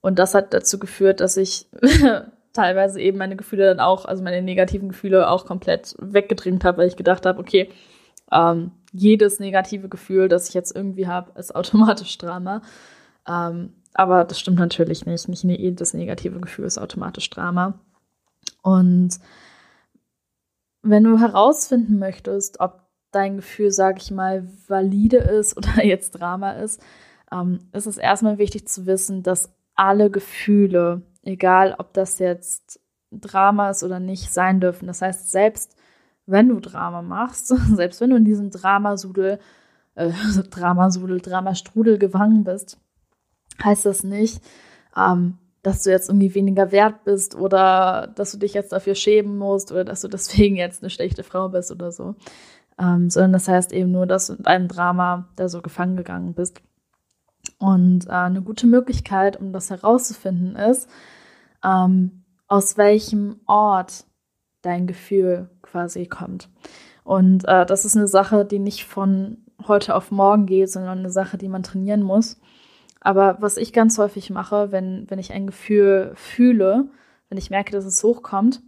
und 0.00 0.18
das 0.18 0.34
hat 0.34 0.52
dazu 0.52 0.78
geführt, 0.78 1.20
dass 1.20 1.36
ich 1.36 1.66
teilweise 2.52 3.00
eben 3.00 3.18
meine 3.18 3.36
Gefühle 3.36 3.66
dann 3.66 3.80
auch, 3.80 4.04
also 4.04 4.22
meine 4.22 4.42
negativen 4.42 4.90
Gefühle 4.90 5.28
auch 5.28 5.46
komplett 5.46 5.94
weggedrängt 5.98 6.64
habe, 6.64 6.78
weil 6.78 6.88
ich 6.88 6.96
gedacht 6.96 7.26
habe, 7.26 7.40
okay, 7.40 7.70
ähm, 8.30 8.72
jedes 8.92 9.40
negative 9.40 9.88
Gefühl, 9.88 10.28
das 10.28 10.48
ich 10.48 10.54
jetzt 10.54 10.74
irgendwie 10.74 11.06
habe, 11.06 11.38
ist 11.38 11.54
automatisch 11.54 12.16
Drama. 12.18 12.62
Ähm, 13.26 13.72
aber 13.94 14.24
das 14.24 14.40
stimmt 14.40 14.58
natürlich 14.58 15.06
nicht. 15.06 15.28
Nicht 15.28 15.44
jedes 15.44 15.94
negative 15.94 16.40
Gefühl 16.40 16.64
ist 16.64 16.78
automatisch 16.78 17.30
Drama. 17.30 17.78
Und 18.62 19.18
wenn 20.84 21.04
du 21.04 21.18
herausfinden 21.18 21.98
möchtest, 21.98 22.60
ob 22.60 22.82
dein 23.10 23.36
Gefühl, 23.36 23.70
sage 23.70 23.98
ich 24.00 24.10
mal, 24.10 24.46
valide 24.68 25.18
ist 25.18 25.56
oder 25.56 25.84
jetzt 25.84 26.12
Drama 26.12 26.52
ist, 26.52 26.80
ähm, 27.32 27.60
ist 27.72 27.86
es 27.86 27.96
erstmal 27.96 28.38
wichtig 28.38 28.68
zu 28.68 28.86
wissen, 28.86 29.22
dass 29.22 29.52
alle 29.74 30.10
Gefühle, 30.10 31.02
egal 31.22 31.74
ob 31.78 31.92
das 31.94 32.18
jetzt 32.18 32.80
Drama 33.10 33.70
ist 33.70 33.82
oder 33.82 34.00
nicht, 34.00 34.32
sein 34.32 34.60
dürfen. 34.60 34.86
Das 34.86 35.02
heißt, 35.02 35.30
selbst 35.30 35.76
wenn 36.26 36.48
du 36.48 36.60
Drama 36.60 37.02
machst, 37.02 37.48
selbst 37.74 38.00
wenn 38.00 38.10
du 38.10 38.16
in 38.16 38.24
diesem 38.24 38.50
Dramasudel, 38.50 39.38
äh, 39.94 40.10
Dramasudel, 40.50 41.20
Dramastrudel 41.20 41.98
gefangen 41.98 42.44
bist, 42.44 42.78
heißt 43.62 43.86
das 43.86 44.04
nicht, 44.04 44.42
ähm, 44.96 45.38
dass 45.64 45.82
du 45.82 45.90
jetzt 45.90 46.10
irgendwie 46.10 46.34
weniger 46.34 46.70
wert 46.72 47.04
bist 47.04 47.34
oder 47.34 48.12
dass 48.14 48.32
du 48.32 48.38
dich 48.38 48.52
jetzt 48.54 48.72
dafür 48.72 48.94
schämen 48.94 49.36
musst 49.38 49.72
oder 49.72 49.82
dass 49.82 50.02
du 50.02 50.08
deswegen 50.08 50.56
jetzt 50.56 50.82
eine 50.82 50.90
schlechte 50.90 51.24
Frau 51.24 51.48
bist 51.48 51.72
oder 51.72 51.90
so. 51.90 52.14
Ähm, 52.78 53.08
sondern 53.08 53.32
das 53.32 53.48
heißt 53.48 53.72
eben 53.72 53.90
nur, 53.90 54.06
dass 54.06 54.26
du 54.28 54.34
in 54.34 54.46
einem 54.46 54.68
Drama 54.68 55.28
da 55.36 55.48
so 55.48 55.62
gefangen 55.62 55.96
gegangen 55.96 56.34
bist. 56.34 56.60
Und 57.58 58.06
äh, 58.06 58.10
eine 58.10 58.42
gute 58.42 58.66
Möglichkeit, 58.66 59.40
um 59.40 59.52
das 59.52 59.70
herauszufinden, 59.70 60.54
ist, 60.56 60.88
ähm, 61.64 62.24
aus 62.46 62.76
welchem 62.76 63.40
Ort 63.46 64.04
dein 64.60 64.86
Gefühl 64.86 65.48
quasi 65.62 66.06
kommt. 66.06 66.50
Und 67.04 67.46
äh, 67.46 67.64
das 67.64 67.84
ist 67.84 67.96
eine 67.96 68.08
Sache, 68.08 68.44
die 68.44 68.58
nicht 68.58 68.84
von 68.84 69.38
heute 69.66 69.94
auf 69.94 70.10
morgen 70.10 70.44
geht, 70.44 70.70
sondern 70.70 70.98
eine 70.98 71.10
Sache, 71.10 71.38
die 71.38 71.48
man 71.48 71.62
trainieren 71.62 72.02
muss. 72.02 72.38
Aber 73.04 73.36
was 73.40 73.58
ich 73.58 73.74
ganz 73.74 73.98
häufig 73.98 74.30
mache, 74.30 74.72
wenn, 74.72 75.08
wenn 75.08 75.18
ich 75.18 75.32
ein 75.32 75.46
Gefühl 75.46 76.12
fühle, 76.14 76.88
wenn 77.28 77.38
ich 77.38 77.50
merke, 77.50 77.70
dass 77.70 77.84
es 77.84 78.02
hochkommt, 78.02 78.62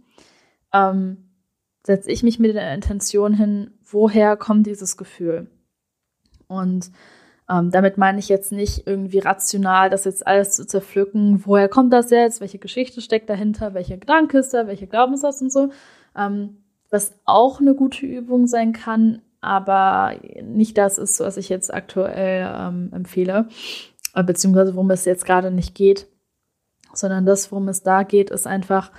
ähm, 0.71 1.31
setze 1.83 2.11
ich 2.11 2.21
mich 2.21 2.37
mit 2.37 2.53
der 2.53 2.73
Intention 2.73 3.33
hin, 3.33 3.71
woher 3.83 4.37
kommt 4.37 4.67
dieses 4.67 4.95
Gefühl? 4.95 5.49
Und 6.47 6.91
ähm, 7.49 7.71
damit 7.71 7.97
meine 7.97 8.19
ich 8.19 8.29
jetzt 8.29 8.51
nicht 8.51 8.85
irgendwie 8.85 9.19
rational, 9.19 9.89
das 9.89 10.05
jetzt 10.05 10.27
alles 10.27 10.55
zu 10.55 10.67
zerpflücken. 10.67 11.45
Woher 11.45 11.67
kommt 11.67 11.91
das 11.91 12.11
jetzt? 12.11 12.39
Welche 12.39 12.59
Geschichte 12.59 13.01
steckt 13.01 13.29
dahinter? 13.29 13.73
Welche 13.73 13.97
Gedanke 13.97 14.37
ist 14.37 14.53
da? 14.53 14.67
Welche 14.67 14.85
Glaubenssatz 14.85 15.41
und 15.41 15.51
so? 15.51 15.69
Ähm, 16.15 16.57
was 16.91 17.19
auch 17.25 17.59
eine 17.59 17.73
gute 17.73 18.05
Übung 18.05 18.45
sein 18.45 18.71
kann, 18.71 19.23
aber 19.41 20.15
nicht 20.43 20.77
das 20.77 20.97
ist, 20.97 21.19
was 21.19 21.37
ich 21.37 21.49
jetzt 21.49 21.73
aktuell 21.73 22.53
ähm, 22.55 22.91
empfehle, 22.93 23.47
beziehungsweise 24.23 24.75
worum 24.75 24.91
es 24.91 25.05
jetzt 25.05 25.25
gerade 25.25 25.51
nicht 25.51 25.75
geht, 25.75 26.07
sondern 26.93 27.25
das, 27.25 27.51
worum 27.51 27.67
es 27.67 27.83
da 27.83 28.03
geht, 28.03 28.29
ist 28.29 28.47
einfach, 28.47 28.91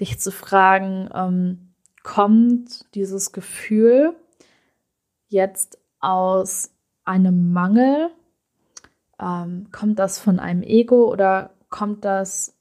dich 0.00 0.18
zu 0.18 0.32
fragen, 0.32 1.10
ähm, 1.14 1.74
kommt 2.02 2.94
dieses 2.94 3.32
Gefühl 3.32 4.16
jetzt 5.28 5.78
aus 6.00 6.72
einem 7.04 7.52
Mangel? 7.52 8.10
Ähm, 9.20 9.68
kommt 9.70 9.98
das 9.98 10.18
von 10.18 10.38
einem 10.38 10.62
Ego 10.62 11.10
oder 11.10 11.50
kommt 11.68 12.04
das 12.04 12.56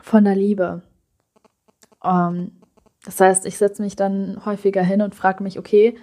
von 0.00 0.24
der 0.24 0.36
Liebe? 0.36 0.82
Ähm, 2.02 2.62
das 3.04 3.20
heißt, 3.20 3.46
ich 3.46 3.58
setze 3.58 3.82
mich 3.82 3.94
dann 3.94 4.44
häufiger 4.44 4.82
hin 4.82 5.02
und 5.02 5.14
frage 5.14 5.42
mich, 5.42 5.58
okay, 5.58 5.98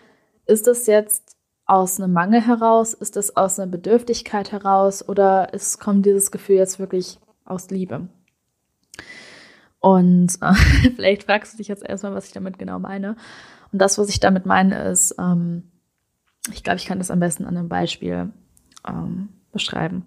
ist 0.46 0.68
das 0.68 0.86
jetzt 0.88 1.33
aus 1.66 2.00
einem 2.00 2.14
Mangel 2.14 2.42
heraus? 2.42 2.94
Ist 2.94 3.16
das 3.16 3.36
aus 3.36 3.60
einer 3.60 3.72
Bedürftigkeit 3.72 4.52
heraus? 4.52 5.08
Oder 5.08 5.54
ist, 5.54 5.80
kommt 5.80 6.06
dieses 6.06 6.32
Gefühl 6.32 6.58
jetzt 6.58 6.80
wirklich 6.80 7.20
aus 7.46 7.70
Liebe? 7.70 8.08
Und 9.80 10.38
äh, 10.42 10.54
vielleicht 10.96 11.24
fragst 11.24 11.54
du 11.54 11.58
dich 11.58 11.68
jetzt 11.68 11.84
erstmal, 11.84 12.14
was 12.14 12.28
ich 12.28 12.34
damit 12.34 12.58
genau 12.58 12.80
meine. 12.80 13.16
Und 13.72 13.82
das, 13.82 13.98
was 13.98 14.10
ich 14.10 14.20
damit 14.20 14.46
meine, 14.46 14.84
ist, 14.84 15.16
ähm, 15.20 15.64
ich 16.52 16.64
glaube, 16.64 16.78
ich 16.78 16.86
kann 16.86 17.00
das 17.00 17.12
am 17.12 17.20
besten 17.20 17.46
an 17.46 17.58
einem 17.58 17.70
Beispiel 17.70 18.32
ähm, 18.88 19.30
beschreiben. 19.52 20.06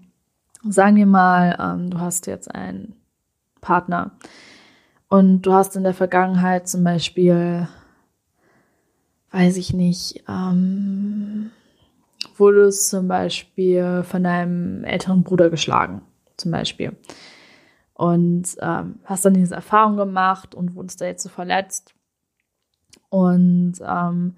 Sagen 0.68 0.96
wir 0.96 1.06
mal, 1.06 1.56
ähm, 1.58 1.90
du 1.90 2.00
hast 2.00 2.26
jetzt 2.26 2.54
einen 2.54 2.94
Partner 3.60 4.12
und 5.08 5.42
du 5.42 5.52
hast 5.52 5.76
in 5.76 5.84
der 5.84 5.94
Vergangenheit 5.94 6.68
zum 6.68 6.84
Beispiel, 6.84 7.68
weiß 9.30 9.56
ich 9.56 9.72
nicht, 9.72 10.24
ähm, 10.28 11.50
wurdest 12.36 12.88
zum 12.88 13.08
Beispiel 13.08 14.02
von 14.02 14.24
deinem 14.24 14.84
älteren 14.84 15.22
Bruder 15.22 15.50
geschlagen, 15.50 16.02
zum 16.36 16.52
Beispiel. 16.52 16.96
Und 17.94 18.56
ähm, 18.60 19.00
hast 19.04 19.24
dann 19.24 19.34
diese 19.34 19.54
Erfahrung 19.54 19.96
gemacht 19.96 20.54
und 20.54 20.74
wurdest 20.74 21.00
da 21.00 21.06
jetzt 21.06 21.22
so 21.22 21.28
verletzt. 21.28 21.94
Und 23.08 23.74
ähm, 23.80 24.36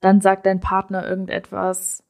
dann 0.00 0.20
sagt 0.20 0.46
dein 0.46 0.60
Partner 0.60 1.06
irgendetwas, 1.08 2.02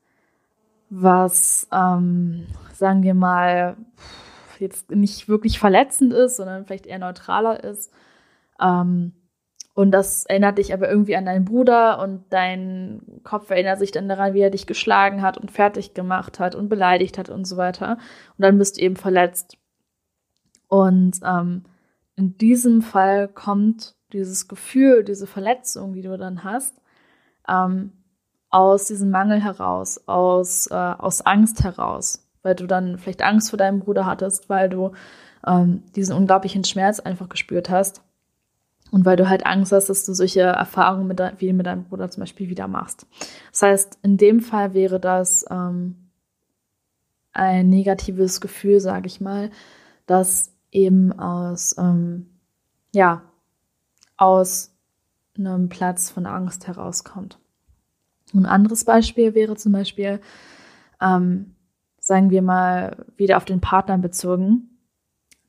was, 0.91 1.69
ähm, 1.73 2.47
sagen 2.73 3.03
wir 3.03 3.15
mal, 3.15 3.77
jetzt 4.59 4.91
nicht 4.91 5.29
wirklich 5.29 5.59
verletzend 5.59 6.13
ist, 6.13 6.37
sondern 6.37 6.65
vielleicht 6.65 6.87
eher 6.87 6.99
neutraler 6.99 7.63
ist. 7.63 7.93
Ähm, 8.61 9.13
und 9.79 9.93
das 9.93 10.25
erinnert 10.25 10.59
dich 10.59 10.75
aber 10.75 10.91
irgendwie 10.91 11.15
an 11.15 11.25
deinen 11.25 11.45
Bruder 11.45 12.01
und 12.01 12.25
dein 12.31 13.01
Kopf 13.23 13.49
erinnert 13.49 13.79
sich 13.79 13.93
dann 13.93 14.09
daran, 14.09 14.35
wie 14.35 14.41
er 14.41 14.51
dich 14.51 14.67
geschlagen 14.67 15.23
hat 15.23 15.39
und 15.39 15.53
fertig 15.53 15.95
gemacht 15.95 16.41
hat 16.41 16.57
und 16.57 16.69
beleidigt 16.69 17.17
hat 17.17 17.29
und 17.29 17.45
so 17.45 17.57
weiter. 17.57 17.93
Und 17.93 18.43
dann 18.43 18.59
bist 18.59 18.77
du 18.77 18.81
eben 18.81 18.97
verletzt. 18.97 19.57
Und 20.67 21.21
ähm, 21.25 21.63
in 22.17 22.37
diesem 22.39 22.83
Fall 22.83 23.29
kommt 23.29 23.95
dieses 24.13 24.49
Gefühl, 24.49 25.05
diese 25.05 25.29
Verletzung, 25.29 25.93
die 25.93 26.03
du 26.03 26.19
dann 26.19 26.43
hast, 26.43 26.83
ähm, 27.49 27.93
aus 28.51 28.87
diesem 28.87 29.11
Mangel 29.11 29.41
heraus, 29.41 30.09
aus, 30.09 30.67
äh, 30.73 30.75
aus 30.75 31.21
Angst 31.21 31.63
heraus, 31.63 32.29
weil 32.43 32.57
du 32.57 32.67
dann 32.67 32.99
vielleicht 32.99 33.23
Angst 33.23 33.51
vor 33.51 33.59
deinem 33.59 33.79
Bruder 33.79 34.07
hattest, 34.07 34.49
weil 34.49 34.71
du 34.71 34.91
ähm, 35.47 35.85
diesen 35.95 36.17
unglaublichen 36.17 36.65
Schmerz 36.65 36.99
einfach 36.99 37.29
gespürt 37.29 37.71
hast 37.71 38.03
und 38.91 39.05
weil 39.05 39.17
du 39.17 39.29
halt 39.29 39.47
Angst 39.47 39.73
hast, 39.73 39.89
dass 39.89 40.05
du 40.05 40.15
solche 40.15 40.41
Erfahrungen 40.41 41.07
mit 41.07 41.21
wie 41.39 41.53
mit 41.53 41.67
deinem 41.67 41.85
Bruder 41.85 42.11
zum 42.11 42.23
Beispiel 42.23 42.49
wieder 42.49 42.69
machst. 42.69 43.07
Das 43.51 43.63
heißt, 43.63 43.99
in 44.03 44.17
dem 44.17 44.41
Fall 44.41 44.75
wäre 44.75 45.01
das 45.01 45.45
ähm, 45.51 46.09
ein 47.33 47.69
negatives 47.69 48.41
Gefühl, 48.41 48.81
sage 48.81 49.07
ich 49.07 49.21
mal, 49.21 49.51
das 50.07 50.53
eben 50.71 51.13
aus 51.19 51.77
ähm, 51.79 52.27
ja 52.95 53.23
aus 54.17 54.75
einem 55.37 55.69
Platz 55.69 56.11
von 56.11 56.27
Angst 56.27 56.67
herauskommt. 56.67 57.39
Ein 58.35 58.47
anderes 58.47 58.85
Beispiel 58.85 59.35
wäre 59.35 59.57
zum 59.57 59.73
Beispiel, 59.73 60.21
ähm, 61.01 61.55
sagen 62.01 62.31
wir 62.31 62.43
mal, 62.43 63.07
wieder 63.17 63.37
auf 63.37 63.45
den 63.45 63.61
Partner 63.61 63.99
bezogen, 63.99 64.78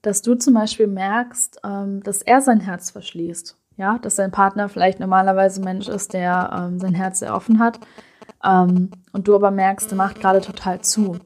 dass 0.02 0.22
du 0.22 0.36
zum 0.36 0.54
Beispiel 0.54 0.88
merkst, 0.88 1.62
ähm, 1.64 2.02
dass 2.04 2.22
er 2.22 2.42
sein 2.42 2.60
Herz 2.60 2.92
verschließt. 2.92 3.58
Ja, 3.78 3.98
dass 4.00 4.16
dein 4.16 4.32
Partner 4.32 4.68
vielleicht 4.68 5.00
normalerweise 5.00 5.62
ein 5.62 5.64
Mensch 5.64 5.88
ist, 5.88 6.14
der 6.14 6.52
ähm, 6.54 6.80
sein 6.80 6.94
Herz 6.94 7.20
sehr 7.20 7.34
offen 7.34 7.60
hat. 7.60 7.80
Ähm, 8.44 8.92
und 9.14 9.28
du 9.28 9.36
aber 9.36 9.52
merkst, 9.52 9.92
er 9.92 9.98
macht 9.98 10.20
gerade 10.20 10.42
total 10.42 10.82
zu. 10.82 11.18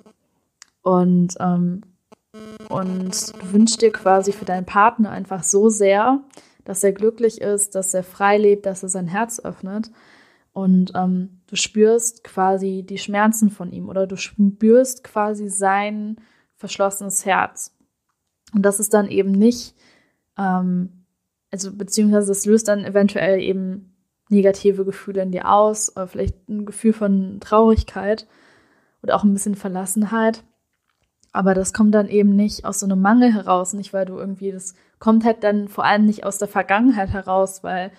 Und, 0.83 1.35
ähm, 1.39 1.81
und 2.69 3.33
du 3.41 3.53
wünschst 3.53 3.81
dir 3.81 3.91
quasi 3.91 4.31
für 4.31 4.45
deinen 4.45 4.65
Partner 4.65 5.09
einfach 5.09 5.43
so 5.43 5.69
sehr, 5.69 6.21
dass 6.63 6.83
er 6.83 6.93
glücklich 6.93 7.41
ist, 7.41 7.75
dass 7.75 7.93
er 7.93 8.03
frei 8.03 8.37
lebt, 8.37 8.65
dass 8.65 8.83
er 8.83 8.89
sein 8.89 9.07
Herz 9.07 9.39
öffnet. 9.39 9.89
Und 10.51 10.91
ähm, 10.95 11.41
du 11.47 11.55
spürst 11.55 12.23
quasi 12.23 12.85
die 12.87 12.99
Schmerzen 12.99 13.49
von 13.49 13.71
ihm 13.71 13.89
oder 13.89 14.05
du 14.05 14.15
spürst 14.15 15.03
quasi 15.03 15.49
sein 15.49 16.17
verschlossenes 16.55 17.25
Herz. 17.25 17.75
Und 18.53 18.63
das 18.63 18.79
ist 18.79 18.93
dann 18.93 19.07
eben 19.07 19.31
nicht, 19.31 19.75
ähm, 20.37 21.05
also 21.51 21.71
beziehungsweise 21.73 22.27
das 22.27 22.45
löst 22.45 22.67
dann 22.67 22.85
eventuell 22.85 23.39
eben 23.39 23.93
negative 24.29 24.85
Gefühle 24.85 25.21
in 25.21 25.31
dir 25.31 25.51
aus, 25.51 25.95
oder 25.95 26.07
vielleicht 26.07 26.49
ein 26.49 26.65
Gefühl 26.65 26.93
von 26.93 27.39
Traurigkeit 27.39 28.27
oder 29.01 29.15
auch 29.15 29.23
ein 29.23 29.33
bisschen 29.33 29.55
Verlassenheit. 29.55 30.43
Aber 31.31 31.55
das 31.55 31.73
kommt 31.73 31.95
dann 31.95 32.07
eben 32.07 32.35
nicht 32.35 32.63
aus 32.63 32.79
so 32.79 32.85
einem 32.85 33.01
Mangel 33.01 33.33
heraus, 33.33 33.73
nicht 33.73 33.91
weil 33.91 34.05
du 34.05 34.17
irgendwie, 34.17 34.51
das 34.51 34.75
kommt 34.99 35.25
halt 35.25 35.43
dann 35.43 35.67
vor 35.67 35.83
allem 35.83 36.05
nicht 36.05 36.25
aus 36.25 36.37
der 36.37 36.47
Vergangenheit 36.47 37.09
heraus, 37.09 37.63
weil 37.63 37.91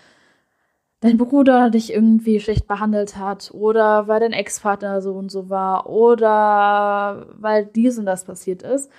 dein 1.00 1.18
Bruder 1.18 1.68
dich 1.68 1.92
irgendwie 1.92 2.40
schlecht 2.40 2.66
behandelt 2.66 3.18
hat 3.18 3.50
oder 3.52 4.08
weil 4.08 4.20
dein 4.20 4.32
Ex-Partner 4.32 5.02
so 5.02 5.14
und 5.14 5.30
so 5.30 5.50
war 5.50 5.88
oder 5.88 7.26
weil 7.38 7.66
dies 7.66 7.98
und 7.98 8.06
das 8.06 8.24
passiert 8.24 8.62
ist, 8.62 8.90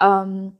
ähm, 0.00 0.56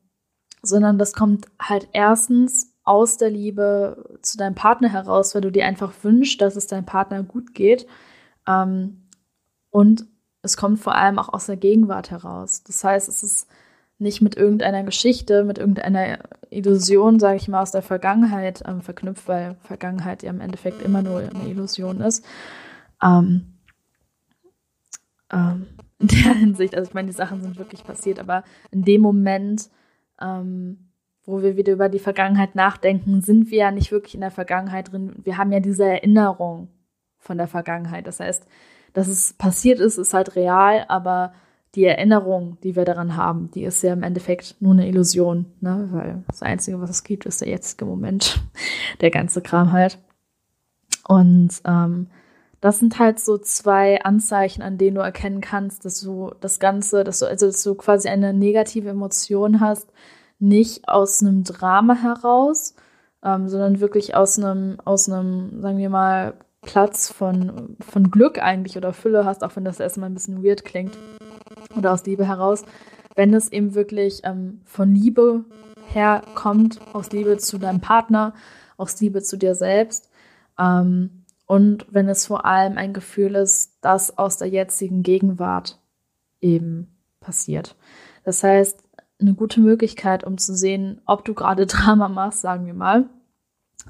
sondern 0.68 0.98
das 0.98 1.12
kommt 1.12 1.46
halt 1.60 1.88
erstens 1.92 2.72
aus 2.84 3.16
der 3.16 3.30
Liebe 3.30 4.18
zu 4.22 4.38
deinem 4.38 4.54
Partner 4.54 4.88
heraus, 4.88 5.34
weil 5.34 5.42
du 5.42 5.50
dir 5.50 5.66
einfach 5.66 5.92
wünschst, 6.02 6.40
dass 6.40 6.56
es 6.56 6.66
deinem 6.66 6.86
Partner 6.86 7.22
gut 7.22 7.54
geht 7.54 7.86
ähm, 8.46 9.02
und 9.70 10.06
es 10.42 10.56
kommt 10.56 10.78
vor 10.78 10.94
allem 10.94 11.18
auch 11.18 11.28
aus 11.32 11.46
der 11.46 11.56
Gegenwart 11.56 12.10
heraus. 12.10 12.62
Das 12.62 12.84
heißt, 12.84 13.08
es 13.08 13.22
ist 13.22 13.48
nicht 13.98 14.20
mit 14.20 14.36
irgendeiner 14.36 14.84
Geschichte, 14.84 15.42
mit 15.42 15.58
irgendeiner 15.58 16.18
Illusion, 16.50 17.18
sage 17.18 17.36
ich 17.36 17.48
mal, 17.48 17.62
aus 17.62 17.72
der 17.72 17.82
Vergangenheit 17.82 18.62
ähm, 18.66 18.82
verknüpft, 18.82 19.26
weil 19.26 19.56
Vergangenheit 19.62 20.22
ja 20.22 20.30
im 20.30 20.40
Endeffekt 20.40 20.82
immer 20.82 21.02
nur 21.02 21.20
eine 21.20 21.48
Illusion 21.48 22.00
ist. 22.00 22.24
Ähm, 23.02 23.54
ähm, 25.32 25.66
in 25.98 26.08
der 26.08 26.34
Hinsicht, 26.34 26.74
also 26.74 26.88
ich 26.88 26.94
meine, 26.94 27.08
die 27.08 27.14
Sachen 27.14 27.40
sind 27.40 27.58
wirklich 27.58 27.84
passiert, 27.84 28.18
aber 28.18 28.44
in 28.70 28.84
dem 28.84 29.00
Moment, 29.00 29.70
ähm, 30.20 30.90
wo 31.24 31.42
wir 31.42 31.56
wieder 31.56 31.72
über 31.72 31.88
die 31.88 31.98
Vergangenheit 31.98 32.54
nachdenken, 32.54 33.20
sind 33.20 33.50
wir 33.50 33.58
ja 33.58 33.70
nicht 33.70 33.90
wirklich 33.90 34.14
in 34.14 34.20
der 34.20 34.30
Vergangenheit 34.30 34.92
drin. 34.92 35.14
Wir 35.24 35.36
haben 35.36 35.52
ja 35.52 35.60
diese 35.60 35.84
Erinnerung 35.84 36.68
von 37.18 37.36
der 37.36 37.48
Vergangenheit. 37.48 38.06
Das 38.06 38.20
heißt, 38.20 38.46
dass 38.92 39.08
es 39.08 39.32
passiert 39.32 39.80
ist, 39.80 39.98
ist 39.98 40.14
halt 40.14 40.36
real, 40.36 40.84
aber 40.88 41.32
die 41.74 41.84
Erinnerung, 41.84 42.56
die 42.62 42.76
wir 42.76 42.84
daran 42.84 43.16
haben, 43.16 43.50
die 43.50 43.64
ist 43.64 43.82
ja 43.82 43.92
im 43.92 44.02
Endeffekt 44.02 44.56
nur 44.60 44.72
eine 44.72 44.88
Illusion, 44.88 45.46
ne? 45.60 45.88
weil 45.92 46.24
das 46.28 46.42
Einzige, 46.42 46.80
was 46.80 46.88
es 46.88 47.04
gibt, 47.04 47.26
ist 47.26 47.42
der 47.42 47.48
jetzige 47.48 47.84
Moment, 47.84 48.42
der 49.00 49.10
ganze 49.10 49.42
Kram 49.42 49.72
halt. 49.72 49.98
Und 51.06 51.50
ähm, 51.66 52.06
das 52.66 52.80
sind 52.80 52.98
halt 52.98 53.20
so 53.20 53.38
zwei 53.38 54.02
Anzeichen, 54.02 54.60
an 54.60 54.76
denen 54.76 54.96
du 54.96 55.00
erkennen 55.00 55.40
kannst, 55.40 55.84
dass 55.84 56.00
du 56.00 56.32
das 56.40 56.58
Ganze, 56.58 57.04
dass 57.04 57.20
du, 57.20 57.26
also 57.26 57.46
dass 57.46 57.62
du 57.62 57.76
quasi 57.76 58.08
eine 58.08 58.34
negative 58.34 58.88
Emotion 58.88 59.60
hast, 59.60 59.88
nicht 60.40 60.88
aus 60.88 61.22
einem 61.22 61.44
Drama 61.44 61.94
heraus, 61.94 62.74
ähm, 63.22 63.48
sondern 63.48 63.78
wirklich 63.78 64.16
aus 64.16 64.36
einem, 64.36 64.80
aus 64.84 65.08
einem, 65.08 65.60
sagen 65.62 65.78
wir 65.78 65.90
mal, 65.90 66.34
Platz 66.60 67.08
von, 67.08 67.76
von 67.88 68.10
Glück 68.10 68.42
eigentlich 68.42 68.76
oder 68.76 68.92
Fülle 68.92 69.24
hast, 69.24 69.44
auch 69.44 69.54
wenn 69.54 69.64
das 69.64 69.78
erstmal 69.78 70.10
ein 70.10 70.14
bisschen 70.14 70.42
weird 70.42 70.64
klingt 70.64 70.98
oder 71.76 71.92
aus 71.92 72.04
Liebe 72.04 72.26
heraus, 72.26 72.64
wenn 73.14 73.32
es 73.32 73.52
eben 73.52 73.76
wirklich 73.76 74.22
ähm, 74.24 74.60
von 74.64 74.92
Liebe 74.92 75.44
herkommt 75.92 76.80
aus 76.92 77.12
Liebe 77.12 77.36
zu 77.38 77.58
deinem 77.58 77.80
Partner, 77.80 78.34
aus 78.76 79.00
Liebe 79.00 79.22
zu 79.22 79.36
dir 79.36 79.54
selbst. 79.54 80.10
Ähm, 80.58 81.15
und 81.46 81.86
wenn 81.90 82.08
es 82.08 82.26
vor 82.26 82.44
allem 82.44 82.76
ein 82.76 82.92
Gefühl 82.92 83.36
ist, 83.36 83.78
das 83.80 84.18
aus 84.18 84.36
der 84.36 84.48
jetzigen 84.48 85.02
Gegenwart 85.02 85.80
eben 86.40 86.96
passiert. 87.20 87.76
Das 88.24 88.42
heißt, 88.42 88.82
eine 89.20 89.34
gute 89.34 89.60
Möglichkeit, 89.60 90.24
um 90.24 90.38
zu 90.38 90.54
sehen, 90.54 91.00
ob 91.06 91.24
du 91.24 91.34
gerade 91.34 91.66
Drama 91.66 92.08
machst, 92.08 92.40
sagen 92.40 92.66
wir 92.66 92.74
mal, 92.74 93.08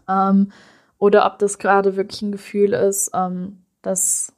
ähm, 0.08 0.52
oder 0.98 1.26
ob 1.26 1.38
das 1.38 1.58
gerade 1.58 1.96
wirklich 1.96 2.22
ein 2.22 2.32
Gefühl 2.32 2.72
ist, 2.72 3.10
ähm, 3.14 3.62
das 3.82 4.32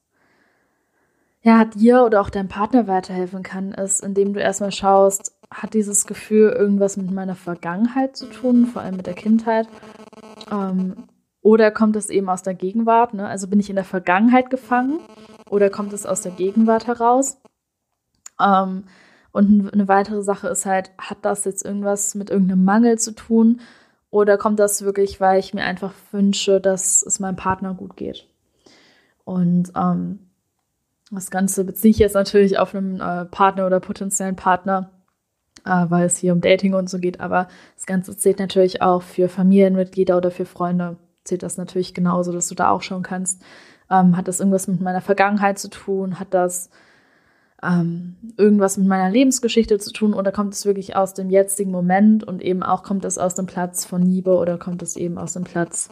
ja, 1.42 1.64
dir 1.64 2.02
oder 2.02 2.20
auch 2.20 2.30
deinem 2.30 2.48
Partner 2.48 2.88
weiterhelfen 2.88 3.42
kann, 3.42 3.72
ist, 3.72 4.02
indem 4.02 4.34
du 4.34 4.40
erstmal 4.40 4.72
schaust, 4.72 5.32
hat 5.52 5.72
dieses 5.72 6.06
Gefühl 6.06 6.50
irgendwas 6.50 6.96
mit 6.96 7.10
meiner 7.10 7.36
Vergangenheit 7.36 8.16
zu 8.16 8.26
tun, 8.26 8.66
vor 8.66 8.82
allem 8.82 8.96
mit 8.96 9.06
der 9.06 9.14
Kindheit? 9.14 9.68
Ähm, 10.50 11.04
oder 11.42 11.70
kommt 11.70 11.96
es 11.96 12.10
eben 12.10 12.28
aus 12.28 12.42
der 12.42 12.54
Gegenwart? 12.54 13.14
Ne? 13.14 13.26
Also 13.26 13.48
bin 13.48 13.60
ich 13.60 13.70
in 13.70 13.76
der 13.76 13.84
Vergangenheit 13.84 14.50
gefangen 14.50 15.00
oder 15.48 15.70
kommt 15.70 15.92
es 15.92 16.06
aus 16.06 16.20
der 16.20 16.32
Gegenwart 16.32 16.86
heraus? 16.86 17.40
Ähm, 18.40 18.84
und 19.32 19.72
eine 19.72 19.88
weitere 19.88 20.22
Sache 20.22 20.48
ist 20.48 20.66
halt, 20.66 20.90
hat 20.98 21.18
das 21.22 21.44
jetzt 21.44 21.64
irgendwas 21.64 22.14
mit 22.14 22.30
irgendeinem 22.30 22.64
Mangel 22.64 22.98
zu 22.98 23.12
tun? 23.12 23.60
Oder 24.10 24.38
kommt 24.38 24.58
das 24.58 24.82
wirklich, 24.82 25.20
weil 25.20 25.38
ich 25.38 25.52
mir 25.52 25.64
einfach 25.64 25.92
wünsche, 26.12 26.60
dass 26.60 27.02
es 27.02 27.20
meinem 27.20 27.36
Partner 27.36 27.74
gut 27.74 27.96
geht? 27.96 28.26
Und 29.24 29.72
ähm, 29.76 30.30
das 31.10 31.30
Ganze 31.30 31.64
beziehe 31.64 31.90
ich 31.90 31.98
jetzt 31.98 32.14
natürlich 32.14 32.58
auf 32.58 32.74
einen 32.74 33.00
äh, 33.00 33.26
Partner 33.26 33.66
oder 33.66 33.80
potenziellen 33.80 34.36
Partner, 34.36 34.90
äh, 35.64 35.86
weil 35.88 36.06
es 36.06 36.16
hier 36.16 36.32
um 36.32 36.40
Dating 36.40 36.74
und 36.74 36.88
so 36.88 36.98
geht. 36.98 37.20
Aber 37.20 37.48
das 37.76 37.86
Ganze 37.86 38.16
zählt 38.16 38.38
natürlich 38.38 38.80
auch 38.80 39.02
für 39.02 39.28
Familienmitglieder 39.28 40.16
oder 40.16 40.30
für 40.30 40.46
Freunde. 40.46 40.96
Zählt 41.28 41.42
das 41.42 41.58
natürlich 41.58 41.92
genauso, 41.92 42.32
dass 42.32 42.48
du 42.48 42.54
da 42.54 42.70
auch 42.70 42.80
schauen 42.80 43.02
kannst. 43.02 43.42
Ähm, 43.90 44.16
hat 44.16 44.28
das 44.28 44.40
irgendwas 44.40 44.66
mit 44.66 44.80
meiner 44.80 45.02
Vergangenheit 45.02 45.58
zu 45.58 45.68
tun? 45.68 46.18
Hat 46.18 46.28
das 46.32 46.70
ähm, 47.62 48.16
irgendwas 48.38 48.78
mit 48.78 48.86
meiner 48.86 49.10
Lebensgeschichte 49.10 49.78
zu 49.78 49.92
tun? 49.92 50.14
Oder 50.14 50.32
kommt 50.32 50.54
es 50.54 50.64
wirklich 50.64 50.96
aus 50.96 51.12
dem 51.12 51.28
jetzigen 51.28 51.70
Moment 51.70 52.24
und 52.24 52.40
eben 52.40 52.62
auch 52.62 52.82
kommt 52.82 53.04
es 53.04 53.18
aus 53.18 53.34
dem 53.34 53.44
Platz 53.44 53.84
von 53.84 54.00
Liebe 54.00 54.38
oder 54.38 54.56
kommt 54.56 54.82
es 54.82 54.96
eben 54.96 55.18
aus 55.18 55.34
dem 55.34 55.44
Platz 55.44 55.90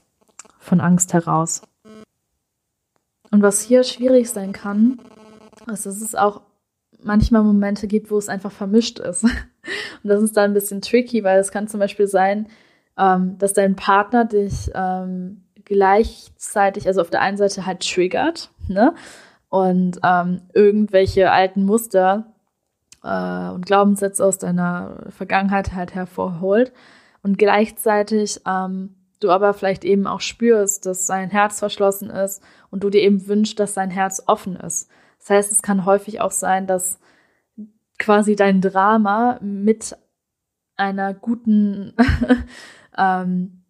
von 0.59 0.81
Angst 0.81 1.13
heraus? 1.13 1.61
Und 3.31 3.43
was 3.43 3.61
hier 3.61 3.85
schwierig 3.85 4.31
sein 4.31 4.55
kann, 4.55 5.03
ist, 5.71 5.85
dass 5.85 6.01
es 6.01 6.15
auch 6.15 6.41
manchmal 7.03 7.43
Momente 7.43 7.89
gibt, 7.89 8.11
wo 8.11 8.17
es 8.17 8.31
einfach 8.31 8.53
vermischt 8.53 9.01
ist. 9.01 9.25
Und 10.03 10.09
das 10.09 10.23
ist 10.23 10.35
dann 10.35 10.53
ein 10.53 10.55
bisschen 10.55 10.81
tricky, 10.81 11.25
weil 11.25 11.41
es 11.41 11.51
kann 11.51 11.69
zum 11.69 11.79
Beispiel 11.79 12.07
sein, 12.07 12.47
ähm, 12.99 13.39
dass 13.39 13.53
dein 13.53 13.77
Partner 13.77 14.25
dich 14.25 14.71
ähm, 14.75 15.45
gleichzeitig, 15.65 16.87
also 16.87 17.01
auf 17.01 17.11
der 17.11 17.21
einen 17.21 17.37
Seite 17.37 17.67
halt 17.67 17.89
triggert, 17.89 18.51
ne? 18.69 18.95
Und 19.49 20.01
ähm, 20.03 20.43
irgendwelche 20.55 21.31
alten 21.31 21.65
Muster 21.65 22.35
äh, 23.03 23.49
und 23.51 23.65
Glaubenssätze 23.65 24.25
aus 24.25 24.39
deiner 24.39 25.07
Vergangenheit 25.11 25.73
halt 25.73 25.95
hervorholt. 25.95 26.73
Und 27.23 27.39
gleichzeitig 27.39 28.41
ähm, 28.47 28.95
du 29.21 29.31
aber 29.31 29.55
vielleicht 29.55 29.85
eben 29.85 30.07
auch 30.07 30.21
spürst, 30.21 30.87
dass 30.87 31.07
sein 31.07 31.31
Herz 31.31 31.59
verschlossen 31.59 32.11
ist 32.11 32.43
und 32.71 32.85
du 32.85 32.91
dir 32.91 33.03
eben 33.03 33.27
wünschst, 33.27 33.59
dass 33.59 33.75
sein 33.75 33.91
Herz 33.91 34.23
offen 34.27 34.57
ist. 34.57 34.91
Das 35.19 35.31
heißt, 35.31 35.53
es 35.53 35.63
kann 35.63 35.85
häufig 35.85 36.21
auch 36.21 36.31
sein, 36.31 36.67
dass 36.67 36.99
quasi 37.99 38.37
dein 38.37 38.61
Drama 38.61 39.39
mit 39.41 39.97
einer 40.77 41.15
guten, 41.15 41.95
ähm, 42.97 43.65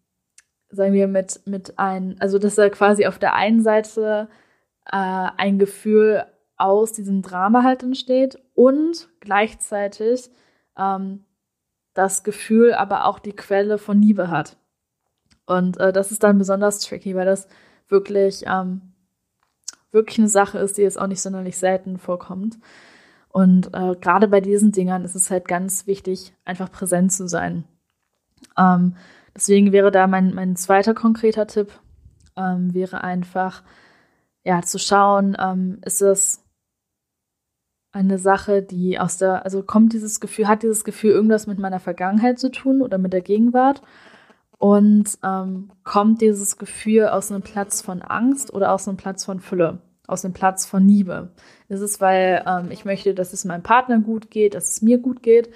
sagen 0.69 0.93
wir, 0.93 1.07
mit, 1.07 1.41
mit 1.45 1.77
ein, 1.79 2.15
also 2.19 2.39
dass 2.39 2.57
er 2.57 2.69
quasi 2.69 3.05
auf 3.05 3.19
der 3.19 3.33
einen 3.33 3.61
Seite 3.61 4.27
äh, 4.85 4.91
ein 4.91 5.59
Gefühl 5.59 6.25
aus 6.57 6.93
diesem 6.93 7.21
Drama 7.21 7.63
halt 7.63 7.83
entsteht 7.83 8.39
und 8.55 9.09
gleichzeitig 9.19 10.29
ähm, 10.77 11.23
das 11.93 12.23
Gefühl 12.23 12.73
aber 12.73 13.05
auch 13.05 13.19
die 13.19 13.35
Quelle 13.35 13.77
von 13.77 14.01
Liebe 14.01 14.29
hat. 14.29 14.57
Und 15.45 15.77
äh, 15.77 15.93
das 15.93 16.11
ist 16.11 16.23
dann 16.23 16.37
besonders 16.37 16.79
tricky, 16.79 17.15
weil 17.15 17.25
das 17.25 17.47
wirklich, 17.87 18.43
ähm, 18.45 18.93
wirklich 19.91 20.19
eine 20.19 20.27
Sache 20.27 20.59
ist, 20.59 20.77
die 20.77 20.81
jetzt 20.81 20.99
auch 20.99 21.07
nicht 21.07 21.21
sonderlich 21.21 21.57
selten 21.57 21.97
vorkommt. 21.97 22.57
Und 23.29 23.67
äh, 23.73 23.95
gerade 23.95 24.27
bei 24.27 24.41
diesen 24.41 24.71
Dingern 24.71 25.05
ist 25.05 25.15
es 25.15 25.31
halt 25.31 25.47
ganz 25.47 25.87
wichtig, 25.87 26.33
einfach 26.43 26.71
präsent 26.71 27.11
zu 27.11 27.27
sein. 27.27 27.65
Ähm, 28.57 28.95
deswegen 29.35 29.71
wäre 29.71 29.91
da 29.91 30.07
mein, 30.07 30.33
mein 30.33 30.55
zweiter 30.55 30.93
konkreter 30.93 31.47
Tipp, 31.47 31.71
ähm, 32.35 32.73
wäre 32.73 33.03
einfach, 33.03 33.63
ja, 34.43 34.61
zu 34.61 34.79
schauen, 34.79 35.35
ähm, 35.39 35.79
ist 35.83 36.01
es 36.01 36.43
eine 37.91 38.19
Sache, 38.19 38.61
die 38.61 38.99
aus 38.99 39.17
der, 39.17 39.43
also 39.43 39.63
kommt 39.63 39.93
dieses 39.93 40.19
Gefühl, 40.19 40.47
hat 40.47 40.63
dieses 40.63 40.83
Gefühl 40.83 41.11
irgendwas 41.11 41.47
mit 41.47 41.59
meiner 41.59 41.79
Vergangenheit 41.79 42.39
zu 42.39 42.51
tun 42.51 42.81
oder 42.81 42.97
mit 42.97 43.13
der 43.13 43.21
Gegenwart? 43.21 43.81
Und 44.59 45.17
ähm, 45.23 45.71
kommt 45.83 46.21
dieses 46.21 46.57
Gefühl 46.57 47.07
aus 47.07 47.31
einem 47.31 47.43
Platz 47.43 47.81
von 47.81 48.01
Angst 48.01 48.53
oder 48.53 48.71
aus 48.71 48.87
einem 48.87 48.97
Platz 48.97 49.23
von 49.23 49.39
Fülle, 49.39 49.79
aus 50.07 50.25
einem 50.25 50.33
Platz 50.33 50.65
von 50.65 50.87
Liebe? 50.87 51.31
Ist 51.69 51.81
es, 51.81 52.01
weil 52.01 52.43
ähm, 52.47 52.71
ich 52.71 52.85
möchte, 52.85 53.13
dass 53.13 53.33
es 53.33 53.45
meinem 53.45 53.63
Partner 53.63 53.99
gut 53.99 54.31
geht, 54.31 54.55
dass 54.55 54.69
es 54.69 54.81
mir 54.81 54.97
gut 54.99 55.21
geht? 55.21 55.49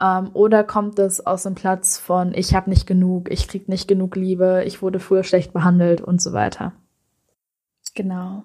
Ähm, 0.00 0.30
oder 0.32 0.64
kommt 0.64 0.98
es 0.98 1.24
aus 1.24 1.46
einem 1.46 1.54
Platz 1.54 1.98
von, 1.98 2.32
ich 2.34 2.54
habe 2.54 2.70
nicht 2.70 2.86
genug, 2.86 3.30
ich 3.30 3.48
krieg 3.48 3.68
nicht 3.68 3.88
genug 3.88 4.16
Liebe, 4.16 4.62
ich 4.66 4.80
wurde 4.80 5.00
früher 5.00 5.24
schlecht 5.24 5.52
behandelt 5.52 6.00
und 6.00 6.22
so 6.22 6.32
weiter? 6.32 6.72
Genau. 7.94 8.44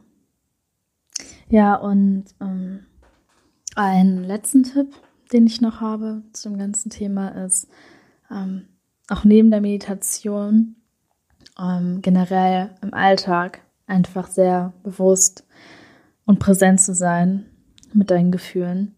Ja, 1.50 1.76
und 1.76 2.26
ähm, 2.42 2.86
einen 3.76 4.24
letzten 4.24 4.64
Tipp, 4.64 4.94
den 5.32 5.46
ich 5.46 5.62
noch 5.62 5.82
habe 5.82 6.24
zum 6.34 6.58
ganzen 6.58 6.90
Thema 6.90 7.30
ist, 7.46 7.68
ähm, 8.32 8.68
auch 9.10 9.24
neben 9.24 9.52
der 9.52 9.62
Meditation 9.62 10.76
ähm, 11.60 12.02
generell 12.02 12.72
im 12.82 12.94
Alltag 12.94 13.62
einfach 13.86 14.28
sehr 14.28 14.74
bewusst 14.84 15.46
und 16.26 16.40
präsent 16.40 16.82
zu 16.82 16.96
sein 16.96 17.46
mit 17.94 18.10
deinen 18.10 18.32
Gefühlen 18.32 18.96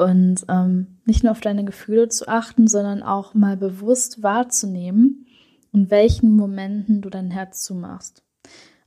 und 0.00 0.46
ähm, 0.48 0.98
nicht 1.04 1.22
nur 1.22 1.32
auf 1.32 1.40
deine 1.40 1.64
Gefühle 1.64 2.08
zu 2.08 2.26
achten, 2.26 2.66
sondern 2.66 3.02
auch 3.02 3.34
mal 3.34 3.56
bewusst 3.56 4.22
wahrzunehmen, 4.22 5.26
in 5.72 5.90
welchen 5.90 6.34
Momenten 6.34 7.02
du 7.02 7.10
dein 7.10 7.30
Herz 7.30 7.62
zumachst. 7.64 8.22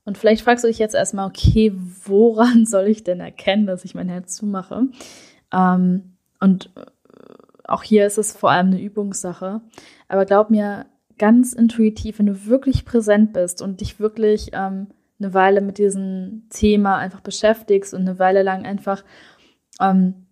Und 0.05 0.17
vielleicht 0.17 0.43
fragst 0.43 0.63
du 0.63 0.67
dich 0.67 0.79
jetzt 0.79 0.95
erstmal, 0.95 1.27
okay, 1.27 1.71
woran 2.05 2.65
soll 2.65 2.87
ich 2.87 3.03
denn 3.03 3.19
erkennen, 3.19 3.67
dass 3.67 3.85
ich 3.85 3.95
mein 3.95 4.09
Herz 4.09 4.35
zumache? 4.35 4.87
Ähm, 5.53 6.15
und 6.39 6.71
auch 7.63 7.83
hier 7.83 8.05
ist 8.05 8.17
es 8.17 8.33
vor 8.33 8.51
allem 8.51 8.67
eine 8.67 8.81
Übungssache. 8.81 9.61
Aber 10.07 10.25
glaub 10.25 10.49
mir, 10.49 10.87
ganz 11.19 11.53
intuitiv, 11.53 12.19
wenn 12.19 12.25
du 12.25 12.47
wirklich 12.47 12.85
präsent 12.85 13.33
bist 13.33 13.61
und 13.61 13.81
dich 13.81 13.99
wirklich 13.99 14.49
ähm, 14.53 14.87
eine 15.19 15.33
Weile 15.33 15.61
mit 15.61 15.77
diesem 15.77 16.47
Thema 16.49 16.97
einfach 16.97 17.21
beschäftigst 17.21 17.93
und 17.93 18.01
eine 18.01 18.17
Weile 18.17 18.41
lang 18.41 18.65
einfach 18.65 19.03
ähm, 19.79 20.22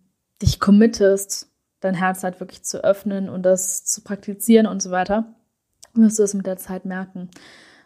dich 0.42 0.60
committest, 0.60 1.50
dein 1.80 1.94
Herz 1.94 2.22
halt 2.22 2.40
wirklich 2.40 2.62
zu 2.62 2.84
öffnen 2.84 3.28
und 3.28 3.42
das 3.44 3.84
zu 3.84 4.02
praktizieren 4.02 4.66
und 4.66 4.82
so 4.82 4.90
weiter, 4.90 5.34
wirst 5.94 6.18
du 6.18 6.22
es 6.22 6.34
mit 6.34 6.46
der 6.46 6.56
Zeit 6.56 6.84
merken. 6.84 7.30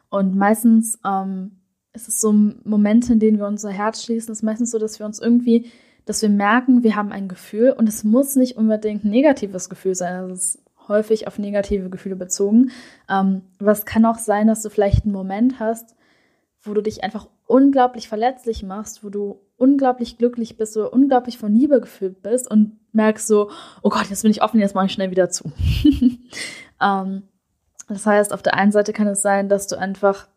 Und 0.08 0.36
meistens 0.36 0.98
ähm, 1.04 1.60
ist 1.92 2.08
es 2.08 2.20
so 2.20 2.32
Momente, 2.32 3.12
in 3.12 3.20
denen 3.20 3.38
wir 3.38 3.46
unser 3.46 3.70
Herz 3.70 4.02
schließen, 4.02 4.32
ist 4.32 4.42
meistens 4.42 4.70
so, 4.70 4.78
dass 4.78 4.98
wir 4.98 5.06
uns 5.06 5.18
irgendwie 5.18 5.70
dass 6.06 6.22
wir 6.22 6.28
merken, 6.30 6.82
wir 6.82 6.96
haben 6.96 7.12
ein 7.12 7.28
Gefühl 7.28 7.72
und 7.72 7.88
es 7.88 8.04
muss 8.04 8.36
nicht 8.36 8.56
unbedingt 8.56 9.04
ein 9.04 9.10
negatives 9.10 9.68
Gefühl 9.68 9.94
sein. 9.94 10.14
Also 10.14 10.32
es 10.32 10.54
ist 10.54 10.62
häufig 10.88 11.26
auf 11.26 11.38
negative 11.38 11.90
Gefühle 11.90 12.16
bezogen. 12.16 12.70
Ähm, 13.10 13.42
aber 13.60 13.72
es 13.72 13.84
kann 13.84 14.06
auch 14.06 14.18
sein, 14.18 14.46
dass 14.46 14.62
du 14.62 14.70
vielleicht 14.70 15.04
einen 15.04 15.12
Moment 15.12 15.58
hast, 15.58 15.96
wo 16.62 16.74
du 16.74 16.80
dich 16.80 17.02
einfach 17.02 17.28
unglaublich 17.46 18.08
verletzlich 18.08 18.62
machst, 18.62 19.04
wo 19.04 19.08
du 19.08 19.40
unglaublich 19.56 20.18
glücklich 20.18 20.56
bist 20.56 20.76
oder 20.76 20.92
unglaublich 20.92 21.38
von 21.38 21.54
Liebe 21.54 21.80
gefühlt 21.80 22.22
bist 22.22 22.50
und 22.50 22.78
merkst 22.92 23.26
so, 23.26 23.50
oh 23.82 23.88
Gott, 23.88 24.10
jetzt 24.10 24.22
bin 24.22 24.30
ich 24.30 24.42
offen, 24.42 24.60
jetzt 24.60 24.74
mache 24.74 24.86
ich 24.86 24.92
schnell 24.92 25.10
wieder 25.10 25.30
zu. 25.30 25.50
ähm, 26.82 27.22
das 27.88 28.04
heißt, 28.04 28.32
auf 28.32 28.42
der 28.42 28.54
einen 28.54 28.72
Seite 28.72 28.92
kann 28.92 29.06
es 29.06 29.22
sein, 29.22 29.48
dass 29.48 29.66
du 29.66 29.78
einfach 29.78 30.28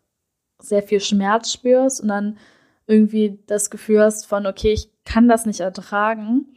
sehr 0.62 0.84
viel 0.84 1.00
Schmerz 1.00 1.52
spürst 1.52 2.02
und 2.02 2.10
dann 2.10 2.38
irgendwie 2.86 3.40
das 3.48 3.70
Gefühl 3.70 4.02
hast 4.02 4.26
von, 4.26 4.46
okay, 4.46 4.74
ich 4.74 4.90
kann 5.06 5.28
das 5.28 5.46
nicht 5.46 5.60
ertragen 5.62 6.56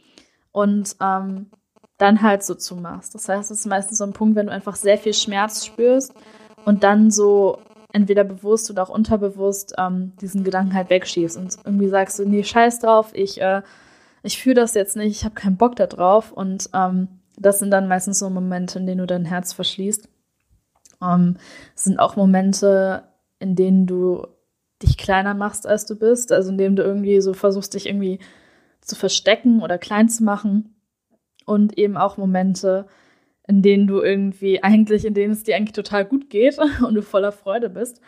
und 0.51 0.95
ähm, 1.01 1.49
dann 1.97 2.21
halt 2.21 2.43
so 2.43 2.55
zumachst. 2.55 3.15
Das 3.15 3.29
heißt, 3.29 3.51
es 3.51 3.59
ist 3.59 3.65
meistens 3.65 3.99
so 3.99 4.03
ein 4.03 4.13
Punkt, 4.13 4.35
wenn 4.35 4.47
du 4.47 4.51
einfach 4.51 4.75
sehr 4.75 4.97
viel 4.97 5.13
Schmerz 5.13 5.65
spürst 5.65 6.13
und 6.65 6.83
dann 6.83 7.11
so 7.11 7.59
entweder 7.93 8.23
bewusst 8.23 8.69
oder 8.69 8.83
auch 8.83 8.89
unterbewusst 8.89 9.75
ähm, 9.77 10.11
diesen 10.19 10.43
Gedanken 10.43 10.73
halt 10.73 10.89
wegschiebst 10.89 11.37
und 11.37 11.55
irgendwie 11.63 11.87
sagst 11.87 12.19
du, 12.19 12.25
nee, 12.25 12.43
scheiß 12.43 12.79
drauf, 12.79 13.11
ich, 13.13 13.39
äh, 13.39 13.61
ich 14.23 14.41
fühle 14.41 14.55
das 14.55 14.73
jetzt 14.73 14.97
nicht, 14.97 15.11
ich 15.11 15.25
habe 15.25 15.35
keinen 15.35 15.57
Bock 15.57 15.75
da 15.75 15.87
drauf 15.87 16.31
und 16.31 16.69
ähm, 16.73 17.07
das 17.37 17.59
sind 17.59 17.71
dann 17.71 17.87
meistens 17.87 18.19
so 18.19 18.29
Momente, 18.29 18.79
in 18.79 18.85
denen 18.85 18.99
du 18.99 19.07
dein 19.07 19.25
Herz 19.25 19.53
verschließt. 19.53 20.09
Ähm, 21.01 21.37
es 21.75 21.83
sind 21.85 21.99
auch 21.99 22.15
Momente, 22.15 23.03
in 23.39 23.55
denen 23.55 23.85
du 23.85 24.27
dich 24.81 24.97
kleiner 24.97 25.33
machst, 25.33 25.67
als 25.67 25.85
du 25.85 25.95
bist, 25.95 26.31
also 26.31 26.49
in 26.49 26.57
denen 26.57 26.75
du 26.75 26.83
irgendwie 26.83 27.21
so 27.21 27.33
versuchst, 27.33 27.73
dich 27.73 27.87
irgendwie 27.87 28.19
zu 28.81 28.95
verstecken 28.95 29.61
oder 29.61 29.77
klein 29.77 30.09
zu 30.09 30.23
machen. 30.23 30.75
Und 31.45 31.77
eben 31.77 31.97
auch 31.97 32.17
Momente, 32.17 32.85
in 33.47 33.61
denen 33.61 33.87
du 33.87 34.01
irgendwie 34.01 34.63
eigentlich, 34.63 35.05
in 35.05 35.13
denen 35.13 35.33
es 35.33 35.43
dir 35.43 35.55
eigentlich 35.55 35.73
total 35.73 36.05
gut 36.05 36.29
geht 36.29 36.57
und 36.85 36.95
du 36.95 37.01
voller 37.01 37.31
Freude 37.31 37.69
bist 37.69 38.01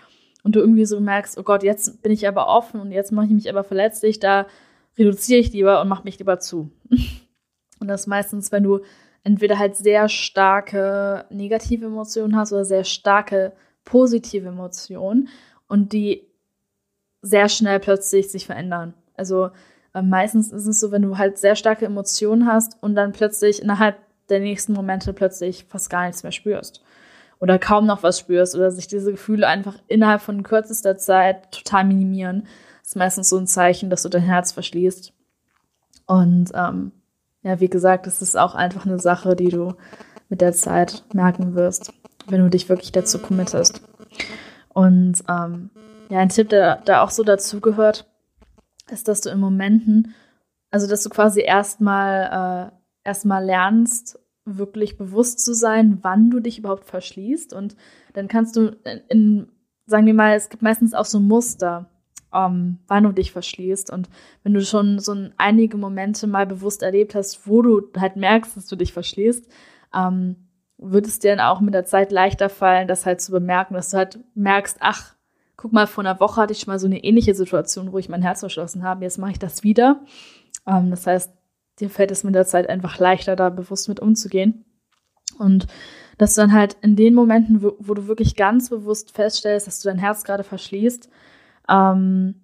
und 0.44 0.56
du 0.56 0.60
irgendwie 0.60 0.86
so 0.86 1.00
merkst, 1.00 1.38
oh 1.38 1.44
Gott, 1.44 1.64
jetzt 1.64 2.02
bin 2.02 2.12
ich 2.12 2.28
aber 2.28 2.48
offen 2.48 2.80
und 2.80 2.92
jetzt 2.92 3.12
mache 3.12 3.28
ich 3.28 3.34
mich 3.34 3.50
aber 3.50 3.64
verletzlich, 3.64 4.20
da 4.20 4.48
reduziere 4.98 5.40
ich 5.40 5.52
lieber 5.52 5.82
und 5.82 5.88
mache 5.88 6.04
mich 6.04 6.20
lieber 6.20 6.40
zu. 6.40 6.72
Und 7.82 7.90
das 7.90 8.08
meistens, 8.08 8.54
wenn 8.54 8.64
du 8.64 8.80
entweder 9.26 9.60
halt 9.60 9.76
sehr 9.76 10.08
starke 10.08 11.26
negative 11.30 11.88
Emotionen 11.88 12.38
hast 12.38 12.54
oder 12.54 12.64
sehr 12.64 12.86
starke 12.86 13.52
positive 13.84 14.48
Emotionen 14.48 15.28
und 15.68 15.92
die 15.92 16.26
sehr 17.22 17.50
schnell 17.50 17.80
plötzlich 17.80 18.32
sich 18.32 18.46
verändern. 18.46 18.94
Also 19.16 19.50
äh, 19.94 20.02
meistens 20.02 20.52
ist 20.52 20.68
es 20.68 20.80
so, 20.80 20.92
wenn 20.92 21.02
du 21.02 21.18
halt 21.18 21.38
sehr 21.38 21.56
starke 21.56 21.86
Emotionen 21.86 22.46
hast 22.46 22.82
und 22.82 22.96
dann 22.96 23.12
plötzlich 23.12 23.62
innerhalb 23.62 23.98
der 24.30 24.40
nächsten 24.40 24.74
Momente 24.74 25.14
plötzlich 25.14 25.66
fast 25.66 25.90
gar 25.90 26.06
nichts 26.06 26.24
mehr 26.24 26.32
spürst 26.32 26.84
oder 27.40 27.60
kaum 27.60 27.86
noch 27.86 28.04
was 28.04 28.20
spürst 28.20 28.56
oder 28.56 28.72
sich 28.72 28.88
diese 28.88 29.12
Gefühle 29.12 29.48
einfach 29.48 29.76
innerhalb 29.88 30.22
von 30.22 30.44
kürzester 30.44 30.98
Zeit 30.98 31.52
total 31.52 31.86
minimieren, 31.86 32.48
das 32.80 32.90
ist 32.90 32.96
meistens 32.96 33.30
so 33.30 33.38
ein 33.38 33.48
Zeichen, 33.48 33.90
dass 33.90 34.04
du 34.04 34.10
dein 34.10 34.22
Herz 34.22 34.52
verschließt. 34.52 35.14
Und 36.06 36.52
ähm, 36.54 36.92
ja, 37.42 37.60
wie 37.60 37.70
gesagt, 37.70 38.08
es 38.08 38.22
ist 38.22 38.38
auch 38.38 38.56
einfach 38.56 38.86
eine 38.86 39.00
Sache, 39.00 39.36
die 39.36 39.50
du 39.50 39.76
mit 40.30 40.42
der 40.42 40.54
Zeit 40.54 41.04
merken 41.14 41.56
wirst, 41.56 41.94
wenn 42.28 42.42
du 42.42 42.50
dich 42.50 42.70
wirklich 42.70 42.92
dazu 42.92 43.20
committest. 43.20 43.82
Und 44.70 45.24
ähm, 45.30 45.72
ja, 46.10 46.20
ein 46.20 46.30
Tipp, 46.30 46.50
der 46.50 46.78
da 46.86 47.02
auch 47.02 47.10
so 47.10 47.24
dazugehört, 47.24 48.08
ist, 48.90 49.08
dass 49.08 49.22
du 49.22 49.30
in 49.30 49.40
Momenten, 49.40 50.14
also 50.70 50.88
dass 50.88 51.02
du 51.02 51.10
quasi 51.10 51.42
erstmal 51.42 52.72
äh, 52.72 52.76
erstmal 53.06 53.46
lernst, 53.46 54.20
wirklich 54.46 54.98
bewusst 54.98 55.44
zu 55.44 55.54
sein, 55.54 56.00
wann 56.02 56.30
du 56.30 56.40
dich 56.40 56.60
überhaupt 56.60 56.86
verschließt. 56.86 57.54
Und 57.54 57.76
dann 58.14 58.28
kannst 58.28 58.56
du 58.56 58.78
in, 58.84 59.02
in 59.08 59.48
sagen 59.86 60.06
wir 60.06 60.14
mal, 60.14 60.36
es 60.36 60.50
gibt 60.50 60.64
meistens 60.64 60.94
auch 60.94 61.06
so 61.06 61.20
Muster, 61.20 61.90
um, 62.32 62.80
wann 62.88 63.04
du 63.04 63.12
dich 63.12 63.32
verschließt. 63.32 63.92
Und 63.92 64.10
wenn 64.44 64.54
du 64.54 64.62
schon 64.62 65.00
so 65.00 65.16
einige 65.38 65.78
Momente 65.78 66.28
mal 66.28 66.46
bewusst 66.46 66.84
erlebt 66.84 67.16
hast, 67.16 67.48
wo 67.48 67.62
du 67.62 67.82
halt 67.98 68.18
merkst, 68.18 68.58
dass 68.58 68.68
du 68.68 68.76
dich 68.76 68.94
verschließt, 68.94 69.48
ähm, 69.96 70.36
wird 70.78 71.08
es 71.08 71.20
dir 71.20 71.36
dann 71.36 71.46
auch 71.46 71.62
mit 71.62 71.74
der 71.74 71.86
Zeit 71.86 72.12
leichter 72.12 72.50
fallen, 72.50 72.88
das 72.88 73.06
halt 73.06 73.22
zu 73.22 73.32
bemerken, 73.32 73.76
dass 73.76 73.92
du 73.92 73.98
halt 73.98 74.20
merkst, 74.36 74.78
ach, 74.82 75.16
guck 75.56 75.72
mal, 75.72 75.88
vor 75.88 76.04
einer 76.04 76.20
Woche 76.20 76.42
hatte 76.42 76.52
ich 76.52 76.60
schon 76.60 76.74
mal 76.74 76.80
so 76.80 76.88
eine 76.88 77.04
ähnliche 77.04 77.34
Situation, 77.34 77.94
wo 77.94 77.98
ich 77.98 78.10
mein 78.10 78.22
Herz 78.22 78.42
verschlossen 78.42 78.84
habe, 78.84 79.04
jetzt 79.04 79.18
mache 79.18 79.32
ich 79.32 79.40
das 79.40 79.64
wieder. 79.64 80.02
Ähm, 80.68 80.90
das 80.92 81.08
heißt, 81.08 81.32
dir 81.80 81.90
fällt 81.90 82.12
es 82.12 82.24
mit 82.24 82.36
der 82.36 82.46
Zeit 82.46 82.70
einfach 82.70 83.00
leichter, 83.00 83.36
da 83.36 83.50
bewusst 83.50 83.90
mit 83.90 84.00
umzugehen. 84.00 84.66
Und 85.38 85.68
dass 86.18 86.36
du 86.36 86.42
dann 86.42 86.54
halt 86.54 86.78
in 86.82 86.96
den 86.96 87.14
Momenten, 87.14 87.62
wo, 87.62 87.76
wo 87.80 87.94
du 87.94 88.08
wirklich 88.08 88.36
ganz 88.36 88.70
bewusst 88.70 89.12
feststellst, 89.12 89.68
dass 89.68 89.80
du 89.80 89.90
dein 89.90 90.00
Herz 90.00 90.24
gerade 90.24 90.44
verschließt, 90.44 91.10
ähm, 91.70 92.42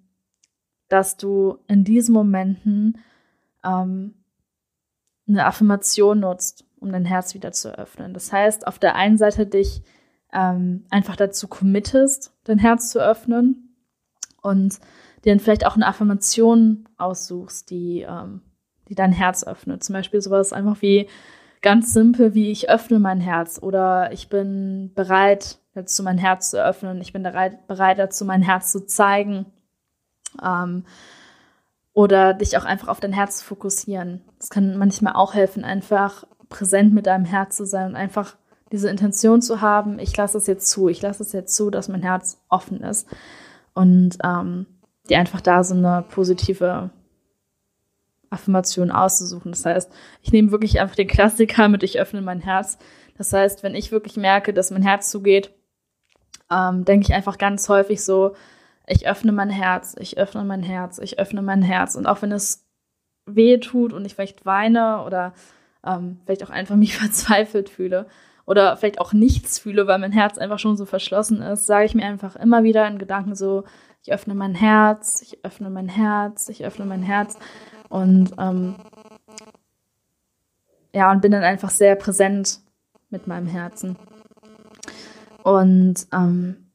dass 0.88 1.16
du 1.16 1.58
in 1.68 1.84
diesen 1.84 2.12
Momenten 2.12 2.98
ähm, 3.64 4.14
eine 5.26 5.46
Affirmation 5.46 6.20
nutzt, 6.20 6.64
um 6.80 6.92
dein 6.92 7.06
Herz 7.06 7.34
wieder 7.34 7.52
zu 7.52 7.78
öffnen. 7.78 8.12
Das 8.12 8.32
heißt, 8.32 8.66
auf 8.66 8.78
der 8.78 8.96
einen 8.96 9.16
Seite 9.16 9.46
dich 9.46 9.82
ähm, 10.32 10.84
einfach 10.90 11.16
dazu 11.16 11.48
committest, 11.48 12.34
dein 12.44 12.58
Herz 12.58 12.90
zu 12.90 12.98
öffnen 12.98 13.76
und 14.42 14.78
dir 15.24 15.32
dann 15.32 15.40
vielleicht 15.40 15.64
auch 15.66 15.76
eine 15.76 15.86
Affirmation 15.86 16.88
aussuchst, 16.98 17.70
die, 17.70 18.02
ähm, 18.02 18.42
die 18.92 18.94
dein 18.94 19.12
Herz 19.12 19.42
öffnet. 19.42 19.82
Zum 19.82 19.94
Beispiel 19.94 20.20
sowas 20.20 20.52
einfach 20.52 20.82
wie 20.82 21.08
ganz 21.62 21.94
simpel 21.94 22.34
wie 22.34 22.50
ich 22.50 22.68
öffne 22.68 22.98
mein 22.98 23.20
Herz 23.20 23.58
oder 23.62 24.12
ich 24.12 24.28
bin 24.28 24.92
bereit 24.94 25.58
dazu, 25.74 26.02
mein 26.02 26.18
Herz 26.18 26.50
zu 26.50 26.62
öffnen. 26.62 27.00
Ich 27.00 27.14
bin 27.14 27.22
bereit, 27.22 27.98
dazu, 27.98 28.26
mein 28.26 28.42
Herz 28.42 28.70
zu 28.70 28.84
zeigen. 28.84 29.46
Ähm, 30.42 30.84
oder 31.94 32.34
dich 32.34 32.58
auch 32.58 32.66
einfach 32.66 32.88
auf 32.88 33.00
dein 33.00 33.14
Herz 33.14 33.38
zu 33.38 33.46
fokussieren. 33.46 34.20
Das 34.38 34.50
kann 34.50 34.76
manchmal 34.76 35.14
auch 35.14 35.32
helfen, 35.32 35.64
einfach 35.64 36.24
präsent 36.50 36.92
mit 36.92 37.06
deinem 37.06 37.24
Herz 37.24 37.56
zu 37.56 37.64
sein 37.64 37.88
und 37.88 37.96
einfach 37.96 38.36
diese 38.72 38.90
Intention 38.90 39.40
zu 39.40 39.62
haben, 39.62 39.98
ich 39.98 40.14
lasse 40.16 40.36
es 40.36 40.46
jetzt 40.46 40.68
zu, 40.68 40.88
ich 40.88 41.00
lasse 41.00 41.22
es 41.22 41.32
jetzt 41.32 41.54
zu, 41.54 41.70
dass 41.70 41.88
mein 41.88 42.02
Herz 42.02 42.42
offen 42.48 42.82
ist. 42.82 43.06
Und 43.74 44.18
ähm, 44.22 44.66
dir 45.08 45.18
einfach 45.18 45.40
da 45.40 45.64
so 45.64 45.74
eine 45.74 46.04
positive 46.10 46.90
Affirmation 48.32 48.90
auszusuchen. 48.90 49.52
Das 49.52 49.64
heißt, 49.64 49.92
ich 50.22 50.32
nehme 50.32 50.50
wirklich 50.50 50.80
einfach 50.80 50.96
den 50.96 51.08
Klassiker 51.08 51.68
mit, 51.68 51.82
ich 51.82 52.00
öffne 52.00 52.22
mein 52.22 52.40
Herz. 52.40 52.78
Das 53.18 53.32
heißt, 53.32 53.62
wenn 53.62 53.74
ich 53.74 53.92
wirklich 53.92 54.16
merke, 54.16 54.52
dass 54.52 54.70
mein 54.70 54.82
Herz 54.82 55.10
zugeht, 55.10 55.52
ähm, 56.50 56.84
denke 56.84 57.06
ich 57.06 57.14
einfach 57.14 57.38
ganz 57.38 57.68
häufig 57.68 58.04
so, 58.04 58.34
ich 58.86 59.06
öffne 59.06 59.32
mein 59.32 59.50
Herz, 59.50 59.94
ich 59.98 60.18
öffne 60.18 60.44
mein 60.44 60.62
Herz, 60.62 60.98
ich 60.98 61.18
öffne 61.18 61.42
mein 61.42 61.62
Herz. 61.62 61.94
Und 61.94 62.06
auch 62.06 62.22
wenn 62.22 62.32
es 62.32 62.66
weh 63.26 63.58
tut 63.58 63.92
und 63.92 64.04
ich 64.04 64.14
vielleicht 64.14 64.44
weine 64.44 65.04
oder 65.04 65.32
ähm, 65.84 66.20
vielleicht 66.24 66.44
auch 66.44 66.50
einfach 66.50 66.76
mich 66.76 66.96
verzweifelt 66.96 67.68
fühle 67.68 68.06
oder 68.44 68.76
vielleicht 68.76 69.00
auch 69.00 69.12
nichts 69.12 69.58
fühle, 69.58 69.86
weil 69.86 69.98
mein 69.98 70.12
Herz 70.12 70.38
einfach 70.38 70.58
schon 70.58 70.76
so 70.76 70.84
verschlossen 70.84 71.42
ist, 71.42 71.66
sage 71.66 71.86
ich 71.86 71.94
mir 71.94 72.04
einfach 72.04 72.36
immer 72.36 72.64
wieder 72.64 72.86
in 72.88 72.98
Gedanken 72.98 73.34
so, 73.34 73.64
ich 74.04 74.12
öffne 74.12 74.34
mein 74.34 74.54
Herz, 74.54 75.22
ich 75.22 75.44
öffne 75.44 75.70
mein 75.70 75.88
Herz, 75.88 76.48
ich 76.48 76.64
öffne 76.64 76.84
mein 76.84 77.02
Herz. 77.02 77.38
Und 77.92 78.32
ähm, 78.38 78.74
ja, 80.94 81.12
und 81.12 81.20
bin 81.20 81.30
dann 81.30 81.42
einfach 81.42 81.68
sehr 81.68 81.94
präsent 81.94 82.60
mit 83.10 83.26
meinem 83.26 83.46
Herzen. 83.46 83.96
Und 85.42 86.06
ähm, 86.10 86.70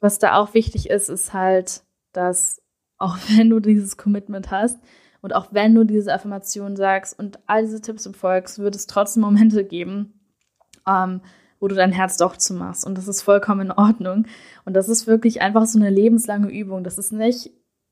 was 0.00 0.18
da 0.18 0.36
auch 0.36 0.52
wichtig 0.52 0.90
ist, 0.90 1.08
ist 1.08 1.32
halt, 1.32 1.82
dass 2.12 2.60
auch 2.98 3.16
wenn 3.30 3.48
du 3.48 3.58
dieses 3.58 3.96
Commitment 3.96 4.50
hast 4.50 4.78
und 5.22 5.34
auch 5.34 5.46
wenn 5.50 5.74
du 5.74 5.84
diese 5.84 6.12
Affirmation 6.12 6.76
sagst 6.76 7.18
und 7.18 7.38
all 7.46 7.62
diese 7.62 7.80
Tipps 7.80 8.06
befolgst, 8.06 8.58
wird 8.58 8.76
es 8.76 8.86
trotzdem 8.86 9.22
Momente 9.22 9.64
geben, 9.64 10.20
ähm, 10.86 11.22
wo 11.58 11.68
du 11.68 11.74
dein 11.74 11.92
Herz 11.92 12.18
doch 12.18 12.36
zumachst. 12.36 12.84
Und 12.84 12.98
das 12.98 13.08
ist 13.08 13.22
vollkommen 13.22 13.62
in 13.62 13.72
Ordnung. 13.72 14.26
Und 14.66 14.74
das 14.74 14.90
ist 14.90 15.06
wirklich 15.06 15.40
einfach 15.40 15.64
so 15.64 15.78
eine 15.78 15.88
lebenslange 15.88 16.50
Übung. 16.50 16.84
Das 16.84 16.98
ist 16.98 17.12
nicht 17.12 17.50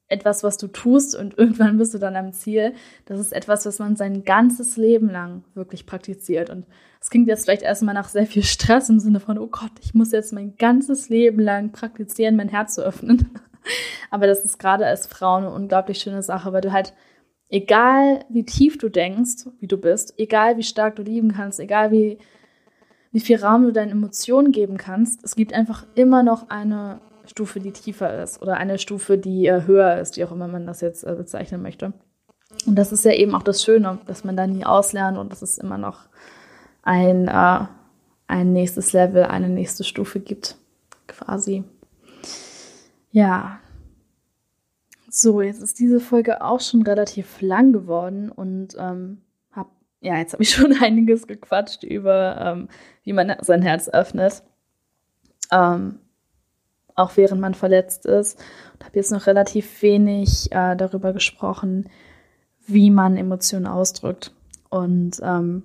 etwas, 0.09 0.45
was 0.45 0.57
du 0.57 0.69
tust 0.69 1.15
und 1.15 1.37
irgendwann 1.39 1.79
bist 1.79 1.95
du 1.95 1.99
dann 1.99 2.17
am 2.17 2.33
Ziel. 2.33 2.75
Das 3.07 3.19
ist 3.19 3.33
etwas, 3.33 3.67
was 3.67 3.79
man 3.79 3.97
sein 3.97 4.25
ganzes 4.25 4.77
Leben 4.77 5.11
lang 5.11 5.45
wirklich 5.55 5.87
praktiziert. 5.87 6.51
Und 6.51 6.67
es 7.01 7.11
klingt 7.11 7.29
jetzt 7.29 7.45
vielleicht 7.45 7.63
erstmal 7.63 7.95
nach 7.95 8.09
sehr 8.09 8.27
viel 8.27 8.45
Stress 8.45 8.89
im 8.89 8.99
Sinne 8.99 9.21
von, 9.21 9.39
oh 9.39 9.49
Gott, 9.49 9.73
ich 9.83 9.95
muss 9.95 10.13
jetzt 10.13 10.33
mein 10.33 10.57
ganzes 10.57 11.09
Leben 11.09 11.41
lang 11.41 11.73
praktizieren, 11.73 12.37
mein 12.37 12.49
Herz 12.49 12.75
zu 12.75 12.85
öffnen. 12.85 13.31
Aber 14.11 14.27
das 14.27 14.45
ist 14.45 14.59
gerade 14.59 14.87
als 14.87 15.07
Frau 15.07 15.37
eine 15.37 15.51
unglaublich 15.51 15.99
schöne 15.99 16.23
Sache, 16.23 16.53
weil 16.53 16.61
du 16.61 16.73
halt, 16.73 16.95
egal 17.49 18.25
wie 18.29 18.45
tief 18.45 18.79
du 18.79 18.89
denkst, 18.89 19.47
wie 19.59 19.67
du 19.67 19.77
bist, 19.77 20.15
egal 20.19 20.57
wie 20.57 20.63
stark 20.63 20.97
du 20.97 21.03
lieben 21.03 21.33
kannst, 21.33 21.59
egal 21.59 21.91
wie, 21.91 22.19
wie 23.11 23.21
viel 23.21 23.43
Raum 23.43 23.65
du 23.65 23.73
deinen 23.73 23.91
Emotionen 23.91 24.53
geben 24.53 24.77
kannst, 24.77 25.25
es 25.25 25.35
gibt 25.35 25.53
einfach 25.53 25.85
immer 25.95 26.23
noch 26.23 26.49
eine 26.49 27.01
Stufe, 27.27 27.61
die 27.61 27.73
tiefer 27.73 28.23
ist 28.23 28.43
oder 28.43 28.57
eine 28.57 28.79
Stufe, 28.79 29.19
die 29.19 29.47
äh, 29.47 29.67
höher 29.67 29.99
ist, 29.99 30.17
wie 30.17 30.25
auch 30.25 30.33
immer 30.33 30.49
man 30.49 30.67
das 30.67 30.81
jetzt 30.81 31.05
äh, 31.05 31.15
bezeichnen 31.15 31.63
möchte. 31.63 31.93
Und 32.67 32.77
das 32.77 32.93
ist 32.93 33.05
ja 33.05 33.13
eben 33.13 33.35
auch 33.35 33.43
das 33.43 33.63
Schöne, 33.63 33.99
dass 34.07 34.25
man 34.25 34.37
da 34.37 34.47
nie 34.47 34.65
auslernt 34.65 35.19
und 35.19 35.33
dass 35.33 35.43
es 35.43 35.59
immer 35.59 35.79
noch 35.79 36.09
ein, 36.83 37.29
äh, 37.29 37.67
ein 38.29 38.53
nächstes 38.53 38.93
Level, 38.93 39.25
eine 39.25 39.49
nächste 39.49 39.85
Stufe 39.85 40.21
gibt, 40.21 40.57
quasi. 41.07 41.65
Ja. 43.11 43.61
So, 45.09 45.41
jetzt 45.41 45.63
ist 45.63 45.79
diese 45.79 46.01
Folge 46.01 46.43
auch 46.43 46.61
schon 46.61 46.83
relativ 46.83 47.41
lang 47.41 47.73
geworden 47.73 48.31
und 48.31 48.77
ähm, 48.79 49.23
hab, 49.53 49.71
ja, 50.01 50.19
jetzt 50.19 50.35
habe 50.35 50.43
ich 50.43 50.51
schon 50.55 50.77
einiges 50.81 51.27
gequatscht 51.27 51.83
über, 51.83 52.37
ähm, 52.41 52.69
wie 53.03 53.13
man 53.13 53.37
sein 53.41 53.63
Herz 53.63 53.89
öffnet. 53.89 54.43
Ähm, 55.51 56.01
auch 56.97 57.17
während 57.17 57.41
man 57.41 57.55
verletzt 57.55 58.07
ist. 58.07 58.39
Und 58.75 58.85
habe 58.85 58.97
jetzt 58.97 59.13
noch 59.13 59.27
relativ 59.27 59.83
wenig 59.83 60.51
äh, 60.51 60.75
darüber 60.77 61.13
gesprochen, 61.13 61.89
wie 62.67 62.91
man 62.91 63.17
Emotionen 63.17 63.67
ausdrückt. 63.67 64.33
Und 64.69 65.21
ähm, 65.23 65.63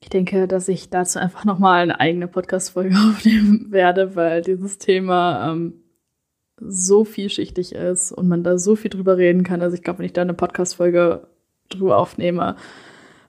ich 0.00 0.08
denke, 0.08 0.48
dass 0.48 0.68
ich 0.68 0.90
dazu 0.90 1.18
einfach 1.18 1.44
nochmal 1.44 1.82
eine 1.82 2.00
eigene 2.00 2.28
Podcast-Folge 2.28 2.96
aufnehmen 3.10 3.66
werde, 3.70 4.16
weil 4.16 4.42
dieses 4.42 4.78
Thema 4.78 5.52
ähm, 5.52 5.74
so 6.58 7.04
vielschichtig 7.04 7.74
ist 7.74 8.12
und 8.12 8.28
man 8.28 8.44
da 8.44 8.58
so 8.58 8.76
viel 8.76 8.90
drüber 8.90 9.16
reden 9.16 9.42
kann. 9.42 9.62
Also 9.62 9.76
ich 9.76 9.82
glaube, 9.82 10.00
wenn 10.00 10.06
ich 10.06 10.12
da 10.12 10.22
eine 10.22 10.34
Podcast-Folge 10.34 11.26
drüber 11.68 11.98
aufnehme, 11.98 12.56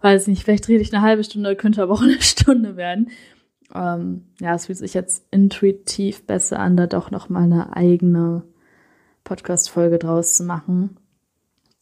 weiß 0.01 0.27
nicht, 0.27 0.43
vielleicht 0.43 0.67
rede 0.67 0.81
ich 0.81 0.93
eine 0.93 1.01
halbe 1.01 1.23
Stunde, 1.23 1.55
könnte 1.55 1.81
aber 1.81 1.93
auch 1.93 2.01
eine 2.01 2.17
Stunde 2.21 2.75
werden. 2.75 3.09
Ähm, 3.73 4.25
ja, 4.39 4.55
es 4.55 4.67
fühlt 4.67 4.77
sich 4.77 4.93
jetzt 4.93 5.25
intuitiv 5.31 6.25
besser 6.25 6.59
an, 6.59 6.77
da 6.77 6.87
doch 6.87 7.11
nochmal 7.11 7.43
eine 7.43 7.75
eigene 7.75 8.43
Podcast-Folge 9.23 9.99
draus 9.99 10.37
zu 10.37 10.43
machen. 10.43 10.97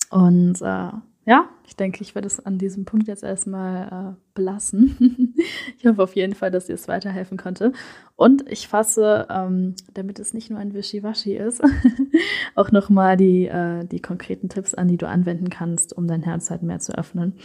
Und 0.10 0.62
äh, 0.62 0.92
ja, 1.26 1.50
ich 1.68 1.76
denke, 1.76 2.02
ich 2.02 2.16
werde 2.16 2.28
es 2.28 2.44
an 2.44 2.58
diesem 2.58 2.84
Punkt 2.84 3.08
jetzt 3.08 3.24
erstmal 3.24 4.16
äh, 4.16 4.16
belassen. 4.34 5.36
ich 5.78 5.86
hoffe 5.86 6.02
auf 6.02 6.16
jeden 6.16 6.34
Fall, 6.34 6.50
dass 6.50 6.66
dir 6.66 6.74
es 6.74 6.88
weiterhelfen 6.88 7.38
konnte. 7.38 7.74
Und 8.16 8.50
ich 8.52 8.68
fasse, 8.68 9.28
ähm, 9.30 9.76
damit 9.94 10.20
es 10.20 10.34
nicht 10.34 10.50
nur 10.50 10.60
ein 10.60 10.74
Wischiwaschi 10.74 11.38
ist, 11.38 11.62
auch 12.56 12.72
nochmal 12.72 13.18
die, 13.18 13.46
äh, 13.46 13.86
die 13.86 14.02
konkreten 14.02 14.50
Tipps 14.50 14.74
an, 14.74 14.88
die 14.88 14.98
du 14.98 15.08
anwenden 15.08 15.50
kannst, 15.50 15.96
um 15.96 16.08
dein 16.08 16.24
Herz 16.24 16.50
halt 16.50 16.64
mehr 16.64 16.80
zu 16.80 16.98
öffnen. 16.98 17.36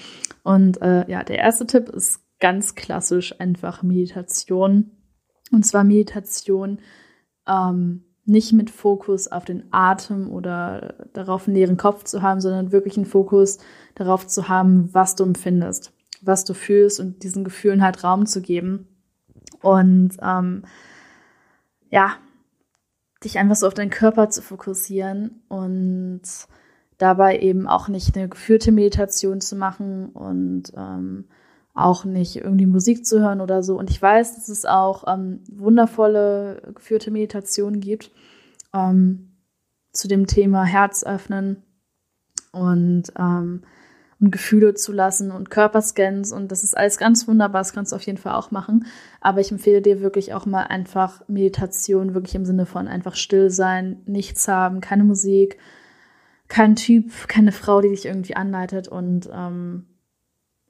Und 0.43 0.81
äh, 0.81 1.09
ja, 1.11 1.23
der 1.23 1.39
erste 1.39 1.67
Tipp 1.67 1.91
ist 1.91 2.26
ganz 2.41 2.75
klassisch 2.75 3.39
einfach 3.41 3.83
Meditation. 3.83 4.91
Und 5.53 5.65
zwar 5.65 5.85
Meditation 5.85 6.81
ähm, 7.47 8.05
nicht 8.25 8.53
mit 8.53 8.71
Fokus 8.71 9.29
auf 9.29 9.45
den 9.45 9.65
Atem 9.71 10.31
oder 10.31 11.07
darauf, 11.13 11.47
einen 11.47 11.57
leeren 11.57 11.77
Kopf 11.77 12.05
zu 12.05 12.23
haben, 12.23 12.41
sondern 12.41 12.73
wirklich 12.73 12.97
einen 12.97 13.07
Fokus 13.07 13.59
darauf 13.95 14.27
zu 14.27 14.49
haben, 14.49 14.93
was 14.93 15.15
du 15.15 15.25
empfindest, 15.25 15.93
was 16.23 16.45
du 16.45 16.53
fühlst 16.53 16.99
und 16.99 17.23
diesen 17.23 17.45
Gefühlen 17.45 17.83
halt 17.83 18.03
Raum 18.03 18.27
zu 18.27 18.43
geben. 18.43 18.89
Und 19.63 20.17
ähm, 20.21 20.65
ja, 21.91 22.17
dich 23.23 23.39
einfach 23.39 23.57
so 23.57 23.67
auf 23.67 23.75
deinen 23.75 23.91
Körper 23.91 24.29
zu 24.29 24.43
fokussieren 24.43 25.43
und 25.49 26.23
dabei 26.99 27.39
eben 27.39 27.69
auch 27.69 27.89
nicht 27.89 28.17
eine 28.17 28.29
geführte 28.29 28.73
Meditation 28.73 29.41
zu 29.41 29.57
machen 29.57 30.11
und 30.11 30.73
ähm, 30.77 31.27
auch 31.77 32.07
nicht 32.07 32.37
irgendwie 32.37 32.67
Musik 32.67 33.05
zu 33.05 33.21
hören 33.21 33.41
oder 33.41 33.63
so. 33.63 33.79
Und 33.79 33.91
ich 33.91 34.01
weiß, 34.01 34.35
dass 34.35 34.49
es 34.49 34.65
auch 34.65 35.05
ähm, 35.07 35.41
wundervolle 35.53 36.63
geführte 36.75 37.11
Meditationen 37.11 37.81
gibt 37.81 38.11
ähm, 38.73 39.37
zu 39.93 40.09
dem 40.09 40.27
Thema 40.27 40.65
Herz 40.65 41.05
öffnen 41.05 41.63
und, 42.53 43.13
ähm, 43.19 43.63
und 44.19 44.31
Gefühle 44.31 44.73
zulassen 44.73 45.31
und 45.31 45.51
Körperscans. 45.51 46.33
Und 46.33 46.51
das 46.51 46.65
ist 46.65 46.75
alles 46.75 46.97
ganz 46.97 47.29
wunderbar. 47.29 47.61
Das 47.61 47.75
kannst 47.75 47.93
du 47.93 47.97
auf 47.97 48.07
jeden 48.07 48.19
Fall 48.19 48.35
auch 48.35 48.51
machen. 48.51 48.87
Aber 49.21 49.41
ich 49.43 49.53
empfehle 49.53 49.83
dir 49.83 50.01
wirklich 50.01 50.33
auch 50.33 50.47
mal 50.47 50.63
einfach 50.63 51.29
Meditation, 51.29 52.15
wirklich 52.15 52.35
im 52.35 52.47
Sinne 52.47 52.65
von 52.65 52.89
einfach 52.89 53.17
still 53.17 53.51
sein, 53.51 54.01
nichts 54.07 54.49
haben, 54.49 54.81
keine 54.81 55.05
Musik, 55.05 55.59
kein 56.49 56.75
Typ, 56.75 57.29
keine 57.29 57.53
Frau, 57.53 57.83
die 57.83 57.91
dich 57.91 58.07
irgendwie 58.07 58.37
anleitet 58.37 58.89
und 58.89 59.29
ähm, 59.31 59.85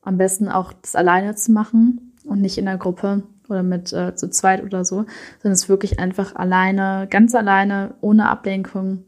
am 0.07 0.16
besten 0.16 0.48
auch 0.48 0.72
das 0.72 0.94
alleine 0.94 1.34
zu 1.34 1.52
machen 1.52 2.12
und 2.24 2.40
nicht 2.40 2.59
in 2.59 2.64
der 2.64 2.78
Gruppe 2.78 3.24
oder 3.48 3.62
mit 3.62 3.92
äh, 3.92 4.14
zu 4.14 4.30
zweit 4.30 4.62
oder 4.64 4.84
so, 4.84 5.04
sondern 5.42 5.52
es 5.52 5.68
wirklich 5.68 5.98
einfach 5.98 6.34
alleine, 6.34 7.07
ganz 7.11 7.34
alleine, 7.34 7.94
ohne 8.00 8.28
Ablenkung, 8.28 9.04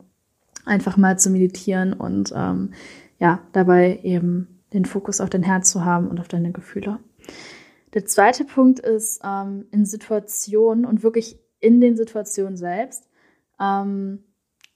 einfach 0.65 0.97
mal 0.97 1.19
zu 1.19 1.31
meditieren 1.31 1.93
und 1.93 2.33
ähm, 2.37 2.73
ja, 3.19 3.41
dabei 3.53 4.01
eben 4.03 4.61
den 4.73 4.85
Fokus 4.85 5.21
auf 5.21 5.31
dein 5.31 5.43
Herz 5.43 5.71
zu 5.71 5.85
haben 5.85 6.09
und 6.09 6.21
auf 6.21 6.29
deine 6.29 6.53
Gefühle. 6.53 6.99
Der 7.95 8.05
zweite 8.05 8.45
Punkt 8.45 8.81
ist 8.81 9.21
ähm, 9.25 9.67
in 9.71 9.87
Situationen 9.87 10.85
und 10.85 11.03
wirklich 11.03 11.39
in 11.61 11.81
den 11.81 11.97
Situationen 11.97 12.57
selbst, 12.57 13.09
ähm, 13.61 14.25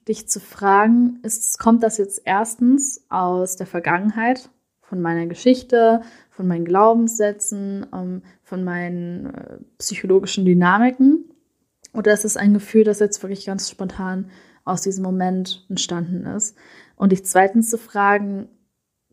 dich 0.08 0.28
zu 0.28 0.40
fragen, 0.40 1.20
ist, 1.22 1.58
kommt 1.58 1.82
das 1.82 1.98
jetzt 1.98 2.22
erstens 2.24 3.04
aus 3.08 3.56
der 3.56 3.66
Vergangenheit, 3.66 4.50
von 4.92 5.00
meiner 5.00 5.24
Geschichte, 5.24 6.02
von 6.28 6.46
meinen 6.46 6.66
Glaubenssätzen, 6.66 7.86
ähm, 7.94 8.20
von 8.42 8.62
meinen 8.62 9.24
äh, 9.24 9.56
psychologischen 9.78 10.44
Dynamiken. 10.44 11.30
Oder 11.94 12.12
ist 12.12 12.26
es 12.26 12.36
ein 12.36 12.52
Gefühl, 12.52 12.84
das 12.84 12.98
jetzt 12.98 13.22
wirklich 13.22 13.46
ganz 13.46 13.70
spontan 13.70 14.28
aus 14.66 14.82
diesem 14.82 15.02
Moment 15.02 15.64
entstanden 15.70 16.26
ist? 16.26 16.58
Und 16.94 17.12
dich 17.12 17.24
zweitens 17.24 17.70
zu 17.70 17.78
fragen, 17.78 18.50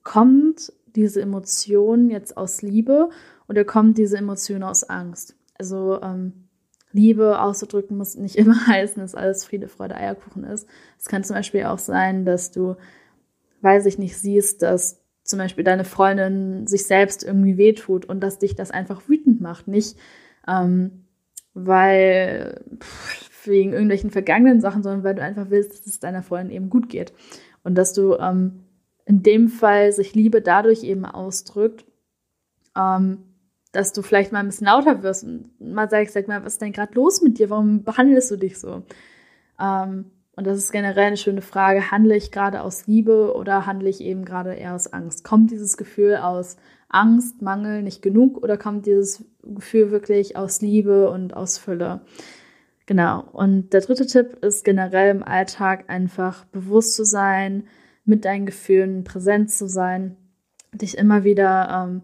kommt 0.04 0.74
diese 0.86 1.22
Emotion 1.22 2.10
jetzt 2.10 2.36
aus 2.36 2.62
Liebe 2.62 3.10
oder 3.48 3.64
kommt 3.64 3.98
diese 3.98 4.18
Emotion 4.18 4.64
aus 4.64 4.84
Angst? 4.84 5.38
Also 5.58 6.02
ähm, 6.02 6.50
Liebe 6.92 7.40
auszudrücken 7.40 7.96
muss 7.96 8.16
nicht 8.16 8.36
immer 8.36 8.68
heißen, 8.68 9.02
dass 9.02 9.16
alles 9.16 9.46
Friede, 9.46 9.70
Freude, 9.70 9.96
Eierkuchen 9.96 10.44
ist. 10.44 10.68
Es 10.98 11.06
kann 11.06 11.24
zum 11.24 11.38
Beispiel 11.38 11.64
auch 11.64 11.80
sein, 11.80 12.26
dass 12.26 12.52
du, 12.52 12.76
weiß 13.62 13.86
ich 13.86 13.98
nicht, 13.98 14.18
siehst, 14.18 14.62
dass 14.62 15.00
zum 15.30 15.40
Beispiel 15.40 15.64
deine 15.64 15.86
Freundin 15.86 16.68
sich 16.68 16.86
selbst 16.88 17.24
irgendwie 17.24 17.58
wehtut 17.58 18.06
und 18.06 18.22
dass 18.22 18.40
dich 18.40 18.56
das 18.56 18.72
einfach 18.72 19.08
wütend 19.08 19.42
macht. 19.42 19.68
Nicht 19.68 19.98
ähm, 20.48 21.06
weil 21.54 22.64
pff, 22.80 23.46
wegen 23.46 23.74
irgendwelchen 23.74 24.12
vergangenen 24.12 24.62
Sachen, 24.62 24.84
sondern 24.84 25.04
weil 25.04 25.16
du 25.16 25.22
einfach 25.22 25.50
willst, 25.50 25.72
dass 25.72 25.88
es 25.88 26.00
deiner 26.00 26.24
Freundin 26.24 26.56
eben 26.56 26.70
gut 26.70 26.90
geht. 26.90 27.14
Und 27.64 27.76
dass 27.76 27.94
du 27.94 28.16
ähm, 28.16 28.64
in 29.06 29.24
dem 29.24 29.50
Fall 29.50 29.92
sich 29.92 30.16
Liebe 30.16 30.42
dadurch 30.42 30.84
eben 30.84 31.06
ausdrückt, 31.06 31.86
ähm, 32.78 33.20
dass 33.72 33.94
du 33.94 34.02
vielleicht 34.02 34.32
mal 34.32 34.40
ein 34.40 34.48
bisschen 34.48 34.66
lauter 34.66 35.04
wirst 35.04 35.24
und 35.24 35.52
mal 35.60 35.90
sagst, 35.90 36.14
sag 36.14 36.28
mal, 36.28 36.44
was 36.44 36.54
ist 36.54 36.62
denn 36.62 36.72
gerade 36.72 36.96
los 36.96 37.22
mit 37.22 37.38
dir? 37.38 37.50
Warum 37.50 37.84
behandelst 37.84 38.32
du 38.32 38.38
dich 38.38 38.58
so? 38.58 38.84
Ähm, 39.60 40.06
und 40.40 40.48
das 40.48 40.58
ist 40.58 40.72
generell 40.72 41.08
eine 41.08 41.18
schöne 41.18 41.42
Frage. 41.42 41.92
Handle 41.92 42.16
ich 42.16 42.32
gerade 42.32 42.62
aus 42.62 42.88
Liebe 42.88 43.36
oder 43.36 43.66
handle 43.66 43.90
ich 43.90 44.00
eben 44.00 44.24
gerade 44.24 44.54
eher 44.54 44.74
aus 44.74 44.88
Angst? 44.88 45.26
Kommt 45.26 45.52
dieses 45.52 45.76
Gefühl 45.76 46.16
aus 46.16 46.56
Angst, 46.88 47.42
Mangel, 47.42 47.84
nicht 47.84 48.02
genug 48.02 48.42
oder 48.42 48.58
kommt 48.58 48.86
dieses 48.86 49.26
Gefühl 49.44 49.92
wirklich 49.92 50.38
aus 50.38 50.62
Liebe 50.62 51.10
und 51.10 51.36
aus 51.36 51.58
Fülle? 51.58 52.00
Genau. 52.86 53.22
Und 53.34 53.74
der 53.74 53.82
dritte 53.82 54.08
Tipp 54.08 54.38
ist 54.42 54.64
generell 54.64 55.14
im 55.14 55.24
Alltag 55.24 55.90
einfach 55.90 56.46
bewusst 56.46 56.94
zu 56.94 57.04
sein, 57.04 57.68
mit 58.06 58.24
deinen 58.24 58.46
Gefühlen 58.46 59.04
präsent 59.04 59.52
zu 59.52 59.68
sein, 59.68 60.16
dich 60.72 60.98
immer 60.98 61.26
wieder, 61.26 61.86
ähm, 61.86 62.02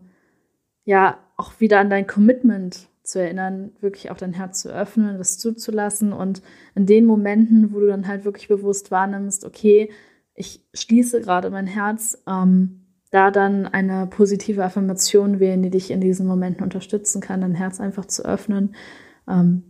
ja, 0.84 1.20
auch 1.38 1.62
wieder 1.62 1.80
an 1.80 1.90
dein 1.90 2.06
Commitment 2.06 2.90
zu 3.08 3.20
erinnern, 3.20 3.72
wirklich 3.82 4.12
auch 4.12 4.18
dein 4.18 4.34
Herz 4.34 4.62
zu 4.62 4.70
öffnen, 4.70 5.18
das 5.18 5.38
zuzulassen 5.38 6.14
und 6.14 6.42
in 6.76 6.86
den 6.86 7.06
Momenten, 7.06 7.74
wo 7.74 7.80
du 7.80 7.88
dann 7.88 8.08
halt 8.08 8.26
wirklich 8.26 8.48
bewusst 8.48 8.92
wahrnimmst, 8.92 9.46
okay, 9.46 9.92
ich 10.34 10.66
schließe 10.74 11.22
gerade 11.22 11.50
mein 11.50 11.68
Herz, 11.68 12.22
ähm, 12.28 12.82
da 13.12 13.32
dann 13.32 13.66
eine 13.66 14.08
positive 14.08 14.64
Affirmation 14.64 15.40
wählen, 15.40 15.64
die 15.64 15.70
dich 15.70 15.92
in 15.92 16.02
diesen 16.02 16.28
Momenten 16.28 16.64
unterstützen 16.64 17.22
kann, 17.22 17.42
dein 17.42 17.56
Herz 17.56 17.80
einfach 17.80 18.06
zu 18.06 18.26
öffnen. 18.26 18.76
Ähm, 19.28 19.64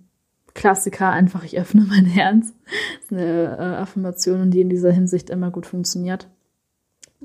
Klassiker, 0.55 1.11
einfach 1.11 1.43
ich 1.43 1.59
öffne 1.59 1.85
mein 1.87 2.05
Herz. 2.05 2.53
Das 2.65 3.05
ist 3.05 3.11
eine 3.11 3.57
äh, 3.57 3.75
Affirmation, 3.81 4.49
die 4.49 4.61
in 4.61 4.69
dieser 4.69 4.91
Hinsicht 4.91 5.29
immer 5.29 5.51
gut 5.51 5.67
funktioniert. 5.67 6.27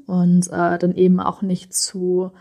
Und 0.07 0.49
äh, 0.49 0.79
dann 0.79 0.95
eben 0.95 1.21
auch 1.21 1.41
nicht 1.41 1.73
zu 1.73 2.33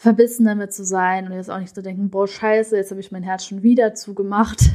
verbissen 0.00 0.46
damit 0.46 0.72
zu 0.72 0.82
sein 0.82 1.26
und 1.26 1.34
jetzt 1.34 1.50
auch 1.50 1.58
nicht 1.58 1.74
zu 1.74 1.82
denken, 1.82 2.08
boah, 2.08 2.26
scheiße, 2.26 2.74
jetzt 2.74 2.90
habe 2.90 3.02
ich 3.02 3.12
mein 3.12 3.22
Herz 3.22 3.44
schon 3.44 3.62
wieder 3.62 3.94
zugemacht. 3.94 4.60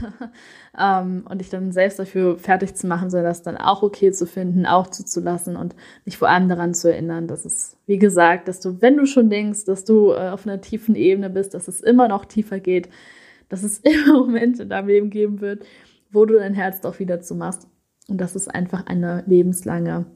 Ähm, 0.78 1.26
und 1.30 1.40
dich 1.40 1.50
dann 1.50 1.72
selbst 1.72 2.00
dafür 2.00 2.38
fertig 2.38 2.76
zu 2.76 2.86
machen, 2.86 3.10
sondern 3.10 3.30
das 3.30 3.44
dann 3.44 3.56
auch 3.56 3.82
okay 3.82 4.12
zu 4.12 4.26
finden, 4.28 4.66
auch 4.66 4.88
zuzulassen 4.88 5.56
und 5.56 5.74
dich 6.06 6.18
vor 6.18 6.28
allem 6.28 6.50
daran 6.50 6.74
zu 6.74 6.92
erinnern, 6.92 7.30
dass 7.30 7.46
es, 7.46 7.78
wie 7.86 7.98
gesagt, 7.98 8.50
dass 8.50 8.60
du, 8.60 8.82
wenn 8.82 8.98
du 8.98 9.06
schon 9.06 9.30
denkst, 9.30 9.64
dass 9.64 9.86
du 9.86 10.12
äh, 10.12 10.32
auf 10.32 10.46
einer 10.46 10.60
tiefen 10.60 10.96
Ebene 10.96 11.30
bist, 11.30 11.54
dass 11.54 11.70
es 11.70 11.80
immer 11.80 12.10
noch 12.10 12.26
tiefer 12.26 12.60
geht, 12.60 12.90
dass 13.48 13.64
es 13.64 13.80
immer 13.84 14.20
Momente 14.20 14.64
in 14.64 14.70
deinem 14.70 14.90
Leben 14.90 15.10
geben 15.12 15.40
wird, 15.40 15.66
wo 16.12 16.26
du 16.26 16.34
dein 16.34 16.56
Herz 16.56 16.82
doch 16.82 17.00
wieder 17.00 17.22
zumachst 17.22 17.70
und 18.10 18.20
dass 18.20 18.36
es 18.36 18.50
einfach 18.50 18.86
eine 18.86 19.24
lebenslange 19.28 20.08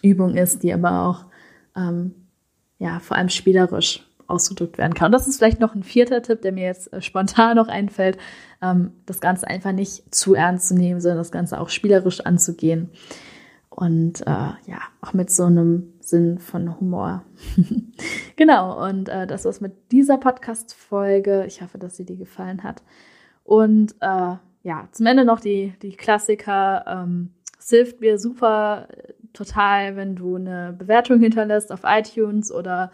Übung 0.00 0.34
ist, 0.34 0.62
die 0.62 0.72
aber 0.72 1.02
auch 1.06 1.26
ähm, 1.76 2.14
ja 2.78 3.00
vor 3.00 3.18
allem 3.18 3.28
spielerisch 3.28 4.09
ausgedrückt 4.30 4.78
werden 4.78 4.94
kann. 4.94 5.06
Und 5.06 5.12
das 5.12 5.28
ist 5.28 5.38
vielleicht 5.38 5.60
noch 5.60 5.74
ein 5.74 5.82
vierter 5.82 6.22
Tipp, 6.22 6.42
der 6.42 6.52
mir 6.52 6.64
jetzt 6.64 6.92
äh, 6.92 7.02
spontan 7.02 7.56
noch 7.56 7.68
einfällt, 7.68 8.18
ähm, 8.62 8.92
das 9.06 9.20
Ganze 9.20 9.46
einfach 9.48 9.72
nicht 9.72 10.14
zu 10.14 10.34
ernst 10.34 10.68
zu 10.68 10.74
nehmen, 10.74 11.00
sondern 11.00 11.18
das 11.18 11.32
Ganze 11.32 11.60
auch 11.60 11.68
spielerisch 11.68 12.20
anzugehen. 12.20 12.90
Und 13.70 14.22
äh, 14.22 14.24
ja, 14.66 14.80
auch 15.00 15.12
mit 15.12 15.30
so 15.30 15.44
einem 15.44 15.94
Sinn 16.00 16.38
von 16.38 16.80
Humor. 16.80 17.24
genau, 18.36 18.86
und 18.86 19.08
äh, 19.08 19.26
das 19.26 19.44
war's 19.44 19.60
mit 19.60 19.92
dieser 19.92 20.18
Podcast-Folge. 20.18 21.44
Ich 21.46 21.62
hoffe, 21.62 21.78
dass 21.78 21.96
sie 21.96 22.04
dir 22.04 22.16
gefallen 22.16 22.62
hat. 22.62 22.82
Und 23.44 23.94
äh, 24.00 24.36
ja, 24.62 24.88
zum 24.92 25.06
Ende 25.06 25.24
noch 25.24 25.40
die, 25.40 25.74
die 25.82 25.92
Klassiker. 25.92 26.84
Ähm, 26.86 27.30
es 27.58 27.70
hilft 27.70 28.00
mir 28.00 28.18
super 28.18 28.88
äh, 28.90 29.12
total, 29.32 29.96
wenn 29.96 30.16
du 30.16 30.36
eine 30.36 30.74
Bewertung 30.76 31.20
hinterlässt 31.20 31.72
auf 31.72 31.82
iTunes 31.84 32.52
oder 32.52 32.90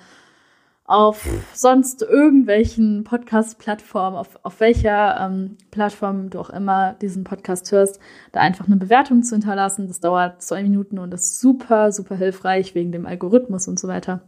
auf 0.86 1.26
sonst 1.52 2.02
irgendwelchen 2.02 3.02
Podcast-Plattformen, 3.02 4.16
auf, 4.16 4.38
auf 4.44 4.60
welcher 4.60 5.20
ähm, 5.20 5.56
Plattform 5.70 6.30
du 6.30 6.38
auch 6.38 6.50
immer 6.50 6.94
diesen 6.94 7.24
Podcast 7.24 7.72
hörst, 7.72 7.98
da 8.32 8.40
einfach 8.40 8.66
eine 8.66 8.76
Bewertung 8.76 9.22
zu 9.22 9.34
hinterlassen. 9.34 9.88
Das 9.88 10.00
dauert 10.00 10.42
zwei 10.42 10.62
Minuten 10.62 10.98
und 10.98 11.12
ist 11.12 11.40
super, 11.40 11.90
super 11.90 12.14
hilfreich 12.14 12.74
wegen 12.74 12.92
dem 12.92 13.06
Algorithmus 13.06 13.66
und 13.66 13.80
so 13.80 13.88
weiter. 13.88 14.22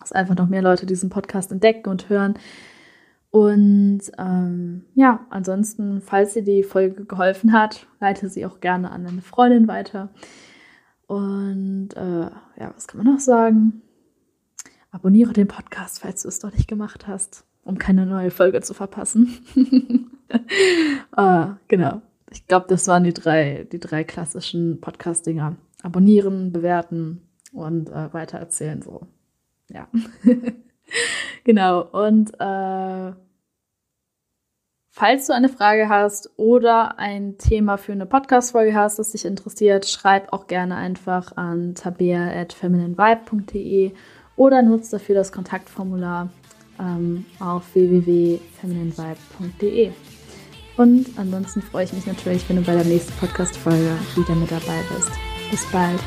dass 0.00 0.12
einfach 0.12 0.36
noch 0.36 0.48
mehr 0.48 0.62
Leute 0.62 0.86
diesen 0.86 1.10
Podcast 1.10 1.52
entdecken 1.52 1.90
und 1.90 2.08
hören. 2.08 2.34
Und 3.30 4.00
ähm, 4.18 4.86
ja, 4.94 5.26
ansonsten, 5.28 6.00
falls 6.00 6.32
dir 6.32 6.42
die 6.42 6.62
Folge 6.62 7.04
geholfen 7.04 7.52
hat, 7.52 7.86
leite 8.00 8.28
sie 8.28 8.46
auch 8.46 8.60
gerne 8.60 8.90
an 8.90 9.06
eine 9.06 9.22
Freundin 9.22 9.68
weiter. 9.68 10.08
Und 11.06 11.90
äh, 11.94 12.30
ja, 12.58 12.72
was 12.74 12.88
kann 12.88 13.04
man 13.04 13.12
noch 13.12 13.20
sagen? 13.20 13.82
Abonniere 14.92 15.32
den 15.32 15.46
Podcast, 15.46 16.00
falls 16.00 16.22
du 16.22 16.28
es 16.28 16.42
noch 16.42 16.52
nicht 16.52 16.66
gemacht 16.66 17.06
hast, 17.06 17.44
um 17.62 17.78
keine 17.78 18.06
neue 18.06 18.32
Folge 18.32 18.60
zu 18.60 18.74
verpassen. 18.74 19.38
ah, 21.12 21.58
genau. 21.68 22.02
Ich 22.30 22.48
glaube, 22.48 22.66
das 22.68 22.88
waren 22.88 23.04
die 23.04 23.14
drei, 23.14 23.68
die 23.70 23.78
drei 23.78 24.02
klassischen 24.02 24.80
Podcast-Dinger. 24.80 25.54
Abonnieren, 25.82 26.52
bewerten 26.52 27.22
und 27.52 27.88
äh, 27.90 28.12
weitererzählen. 28.12 28.82
So. 28.82 29.06
Ja. 29.68 29.86
genau. 31.44 31.82
Und 31.82 32.32
äh, 32.40 33.12
falls 34.90 35.28
du 35.28 35.34
eine 35.34 35.48
Frage 35.48 35.88
hast 35.88 36.30
oder 36.36 36.98
ein 36.98 37.38
Thema 37.38 37.78
für 37.78 37.92
eine 37.92 38.06
Podcast-Folge 38.06 38.74
hast, 38.74 38.98
das 38.98 39.12
dich 39.12 39.24
interessiert, 39.24 39.86
schreib 39.86 40.32
auch 40.32 40.48
gerne 40.48 40.74
einfach 40.74 41.36
an 41.36 41.76
tabea.femininevibe.de 41.76 43.92
oder 44.40 44.62
nutze 44.62 44.92
dafür 44.92 45.16
das 45.16 45.32
Kontaktformular 45.32 46.30
ähm, 46.78 47.26
auf 47.40 47.74
www.femininevibe.de. 47.74 49.90
Und 50.78 51.08
ansonsten 51.16 51.60
freue 51.60 51.84
ich 51.84 51.92
mich 51.92 52.06
natürlich, 52.06 52.48
wenn 52.48 52.56
du 52.56 52.62
bei 52.62 52.72
der 52.72 52.86
nächsten 52.86 53.12
Podcast-Folge 53.20 53.98
wieder 54.16 54.34
mit 54.34 54.50
dabei 54.50 54.80
bist. 54.96 55.10
Bis 55.50 55.70
bald. 55.70 56.00